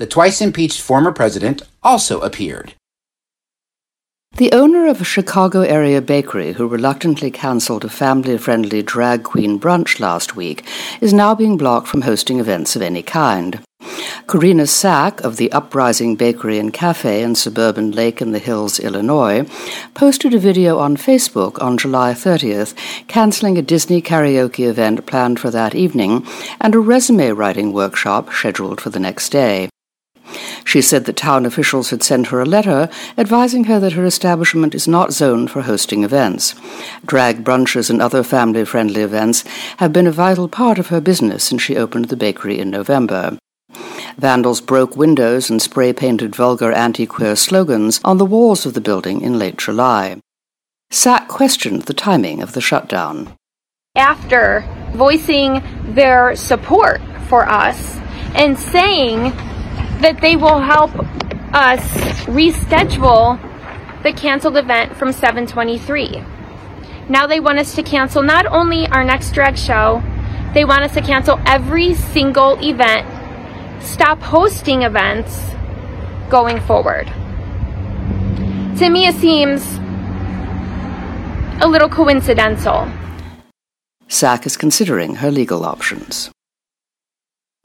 The 0.00 0.06
twice 0.06 0.40
impeached 0.40 0.80
former 0.80 1.12
president 1.12 1.60
also 1.82 2.20
appeared. 2.20 2.72
The 4.36 4.50
owner 4.50 4.86
of 4.86 5.02
a 5.02 5.04
Chicago 5.04 5.60
area 5.60 6.00
bakery 6.00 6.52
who 6.52 6.66
reluctantly 6.66 7.30
cancelled 7.30 7.84
a 7.84 7.90
family 7.90 8.38
friendly 8.38 8.82
drag 8.82 9.24
queen 9.24 9.60
brunch 9.60 10.00
last 10.00 10.34
week 10.34 10.66
is 11.02 11.12
now 11.12 11.34
being 11.34 11.58
blocked 11.58 11.86
from 11.86 12.00
hosting 12.00 12.40
events 12.40 12.74
of 12.74 12.80
any 12.80 13.02
kind. 13.02 13.60
Karina 14.26 14.66
Sac 14.66 15.20
of 15.20 15.36
the 15.36 15.52
Uprising 15.52 16.16
Bakery 16.16 16.58
and 16.58 16.72
Cafe 16.72 17.22
in 17.22 17.34
suburban 17.34 17.90
Lake 17.90 18.22
in 18.22 18.32
the 18.32 18.38
Hills, 18.38 18.80
Illinois, 18.80 19.46
posted 19.92 20.32
a 20.32 20.38
video 20.38 20.78
on 20.78 20.96
Facebook 20.96 21.62
on 21.62 21.76
July 21.76 22.14
30th 22.14 22.72
canceling 23.06 23.58
a 23.58 23.62
Disney 23.62 24.00
karaoke 24.00 24.66
event 24.66 25.04
planned 25.04 25.38
for 25.38 25.50
that 25.50 25.74
evening 25.74 26.26
and 26.58 26.74
a 26.74 26.78
resume 26.78 27.32
writing 27.32 27.74
workshop 27.74 28.32
scheduled 28.32 28.80
for 28.80 28.88
the 28.88 28.98
next 28.98 29.28
day. 29.28 29.68
She 30.64 30.80
said 30.80 31.04
that 31.04 31.16
town 31.16 31.46
officials 31.46 31.90
had 31.90 32.02
sent 32.02 32.28
her 32.28 32.40
a 32.40 32.46
letter 32.46 32.88
advising 33.18 33.64
her 33.64 33.80
that 33.80 33.92
her 33.92 34.04
establishment 34.04 34.74
is 34.74 34.86
not 34.86 35.12
zoned 35.12 35.50
for 35.50 35.62
hosting 35.62 36.04
events. 36.04 36.54
Drag 37.04 37.44
brunches 37.44 37.90
and 37.90 38.00
other 38.00 38.22
family 38.22 38.64
friendly 38.64 39.02
events 39.02 39.44
have 39.78 39.92
been 39.92 40.06
a 40.06 40.12
vital 40.12 40.48
part 40.48 40.78
of 40.78 40.88
her 40.88 41.00
business 41.00 41.44
since 41.44 41.62
she 41.62 41.76
opened 41.76 42.06
the 42.06 42.16
bakery 42.16 42.58
in 42.58 42.70
November. 42.70 43.38
Vandals 44.16 44.60
broke 44.60 44.96
windows 44.96 45.50
and 45.50 45.62
spray 45.62 45.92
painted 45.92 46.36
vulgar 46.36 46.72
anti 46.72 47.06
queer 47.06 47.36
slogans 47.36 48.00
on 48.04 48.18
the 48.18 48.26
walls 48.26 48.66
of 48.66 48.74
the 48.74 48.80
building 48.80 49.22
in 49.22 49.38
late 49.38 49.56
July. 49.56 50.20
Sac 50.90 51.28
questioned 51.28 51.82
the 51.82 51.94
timing 51.94 52.42
of 52.42 52.52
the 52.52 52.60
shutdown. 52.60 53.34
After 53.96 54.64
voicing 54.94 55.62
their 55.94 56.36
support 56.36 57.00
for 57.28 57.48
us 57.48 57.96
and 58.34 58.58
saying 58.58 59.32
that 60.00 60.20
they 60.20 60.36
will 60.36 60.60
help 60.60 60.90
us 61.54 61.80
reschedule 62.26 63.38
the 64.02 64.12
canceled 64.12 64.56
event 64.56 64.96
from 64.96 65.12
723. 65.12 66.22
Now 67.08 67.26
they 67.26 67.40
want 67.40 67.58
us 67.58 67.74
to 67.74 67.82
cancel 67.82 68.22
not 68.22 68.46
only 68.46 68.86
our 68.86 69.04
next 69.04 69.32
drag 69.32 69.58
show, 69.58 70.02
they 70.54 70.64
want 70.64 70.82
us 70.82 70.94
to 70.94 71.02
cancel 71.02 71.40
every 71.46 71.94
single 71.94 72.58
event, 72.64 73.06
stop 73.82 74.20
hosting 74.20 74.82
events 74.82 75.38
going 76.28 76.60
forward. 76.60 77.06
To 78.78 78.88
me, 78.88 79.06
it 79.06 79.14
seems 79.16 79.62
a 81.62 81.68
little 81.68 81.88
coincidental. 81.88 82.88
Sac 84.08 84.46
is 84.46 84.56
considering 84.56 85.16
her 85.16 85.30
legal 85.30 85.64
options. 85.64 86.30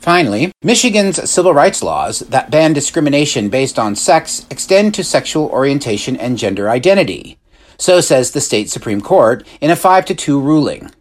Finally, 0.06 0.52
Michigan's 0.62 1.28
civil 1.28 1.52
rights 1.52 1.82
laws 1.82 2.20
that 2.20 2.52
ban 2.52 2.74
discrimination 2.74 3.50
based 3.50 3.80
on 3.80 3.96
sex 3.96 4.46
extend 4.52 4.94
to 4.94 5.04
sexual 5.04 5.48
orientation 5.48 6.16
and 6.16 6.38
gender 6.38 6.70
identity. 6.70 7.40
So 7.80 8.02
says 8.02 8.30
the 8.30 8.40
state 8.40 8.70
Supreme 8.70 9.02
Court 9.02 9.44
in 9.62 9.72
a 9.72 9.76
5 9.76 10.06
to 10.06 10.14
2 10.14 10.40
ruling. 10.40 10.92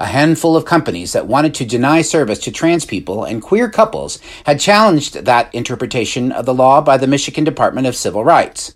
A 0.00 0.06
handful 0.06 0.56
of 0.56 0.64
companies 0.64 1.12
that 1.12 1.28
wanted 1.28 1.54
to 1.54 1.64
deny 1.64 2.02
service 2.02 2.40
to 2.40 2.50
trans 2.50 2.84
people 2.84 3.22
and 3.22 3.40
queer 3.40 3.70
couples 3.70 4.18
had 4.44 4.58
challenged 4.58 5.14
that 5.14 5.54
interpretation 5.54 6.32
of 6.32 6.44
the 6.44 6.52
law 6.52 6.80
by 6.80 6.96
the 6.96 7.06
Michigan 7.06 7.44
Department 7.44 7.86
of 7.86 7.94
Civil 7.94 8.24
Rights. 8.24 8.74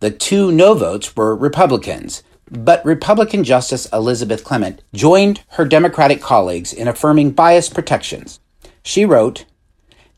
The 0.00 0.10
two 0.10 0.50
no 0.50 0.74
votes 0.74 1.14
were 1.14 1.36
Republicans, 1.36 2.24
but 2.50 2.84
Republican 2.84 3.44
Justice 3.44 3.86
Elizabeth 3.92 4.42
Clement 4.42 4.82
joined 4.92 5.44
her 5.50 5.64
Democratic 5.64 6.20
colleagues 6.20 6.72
in 6.72 6.88
affirming 6.88 7.30
bias 7.30 7.68
protections. 7.68 8.40
She 8.88 9.04
wrote, 9.04 9.44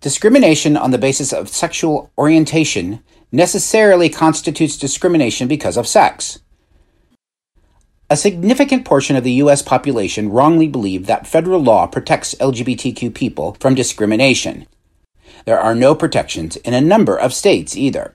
Discrimination 0.00 0.76
on 0.76 0.92
the 0.92 0.96
basis 0.96 1.32
of 1.32 1.48
sexual 1.48 2.12
orientation 2.16 3.00
necessarily 3.32 4.08
constitutes 4.08 4.76
discrimination 4.76 5.48
because 5.48 5.76
of 5.76 5.88
sex. 5.88 6.38
A 8.08 8.16
significant 8.16 8.84
portion 8.84 9.16
of 9.16 9.24
the 9.24 9.42
U.S. 9.42 9.60
population 9.60 10.30
wrongly 10.30 10.68
believe 10.68 11.06
that 11.06 11.26
federal 11.26 11.60
law 11.60 11.88
protects 11.88 12.36
LGBTQ 12.36 13.12
people 13.12 13.56
from 13.58 13.74
discrimination. 13.74 14.68
There 15.46 15.58
are 15.58 15.74
no 15.74 15.96
protections 15.96 16.54
in 16.54 16.72
a 16.72 16.80
number 16.80 17.16
of 17.16 17.34
states 17.34 17.76
either. 17.76 18.14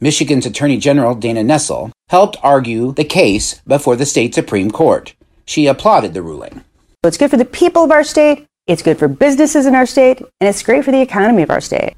Michigan's 0.00 0.44
Attorney 0.44 0.76
General 0.76 1.14
Dana 1.14 1.44
Nessel 1.44 1.92
helped 2.08 2.36
argue 2.42 2.90
the 2.94 3.04
case 3.04 3.60
before 3.64 3.94
the 3.94 4.06
state 4.06 4.34
Supreme 4.34 4.72
Court. 4.72 5.14
She 5.44 5.68
applauded 5.68 6.14
the 6.14 6.22
ruling. 6.22 6.64
It's 7.04 7.16
good 7.16 7.30
for 7.30 7.36
the 7.36 7.44
people 7.44 7.84
of 7.84 7.92
our 7.92 8.02
state, 8.02 8.46
it's 8.66 8.82
good 8.82 8.98
for 8.98 9.08
businesses 9.08 9.66
in 9.66 9.74
our 9.74 9.86
state, 9.86 10.20
and 10.20 10.48
it's 10.48 10.62
great 10.62 10.84
for 10.84 10.92
the 10.92 11.00
economy 11.00 11.42
of 11.42 11.50
our 11.50 11.60
state. 11.60 11.96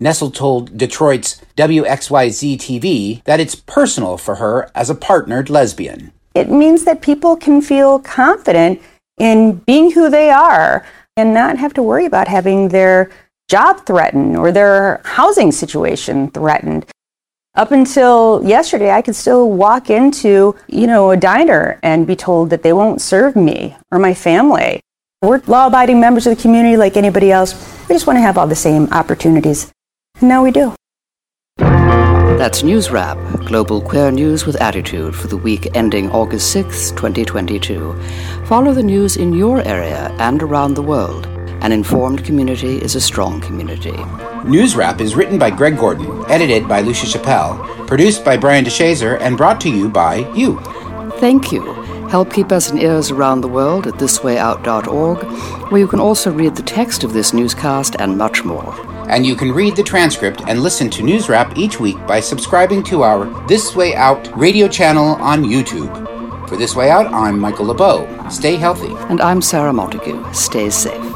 Nessel 0.00 0.32
told 0.32 0.78
Detroit's 0.78 1.40
WXYZ 1.56 2.56
TV 2.56 3.22
that 3.24 3.40
it's 3.40 3.54
personal 3.54 4.16
for 4.16 4.36
her 4.36 4.70
as 4.74 4.88
a 4.88 4.94
partnered 4.94 5.50
lesbian. 5.50 6.12
It 6.34 6.50
means 6.50 6.84
that 6.84 7.02
people 7.02 7.36
can 7.36 7.60
feel 7.60 7.98
confident 7.98 8.80
in 9.18 9.56
being 9.66 9.90
who 9.90 10.08
they 10.08 10.30
are 10.30 10.86
and 11.16 11.34
not 11.34 11.58
have 11.58 11.74
to 11.74 11.82
worry 11.82 12.06
about 12.06 12.28
having 12.28 12.68
their 12.68 13.10
job 13.50 13.84
threatened 13.84 14.36
or 14.36 14.52
their 14.52 15.02
housing 15.04 15.52
situation 15.52 16.30
threatened. 16.30 16.86
Up 17.56 17.72
until 17.72 18.42
yesterday, 18.44 18.92
I 18.92 19.02
could 19.02 19.16
still 19.16 19.50
walk 19.50 19.90
into, 19.90 20.54
you 20.68 20.86
know, 20.86 21.10
a 21.10 21.16
diner 21.16 21.78
and 21.82 22.06
be 22.06 22.16
told 22.16 22.48
that 22.50 22.62
they 22.62 22.72
won't 22.72 23.02
serve 23.02 23.34
me 23.36 23.76
or 23.90 23.98
my 23.98 24.14
family. 24.14 24.80
We're 25.22 25.42
law 25.46 25.66
abiding 25.66 26.00
members 26.00 26.26
of 26.26 26.34
the 26.34 26.40
community 26.40 26.78
like 26.78 26.96
anybody 26.96 27.30
else. 27.30 27.52
We 27.90 27.94
just 27.94 28.06
want 28.06 28.16
to 28.16 28.22
have 28.22 28.38
all 28.38 28.46
the 28.46 28.56
same 28.56 28.88
opportunities. 28.90 29.70
And 30.18 30.30
Now 30.30 30.42
we 30.42 30.50
do. 30.50 30.74
That's 31.58 32.62
News 32.62 32.90
Wrap, 32.90 33.18
global 33.44 33.82
queer 33.82 34.10
news 34.10 34.46
with 34.46 34.58
attitude 34.62 35.14
for 35.14 35.26
the 35.26 35.36
week 35.36 35.76
ending 35.76 36.10
August 36.10 36.50
6, 36.52 36.92
2022. 36.92 37.94
Follow 38.46 38.72
the 38.72 38.82
news 38.82 39.18
in 39.18 39.34
your 39.34 39.60
area 39.68 40.08
and 40.18 40.42
around 40.42 40.72
the 40.72 40.82
world. 40.82 41.26
An 41.60 41.70
informed 41.70 42.24
community 42.24 42.78
is 42.78 42.94
a 42.94 43.00
strong 43.00 43.42
community. 43.42 44.02
News 44.46 44.74
Wrap 44.74 45.02
is 45.02 45.14
written 45.16 45.38
by 45.38 45.50
Greg 45.50 45.76
Gordon, 45.76 46.24
edited 46.30 46.66
by 46.66 46.80
Lucia 46.80 47.04
Chappelle, 47.04 47.86
produced 47.86 48.24
by 48.24 48.38
Brian 48.38 48.64
DeShazor, 48.64 49.20
and 49.20 49.36
brought 49.36 49.60
to 49.60 49.68
you 49.68 49.90
by 49.90 50.26
you. 50.34 50.58
Thank 51.18 51.52
you. 51.52 51.89
Help 52.10 52.32
keep 52.32 52.50
us 52.50 52.72
in 52.72 52.78
ears 52.78 53.12
around 53.12 53.40
the 53.40 53.48
world 53.48 53.86
at 53.86 53.94
thiswayout.org, 53.94 55.22
where 55.70 55.80
you 55.80 55.86
can 55.86 56.00
also 56.00 56.32
read 56.32 56.56
the 56.56 56.62
text 56.62 57.04
of 57.04 57.12
this 57.12 57.32
newscast 57.32 57.94
and 58.00 58.18
much 58.18 58.42
more. 58.44 58.74
And 59.08 59.24
you 59.24 59.36
can 59.36 59.52
read 59.52 59.76
the 59.76 59.84
transcript 59.84 60.42
and 60.48 60.60
listen 60.60 60.90
to 60.90 61.04
News 61.04 61.28
Wrap 61.28 61.56
each 61.56 61.78
week 61.78 62.04
by 62.08 62.18
subscribing 62.18 62.82
to 62.84 63.02
our 63.02 63.26
This 63.46 63.76
Way 63.76 63.94
Out 63.94 64.36
radio 64.36 64.66
channel 64.66 65.14
on 65.20 65.44
YouTube. 65.44 66.48
For 66.48 66.56
This 66.56 66.74
Way 66.74 66.90
Out, 66.90 67.06
I'm 67.12 67.38
Michael 67.38 67.66
LeBeau. 67.66 68.28
Stay 68.28 68.56
healthy. 68.56 68.92
And 69.08 69.20
I'm 69.20 69.40
Sarah 69.40 69.72
Montague. 69.72 70.32
Stay 70.32 70.68
safe. 70.68 71.09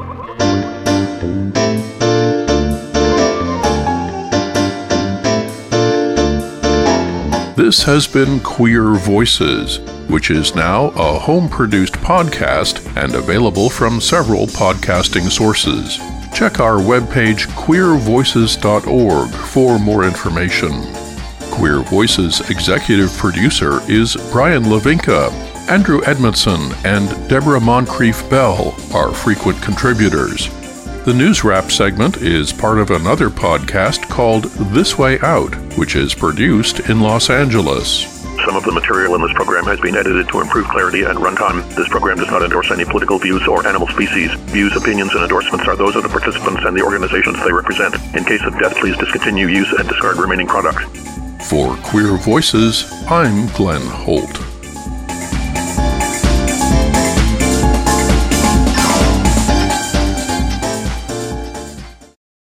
This 7.56 7.84
has 7.84 8.08
been 8.08 8.40
Queer 8.40 8.94
Voices, 8.94 9.78
which 10.08 10.32
is 10.32 10.56
now 10.56 10.86
a 10.96 11.16
home 11.20 11.48
produced 11.48 11.94
podcast 11.94 12.84
and 13.00 13.14
available 13.14 13.70
from 13.70 14.00
several 14.00 14.48
podcasting 14.48 15.30
sources. 15.30 15.98
Check 16.34 16.58
our 16.58 16.78
webpage 16.78 17.46
queervoices.org 17.54 19.30
for 19.30 19.78
more 19.78 20.02
information. 20.02 20.72
Queer 21.52 21.82
Voices 21.82 22.40
executive 22.50 23.12
producer 23.18 23.78
is 23.88 24.16
Brian 24.32 24.64
Lavinka. 24.64 25.30
Andrew 25.70 26.02
Edmondson 26.06 26.72
and 26.84 27.08
Deborah 27.28 27.60
Moncrief 27.60 28.28
Bell 28.28 28.74
are 28.92 29.14
frequent 29.14 29.62
contributors. 29.62 30.50
The 31.04 31.12
News 31.12 31.44
Wrap 31.44 31.70
segment 31.70 32.16
is 32.22 32.50
part 32.50 32.78
of 32.78 32.90
another 32.90 33.28
podcast 33.28 34.08
called 34.08 34.44
This 34.72 34.96
Way 34.96 35.20
Out, 35.20 35.54
which 35.76 35.96
is 35.96 36.14
produced 36.14 36.88
in 36.88 37.00
Los 37.00 37.28
Angeles. 37.28 38.24
Some 38.46 38.56
of 38.56 38.64
the 38.64 38.72
material 38.72 39.14
in 39.14 39.20
this 39.20 39.34
program 39.34 39.66
has 39.66 39.78
been 39.80 39.96
edited 39.96 40.30
to 40.30 40.40
improve 40.40 40.66
clarity 40.68 41.02
and 41.02 41.18
runtime. 41.18 41.60
This 41.76 41.88
program 41.88 42.16
does 42.16 42.30
not 42.30 42.42
endorse 42.42 42.70
any 42.70 42.86
political 42.86 43.18
views 43.18 43.46
or 43.46 43.66
animal 43.66 43.86
species. 43.88 44.32
Views, 44.48 44.74
opinions, 44.76 45.12
and 45.12 45.22
endorsements 45.24 45.68
are 45.68 45.76
those 45.76 45.94
of 45.94 46.04
the 46.04 46.08
participants 46.08 46.62
and 46.64 46.74
the 46.74 46.82
organizations 46.82 47.36
they 47.44 47.52
represent. 47.52 47.96
In 48.16 48.24
case 48.24 48.42
of 48.42 48.58
death, 48.58 48.74
please 48.76 48.96
discontinue 48.96 49.48
use 49.48 49.70
and 49.74 49.86
discard 49.86 50.16
remaining 50.16 50.46
products. 50.46 50.84
For 51.50 51.76
Queer 51.84 52.16
Voices, 52.16 52.90
I'm 53.10 53.48
Glenn 53.48 53.82
Holt. 53.82 54.53